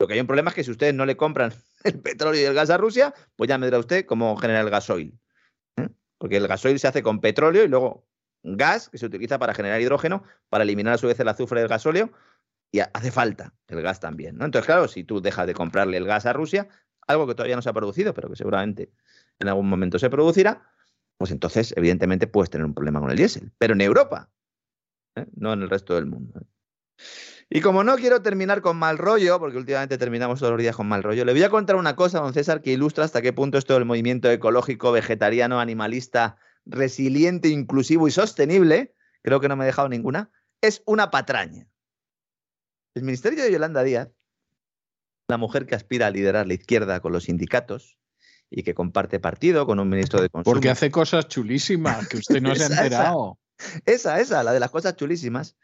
Lo 0.00 0.08
que 0.08 0.14
hay 0.14 0.20
un 0.20 0.26
problema 0.26 0.50
es 0.50 0.56
que 0.56 0.64
si 0.64 0.72
ustedes 0.72 0.92
no 0.92 1.06
le 1.06 1.16
compran 1.16 1.52
el 1.84 2.00
petróleo 2.00 2.42
y 2.42 2.44
el 2.44 2.54
gas 2.54 2.70
a 2.70 2.78
Rusia, 2.78 3.14
pues 3.36 3.46
ya 3.46 3.58
me 3.58 3.66
dirá 3.66 3.78
usted 3.78 4.06
cómo 4.06 4.36
generar 4.36 4.64
el 4.64 4.70
gasoil. 4.70 5.16
¿eh? 5.76 5.88
Porque 6.18 6.36
el 6.36 6.48
gasoil 6.48 6.80
se 6.80 6.88
hace 6.88 7.04
con 7.04 7.20
petróleo 7.20 7.62
y 7.62 7.68
luego 7.68 8.08
gas 8.42 8.88
que 8.88 8.98
se 8.98 9.06
utiliza 9.06 9.38
para 9.38 9.54
generar 9.54 9.80
hidrógeno, 9.80 10.24
para 10.48 10.64
eliminar 10.64 10.94
a 10.94 10.98
su 10.98 11.06
vez 11.06 11.20
el 11.20 11.28
azufre 11.28 11.60
del 11.60 11.68
gasóleo, 11.68 12.10
y 12.72 12.80
hace 12.80 13.12
falta 13.12 13.54
el 13.68 13.80
gas 13.82 14.00
también. 14.00 14.36
¿no? 14.36 14.46
Entonces, 14.46 14.66
claro, 14.66 14.88
si 14.88 15.04
tú 15.04 15.20
dejas 15.20 15.46
de 15.46 15.54
comprarle 15.54 15.96
el 15.96 16.06
gas 16.06 16.26
a 16.26 16.32
Rusia, 16.32 16.68
algo 17.06 17.28
que 17.28 17.36
todavía 17.36 17.54
no 17.54 17.62
se 17.62 17.68
ha 17.68 17.72
producido, 17.72 18.14
pero 18.14 18.28
que 18.28 18.36
seguramente 18.36 18.90
en 19.38 19.46
algún 19.46 19.68
momento 19.68 20.00
se 20.00 20.10
producirá, 20.10 20.68
pues 21.18 21.30
entonces, 21.30 21.72
evidentemente, 21.76 22.26
puedes 22.26 22.50
tener 22.50 22.64
un 22.64 22.74
problema 22.74 23.00
con 23.00 23.12
el 23.12 23.16
diésel. 23.16 23.52
Pero 23.58 23.74
en 23.74 23.80
Europa, 23.80 24.30
¿eh? 25.18 25.26
no 25.36 25.52
en 25.52 25.62
el 25.62 25.70
resto 25.70 25.94
del 25.94 26.06
mundo. 26.06 26.40
¿eh? 26.40 26.46
Y 27.50 27.60
como 27.62 27.82
no 27.82 27.96
quiero 27.96 28.20
terminar 28.20 28.60
con 28.60 28.76
mal 28.76 28.98
rollo, 28.98 29.38
porque 29.38 29.56
últimamente 29.56 29.96
terminamos 29.96 30.38
todos 30.40 30.52
los 30.52 30.60
días 30.60 30.76
con 30.76 30.86
mal 30.86 31.02
rollo, 31.02 31.24
le 31.24 31.32
voy 31.32 31.42
a 31.42 31.48
contar 31.48 31.76
una 31.76 31.96
cosa, 31.96 32.20
don 32.20 32.34
César, 32.34 32.60
que 32.60 32.72
ilustra 32.72 33.04
hasta 33.04 33.22
qué 33.22 33.32
punto 33.32 33.56
esto 33.56 33.74
del 33.74 33.86
movimiento 33.86 34.30
ecológico, 34.30 34.92
vegetariano, 34.92 35.58
animalista, 35.58 36.36
resiliente, 36.66 37.48
inclusivo 37.48 38.06
y 38.06 38.10
sostenible, 38.10 38.94
creo 39.22 39.40
que 39.40 39.48
no 39.48 39.56
me 39.56 39.64
he 39.64 39.66
dejado 39.66 39.88
ninguna, 39.88 40.30
es 40.60 40.82
una 40.84 41.10
patraña. 41.10 41.66
El 42.94 43.04
ministerio 43.04 43.42
de 43.42 43.52
Yolanda 43.52 43.82
Díaz, 43.82 44.10
la 45.28 45.38
mujer 45.38 45.66
que 45.66 45.74
aspira 45.74 46.08
a 46.08 46.10
liderar 46.10 46.46
la 46.46 46.54
izquierda 46.54 47.00
con 47.00 47.12
los 47.12 47.24
sindicatos 47.24 47.98
y 48.50 48.62
que 48.62 48.74
comparte 48.74 49.20
partido 49.20 49.66
con 49.66 49.78
un 49.78 49.88
ministro 49.88 50.20
de 50.20 50.28
Consumo. 50.28 50.52
Porque 50.52 50.70
hace 50.70 50.90
cosas 50.90 51.28
chulísimas 51.28 52.08
que 52.08 52.18
usted 52.18 52.42
no 52.42 52.54
se 52.54 52.64
ha 52.64 52.66
enterado. 52.84 53.38
Esa, 53.86 54.20
esa, 54.20 54.42
la 54.42 54.52
de 54.52 54.60
las 54.60 54.70
cosas 54.70 54.96
chulísimas. 54.96 55.56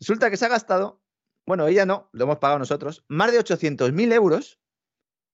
Resulta 0.00 0.30
que 0.30 0.36
se 0.36 0.46
ha 0.46 0.48
gastado, 0.48 1.02
bueno, 1.46 1.66
ella 1.66 1.86
no, 1.86 2.08
lo 2.12 2.24
hemos 2.24 2.38
pagado 2.38 2.58
nosotros, 2.58 3.04
más 3.08 3.32
de 3.32 3.38
800.000 3.38 4.12
euros 4.12 4.58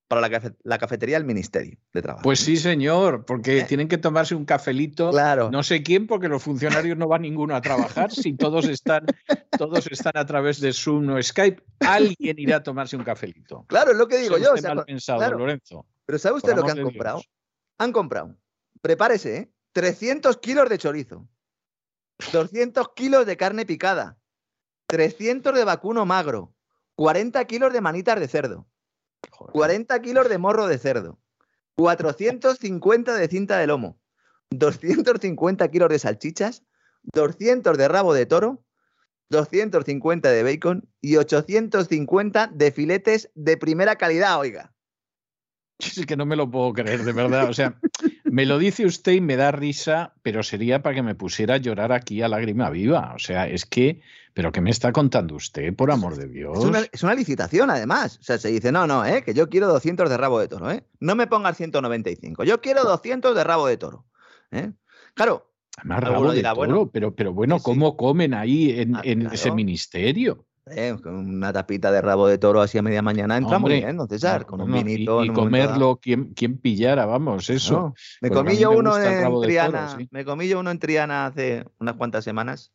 para 0.08 0.22
la, 0.62 0.78
cafetería 0.78 1.16
del 1.16 1.26
Ministerio 1.26 1.78
de 1.92 2.02
Trabajo. 2.02 2.22
Pues 2.22 2.40
sí, 2.40 2.56
señor, 2.56 3.26
porque 3.26 3.58
eh. 3.58 3.64
tienen 3.64 3.88
que 3.88 3.98
tomarse 3.98 4.34
un 4.34 4.46
cafelito. 4.46 5.10
Claro. 5.10 5.50
No 5.50 5.62
sé 5.62 5.82
quién, 5.82 6.06
porque 6.06 6.28
los 6.28 6.42
funcionarios 6.42 6.96
no 6.96 7.08
van 7.08 7.22
ninguno 7.22 7.54
a 7.54 7.60
trabajar. 7.60 8.10
si 8.10 8.34
todos 8.34 8.66
están, 8.68 9.04
todos 9.58 9.86
están 9.86 10.16
a 10.16 10.24
través 10.24 10.60
de 10.60 10.72
Zoom 10.72 11.10
o 11.10 11.22
Skype, 11.22 11.62
alguien 11.80 12.38
irá 12.38 12.56
a 12.56 12.62
tomarse 12.62 12.96
un 12.96 13.04
cafelito. 13.04 13.66
Claro, 13.68 13.92
es 13.92 13.98
lo 13.98 14.08
que 14.08 14.16
digo 14.16 14.38
yo. 14.38 14.54
mal 14.62 14.84
pensado, 14.86 15.30
Lorenzo. 15.36 15.86
Pero 16.06 16.18
¿sabe 16.18 16.36
usted 16.36 16.56
lo 16.56 16.64
que 16.64 16.70
han 16.72 16.82
comprado? 16.82 17.22
Han 17.76 17.92
comprado, 17.92 18.34
prepárese, 18.80 19.36
¿eh? 19.36 19.52
300 19.72 20.38
kilos 20.38 20.68
de 20.70 20.78
chorizo. 20.78 21.28
200 22.32 22.88
kilos 22.94 23.26
de 23.26 23.36
carne 23.36 23.64
picada, 23.64 24.18
300 24.86 25.54
de 25.54 25.64
vacuno 25.64 26.04
magro, 26.06 26.54
40 26.96 27.44
kilos 27.46 27.72
de 27.72 27.80
manitas 27.80 28.18
de 28.18 28.28
cerdo, 28.28 28.68
40 29.52 30.00
kilos 30.00 30.28
de 30.28 30.38
morro 30.38 30.66
de 30.66 30.78
cerdo, 30.78 31.18
450 31.76 33.14
de 33.14 33.28
cinta 33.28 33.58
de 33.58 33.66
lomo, 33.66 34.00
250 34.50 35.68
kilos 35.68 35.88
de 35.88 35.98
salchichas, 35.98 36.64
200 37.12 37.78
de 37.78 37.88
rabo 37.88 38.14
de 38.14 38.26
toro, 38.26 38.64
250 39.30 40.30
de 40.30 40.42
bacon 40.42 40.88
y 41.00 41.16
850 41.16 42.48
de 42.48 42.72
filetes 42.72 43.30
de 43.34 43.56
primera 43.56 43.96
calidad, 43.96 44.38
oiga. 44.38 44.72
Es 45.78 46.06
que 46.06 46.16
no 46.16 46.26
me 46.26 46.34
lo 46.34 46.50
puedo 46.50 46.72
creer, 46.72 47.04
de 47.04 47.12
verdad. 47.12 47.48
O 47.48 47.54
sea, 47.54 47.78
me 48.30 48.46
lo 48.46 48.58
dice 48.58 48.86
usted 48.86 49.12
y 49.12 49.20
me 49.20 49.36
da 49.36 49.50
risa, 49.50 50.14
pero 50.22 50.42
sería 50.42 50.82
para 50.82 50.94
que 50.94 51.02
me 51.02 51.14
pusiera 51.14 51.54
a 51.54 51.58
llorar 51.58 51.92
aquí 51.92 52.22
a 52.22 52.28
lágrima 52.28 52.70
viva. 52.70 53.12
O 53.14 53.18
sea, 53.18 53.48
es 53.48 53.66
que, 53.66 54.00
pero 54.34 54.52
¿qué 54.52 54.60
me 54.60 54.70
está 54.70 54.92
contando 54.92 55.34
usted, 55.34 55.74
por 55.74 55.90
amor 55.90 56.16
de 56.16 56.28
Dios? 56.28 56.58
Es 56.92 57.02
una, 57.02 57.14
licitación, 57.14 57.70
además. 57.70 58.18
O 58.20 58.22
sea, 58.22 58.38
se 58.38 58.48
dice, 58.48 58.72
no, 58.72 58.86
no, 58.86 59.04
¿eh? 59.04 59.22
que 59.22 59.34
yo 59.34 59.48
quiero 59.48 59.68
200 59.68 60.08
de 60.08 60.16
rabo 60.16 60.40
de 60.40 60.48
toro. 60.48 60.70
¿eh? 60.70 60.84
No 61.00 61.14
me 61.14 61.26
pongas 61.26 61.56
195, 61.56 62.44
yo 62.44 62.60
quiero 62.60 62.84
200 62.84 63.34
de 63.34 63.44
rabo 63.44 63.66
de 63.66 63.76
toro. 63.76 64.04
¿eh? 64.50 64.72
Claro, 65.14 65.50
Además, 65.76 66.00
rabo 66.02 66.32
de 66.32 66.42
toro, 66.42 66.90
pero, 66.90 67.14
pero 67.14 67.32
bueno, 67.32 67.60
¿cómo 67.60 67.96
comen 67.96 68.34
ahí 68.34 68.80
en, 68.80 68.96
ah, 68.96 69.02
ese 69.32 69.52
ministerio? 69.52 70.47
Eh, 70.72 70.96
con 71.02 71.14
una 71.14 71.52
tapita 71.52 71.90
de 71.90 72.00
rabo 72.00 72.26
de 72.26 72.38
toro 72.38 72.60
así 72.60 72.78
a 72.78 72.82
media 72.82 73.02
mañana 73.02 73.36
entra 73.36 73.58
muy 73.58 73.74
bien, 73.74 73.96
¿no, 73.96 74.06
César? 74.06 74.46
Con 74.46 74.60
un 74.60 74.72
vinito. 74.72 75.24
Y, 75.24 75.32
comerlo, 75.32 76.00
¿quién, 76.00 76.34
pillara? 76.58 77.06
Vamos, 77.06 77.50
eso. 77.50 77.94
Me 78.20 78.30
comí 78.30 78.56
yo 78.56 78.70
uno 78.70 78.96
en 79.00 79.40
Triana. 79.42 79.96
Me 80.10 80.24
comí 80.24 80.48
yo 80.48 80.60
uno 80.60 80.70
en 80.70 80.78
Triana 80.78 81.26
hace 81.26 81.64
unas 81.78 81.96
cuantas 81.96 82.24
semanas 82.24 82.72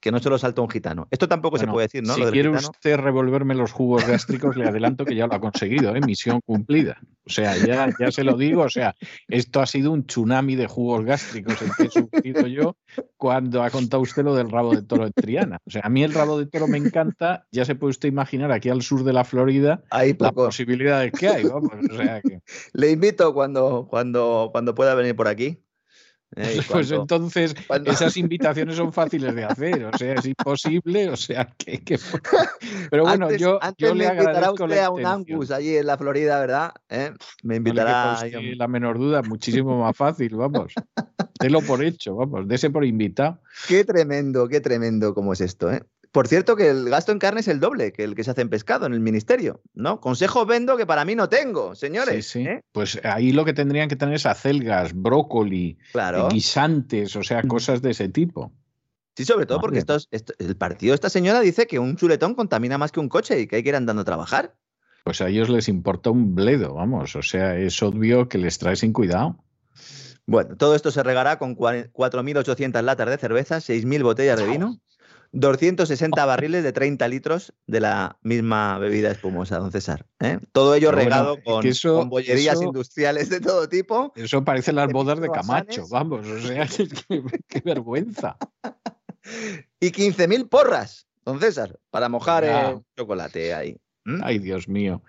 que 0.00 0.12
no 0.12 0.18
se 0.18 0.30
lo 0.30 0.38
salta 0.38 0.62
un 0.62 0.70
gitano. 0.70 1.08
Esto 1.10 1.28
tampoco 1.28 1.58
se 1.58 1.66
puede 1.66 1.86
decir, 1.86 2.02
¿no? 2.02 2.14
Si 2.14 2.22
quiere 2.24 2.50
usted 2.50 2.96
revolverme 2.96 3.54
los 3.54 3.72
jugos 3.72 4.06
gástricos, 4.06 4.56
le 4.56 4.66
adelanto 4.66 5.04
que 5.04 5.14
ya 5.14 5.26
lo 5.26 5.34
ha 5.34 5.40
conseguido, 5.40 5.94
¿eh? 5.94 6.00
misión 6.00 6.40
cumplida. 6.44 7.00
O 7.24 7.30
sea, 7.30 7.56
ya, 7.56 7.88
ya 7.98 8.12
se 8.12 8.22
lo 8.22 8.36
digo, 8.36 8.62
o 8.62 8.68
sea, 8.68 8.94
esto 9.26 9.60
ha 9.60 9.66
sido 9.66 9.90
un 9.90 10.06
tsunami 10.06 10.54
de 10.54 10.68
jugos 10.68 11.04
gástricos 11.04 11.60
el 11.60 11.70
que 11.76 11.84
he 11.84 11.90
sufrido 11.90 12.46
yo 12.46 12.76
cuando 13.16 13.64
ha 13.64 13.70
contado 13.70 14.02
usted 14.02 14.22
lo 14.22 14.34
del 14.36 14.48
rabo 14.48 14.74
de 14.74 14.82
toro 14.82 15.06
en 15.06 15.12
Triana. 15.12 15.58
O 15.66 15.70
sea, 15.70 15.82
a 15.84 15.88
mí 15.88 16.04
el 16.04 16.14
rabo 16.14 16.38
de 16.38 16.46
toro 16.46 16.68
me 16.68 16.78
encanta, 16.78 17.46
ya 17.50 17.64
se 17.64 17.74
puede 17.74 17.90
usted 17.90 18.08
imaginar 18.08 18.52
aquí 18.52 18.68
al 18.68 18.82
sur 18.82 19.02
de 19.02 19.12
la 19.12 19.24
Florida 19.24 19.82
hay 19.90 20.14
las 20.18 20.32
posibilidades 20.32 21.12
que 21.12 21.28
hay. 21.28 21.44
Vamos, 21.44 21.72
Le 22.72 22.90
invito 22.90 23.34
cuando, 23.34 23.88
cuando, 23.90 24.50
cuando 24.52 24.74
pueda 24.74 24.94
venir 24.94 25.16
por 25.16 25.26
aquí 25.26 25.65
eh, 26.34 26.58
pues 26.70 26.90
entonces 26.90 27.54
esas 27.84 28.16
invitaciones 28.16 28.76
son 28.76 28.92
fáciles 28.92 29.34
de 29.34 29.44
hacer, 29.44 29.84
o 29.84 29.96
sea, 29.96 30.14
es 30.14 30.26
imposible, 30.26 31.08
o 31.10 31.16
sea, 31.16 31.54
que... 31.56 31.80
Pero 32.90 33.04
bueno, 33.04 33.30
yo, 33.32 33.58
yo 33.78 33.94
le 33.94 34.06
invitará 34.06 34.50
usted 34.50 34.78
a 34.78 34.90
un 34.90 35.06
Angus 35.06 35.50
allí 35.50 35.76
en 35.76 35.86
la 35.86 35.96
Florida, 35.96 36.40
¿verdad? 36.40 36.72
¿Eh? 36.88 37.12
Me 37.42 37.56
invitará... 37.56 38.18
No 38.32 38.40
la 38.56 38.68
menor 38.68 38.98
duda, 38.98 39.22
muchísimo 39.22 39.80
más 39.80 39.96
fácil, 39.96 40.34
vamos. 40.34 40.72
Délo 41.38 41.60
por 41.60 41.84
hecho, 41.84 42.16
vamos, 42.16 42.48
dese 42.48 42.70
por 42.70 42.84
invitado. 42.84 43.38
Qué 43.68 43.84
tremendo, 43.84 44.48
qué 44.48 44.60
tremendo 44.60 45.14
como 45.14 45.32
es 45.32 45.40
esto, 45.40 45.70
¿eh? 45.70 45.82
Por 46.12 46.28
cierto, 46.28 46.56
que 46.56 46.68
el 46.68 46.88
gasto 46.88 47.12
en 47.12 47.18
carne 47.18 47.40
es 47.40 47.48
el 47.48 47.60
doble 47.60 47.92
que 47.92 48.04
el 48.04 48.14
que 48.14 48.24
se 48.24 48.30
hace 48.30 48.42
en 48.42 48.48
pescado 48.48 48.86
en 48.86 48.94
el 48.94 49.00
ministerio, 49.00 49.62
¿no? 49.74 50.00
Consejos 50.00 50.46
vendo 50.46 50.76
que 50.76 50.86
para 50.86 51.04
mí 51.04 51.14
no 51.14 51.28
tengo, 51.28 51.74
señores. 51.74 52.26
Sí, 52.26 52.42
sí. 52.44 52.48
¿eh? 52.48 52.64
Pues 52.72 53.00
ahí 53.04 53.32
lo 53.32 53.44
que 53.44 53.52
tendrían 53.52 53.88
que 53.88 53.96
tener 53.96 54.14
es 54.14 54.26
acelgas, 54.26 54.94
brócoli, 54.94 55.78
guisantes, 56.30 57.16
o 57.16 57.22
sea, 57.22 57.42
cosas 57.42 57.82
de 57.82 57.90
ese 57.90 58.08
tipo. 58.08 58.52
Sí, 59.16 59.24
sobre 59.24 59.46
todo 59.46 59.60
porque 59.60 59.82
el 60.38 60.56
partido 60.56 60.92
de 60.92 60.96
esta 60.96 61.08
señora 61.08 61.40
dice 61.40 61.66
que 61.66 61.78
un 61.78 61.96
chuletón 61.96 62.34
contamina 62.34 62.76
más 62.76 62.92
que 62.92 63.00
un 63.00 63.08
coche 63.08 63.40
y 63.40 63.46
que 63.46 63.56
hay 63.56 63.62
que 63.62 63.70
ir 63.70 63.76
andando 63.76 64.02
a 64.02 64.04
trabajar. 64.04 64.54
Pues 65.04 65.20
a 65.20 65.28
ellos 65.28 65.48
les 65.48 65.68
importa 65.68 66.10
un 66.10 66.34
bledo, 66.34 66.74
vamos. 66.74 67.16
O 67.16 67.22
sea, 67.22 67.56
es 67.56 67.82
obvio 67.82 68.28
que 68.28 68.38
les 68.38 68.58
trae 68.58 68.76
sin 68.76 68.92
cuidado. 68.92 69.42
Bueno, 70.26 70.56
todo 70.56 70.74
esto 70.74 70.90
se 70.90 71.02
regará 71.02 71.38
con 71.38 71.56
4.800 71.56 72.82
latas 72.82 73.08
de 73.08 73.16
cerveza, 73.16 73.58
6.000 73.58 74.02
botellas 74.02 74.38
de 74.38 74.46
vino 74.46 74.80
260 75.36 76.24
barriles 76.24 76.64
de 76.64 76.72
30 76.72 77.06
litros 77.08 77.52
de 77.66 77.80
la 77.80 78.18
misma 78.22 78.78
bebida 78.78 79.10
espumosa, 79.10 79.58
don 79.58 79.70
César. 79.70 80.06
¿eh? 80.20 80.38
Todo 80.52 80.74
ello 80.74 80.92
regado 80.92 81.36
con, 81.44 82.08
bollerías 82.08 82.62
industriales 82.62 83.28
de 83.28 83.40
todo 83.40 83.68
tipo. 83.68 84.14
Eso 84.16 84.42
parece 84.44 84.72
las 84.72 84.90
bodas 84.90 85.20
de 85.20 85.28
Camacho, 85.28 85.86
vamos, 85.90 86.26
o 86.26 86.40
sea, 86.40 86.66
qué, 87.48 87.60
vergüenza. 87.60 88.38
Y 89.78 89.88
15.000 89.88 90.48
porras, 90.48 91.06
don 91.24 91.38
César, 91.38 91.78
para 91.90 92.08
mojar 92.08 92.44
el 92.44 92.80
chocolate 92.96 93.52
ahí. 93.52 93.76
¿Mm? 94.06 94.20
Ay, 94.22 94.38
Dios 94.38 94.68
mío. 94.68 95.02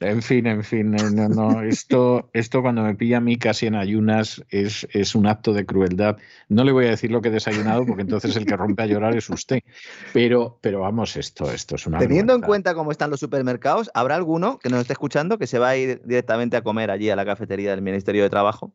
En 0.00 0.22
fin, 0.22 0.44
en 0.48 0.64
fin, 0.64 0.90
no, 0.90 1.28
no, 1.28 1.62
esto, 1.62 2.30
esto 2.32 2.62
cuando 2.62 2.82
me 2.82 2.96
pilla 2.96 3.18
a 3.18 3.20
mí 3.20 3.36
casi 3.36 3.66
en 3.66 3.76
ayunas 3.76 4.44
es, 4.50 4.88
es, 4.90 5.14
un 5.14 5.28
acto 5.28 5.52
de 5.52 5.64
crueldad. 5.64 6.18
No 6.48 6.64
le 6.64 6.72
voy 6.72 6.86
a 6.86 6.90
decir 6.90 7.12
lo 7.12 7.22
que 7.22 7.28
he 7.28 7.30
desayunado 7.30 7.86
porque 7.86 8.02
entonces 8.02 8.34
el 8.34 8.46
que 8.46 8.56
rompe 8.56 8.82
a 8.82 8.86
llorar 8.86 9.16
es 9.16 9.30
usted. 9.30 9.60
Pero, 10.12 10.58
pero 10.60 10.80
vamos, 10.80 11.16
esto, 11.16 11.50
esto 11.52 11.76
es 11.76 11.86
una. 11.86 11.98
Teniendo 11.98 12.34
en 12.34 12.40
cuenta 12.40 12.74
cómo 12.74 12.90
están 12.90 13.10
los 13.10 13.20
supermercados, 13.20 13.88
¿habrá 13.94 14.16
alguno 14.16 14.58
que 14.58 14.68
nos 14.68 14.80
esté 14.80 14.94
escuchando 14.94 15.38
que 15.38 15.46
se 15.46 15.60
va 15.60 15.68
a 15.68 15.76
ir 15.76 16.02
directamente 16.04 16.56
a 16.56 16.62
comer 16.62 16.90
allí 16.90 17.08
a 17.08 17.14
la 17.14 17.24
cafetería 17.24 17.70
del 17.70 17.82
Ministerio 17.82 18.24
de 18.24 18.30
Trabajo? 18.30 18.74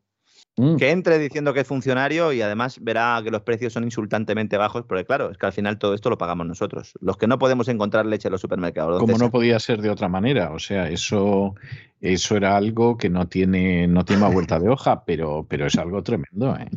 Mm. 0.58 0.76
Que 0.76 0.90
entre 0.90 1.18
diciendo 1.18 1.52
que 1.52 1.60
es 1.60 1.66
funcionario 1.66 2.32
y 2.32 2.40
además 2.40 2.78
verá 2.80 3.20
que 3.22 3.30
los 3.30 3.42
precios 3.42 3.74
son 3.74 3.84
insultantemente 3.84 4.56
bajos, 4.56 4.84
porque 4.86 5.04
claro, 5.04 5.30
es 5.30 5.36
que 5.36 5.44
al 5.44 5.52
final 5.52 5.78
todo 5.78 5.92
esto 5.92 6.08
lo 6.08 6.16
pagamos 6.16 6.46
nosotros, 6.46 6.94
los 7.00 7.18
que 7.18 7.26
no 7.26 7.38
podemos 7.38 7.68
encontrar 7.68 8.06
leche 8.06 8.28
en 8.28 8.32
los 8.32 8.40
supermercados. 8.40 8.98
Como 8.98 9.18
no 9.18 9.30
podía 9.30 9.60
ser 9.60 9.82
de 9.82 9.90
otra 9.90 10.08
manera, 10.08 10.52
o 10.52 10.58
sea, 10.58 10.88
eso, 10.88 11.54
eso 12.00 12.36
era 12.36 12.56
algo 12.56 12.96
que 12.96 13.10
no 13.10 13.28
tiene, 13.28 13.86
no 13.86 14.06
tiene 14.06 14.22
más 14.22 14.32
vuelta 14.32 14.58
de 14.58 14.70
hoja, 14.70 15.04
pero, 15.04 15.44
pero 15.46 15.66
es 15.66 15.76
algo 15.76 16.02
tremendo. 16.02 16.56
¿eh? 16.56 16.70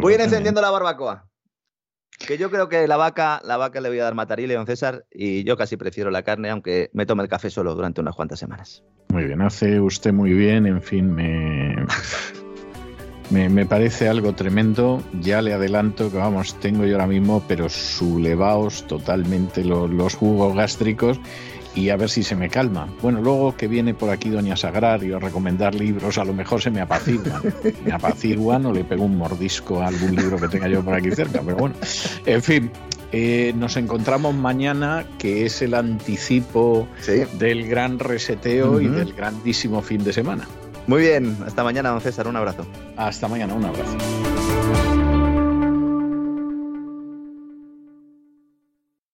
Voy 0.00 0.12
a 0.12 0.16
ir 0.16 0.22
encendiendo 0.22 0.62
la 0.62 0.70
barbacoa. 0.70 1.26
Que 2.26 2.38
yo 2.38 2.50
creo 2.50 2.68
que 2.68 2.86
la 2.88 2.96
vaca, 2.96 3.40
la 3.44 3.56
vaca 3.56 3.80
le 3.80 3.88
voy 3.90 3.98
a 3.98 4.04
dar 4.04 4.14
matarile, 4.14 4.54
don 4.54 4.66
César, 4.66 5.04
y 5.10 5.44
yo 5.44 5.56
casi 5.56 5.76
prefiero 5.76 6.10
la 6.10 6.22
carne, 6.22 6.48
aunque 6.50 6.90
me 6.92 7.04
tome 7.04 7.22
el 7.22 7.28
café 7.28 7.50
solo 7.50 7.74
durante 7.74 8.00
unas 8.00 8.14
cuantas 8.14 8.38
semanas. 8.38 8.82
Muy 9.10 9.24
bien, 9.24 9.42
hace 9.42 9.78
usted 9.78 10.12
muy 10.12 10.32
bien, 10.32 10.66
en 10.66 10.80
fin, 10.80 11.12
me, 11.12 11.76
me, 13.30 13.66
parece 13.66 14.08
algo 14.08 14.32
tremendo. 14.32 15.02
Ya 15.20 15.42
le 15.42 15.52
adelanto 15.52 16.10
que, 16.10 16.16
vamos, 16.16 16.58
tengo 16.60 16.84
yo 16.86 16.94
ahora 16.94 17.06
mismo, 17.06 17.42
pero 17.46 17.68
sublevaos 17.68 18.86
totalmente 18.86 19.62
los 19.62 20.14
jugos 20.14 20.54
gástricos 20.54 21.20
y 21.74 21.90
a 21.90 21.96
ver 21.96 22.08
si 22.08 22.22
se 22.22 22.36
me 22.36 22.48
calma. 22.48 22.88
Bueno, 23.02 23.20
luego 23.20 23.56
que 23.56 23.68
viene 23.68 23.94
por 23.94 24.10
aquí 24.10 24.30
Doña 24.30 24.56
Sagrario 24.56 25.16
a 25.16 25.20
recomendar 25.20 25.74
libros, 25.74 26.18
a 26.18 26.24
lo 26.24 26.32
mejor 26.32 26.62
se 26.62 26.70
me 26.70 26.80
apaciguan. 26.80 27.42
Me 27.84 27.92
apaciguan 27.92 28.66
o 28.66 28.72
le 28.72 28.84
pego 28.84 29.04
un 29.04 29.16
mordisco 29.16 29.82
a 29.82 29.88
algún 29.88 30.14
libro 30.16 30.38
que 30.38 30.48
tenga 30.48 30.68
yo 30.68 30.82
por 30.82 30.94
aquí 30.94 31.10
cerca, 31.10 31.40
pero 31.44 31.56
bueno. 31.56 31.74
En 32.26 32.42
fin, 32.42 32.70
eh, 33.12 33.52
nos 33.56 33.76
encontramos 33.76 34.34
mañana, 34.34 35.06
que 35.18 35.46
es 35.46 35.62
el 35.62 35.74
anticipo 35.74 36.88
del 37.38 37.68
gran 37.68 37.98
reseteo 37.98 38.80
y 38.80 38.88
del 38.88 39.12
grandísimo 39.12 39.82
fin 39.82 40.02
de 40.02 40.12
semana. 40.12 40.46
Muy 40.86 41.02
bien, 41.02 41.36
hasta 41.46 41.64
mañana, 41.64 41.90
don 41.90 42.00
César, 42.00 42.28
un 42.28 42.36
abrazo. 42.36 42.66
Hasta 42.96 43.28
mañana, 43.28 43.54
un 43.54 43.64
abrazo. 43.64 43.96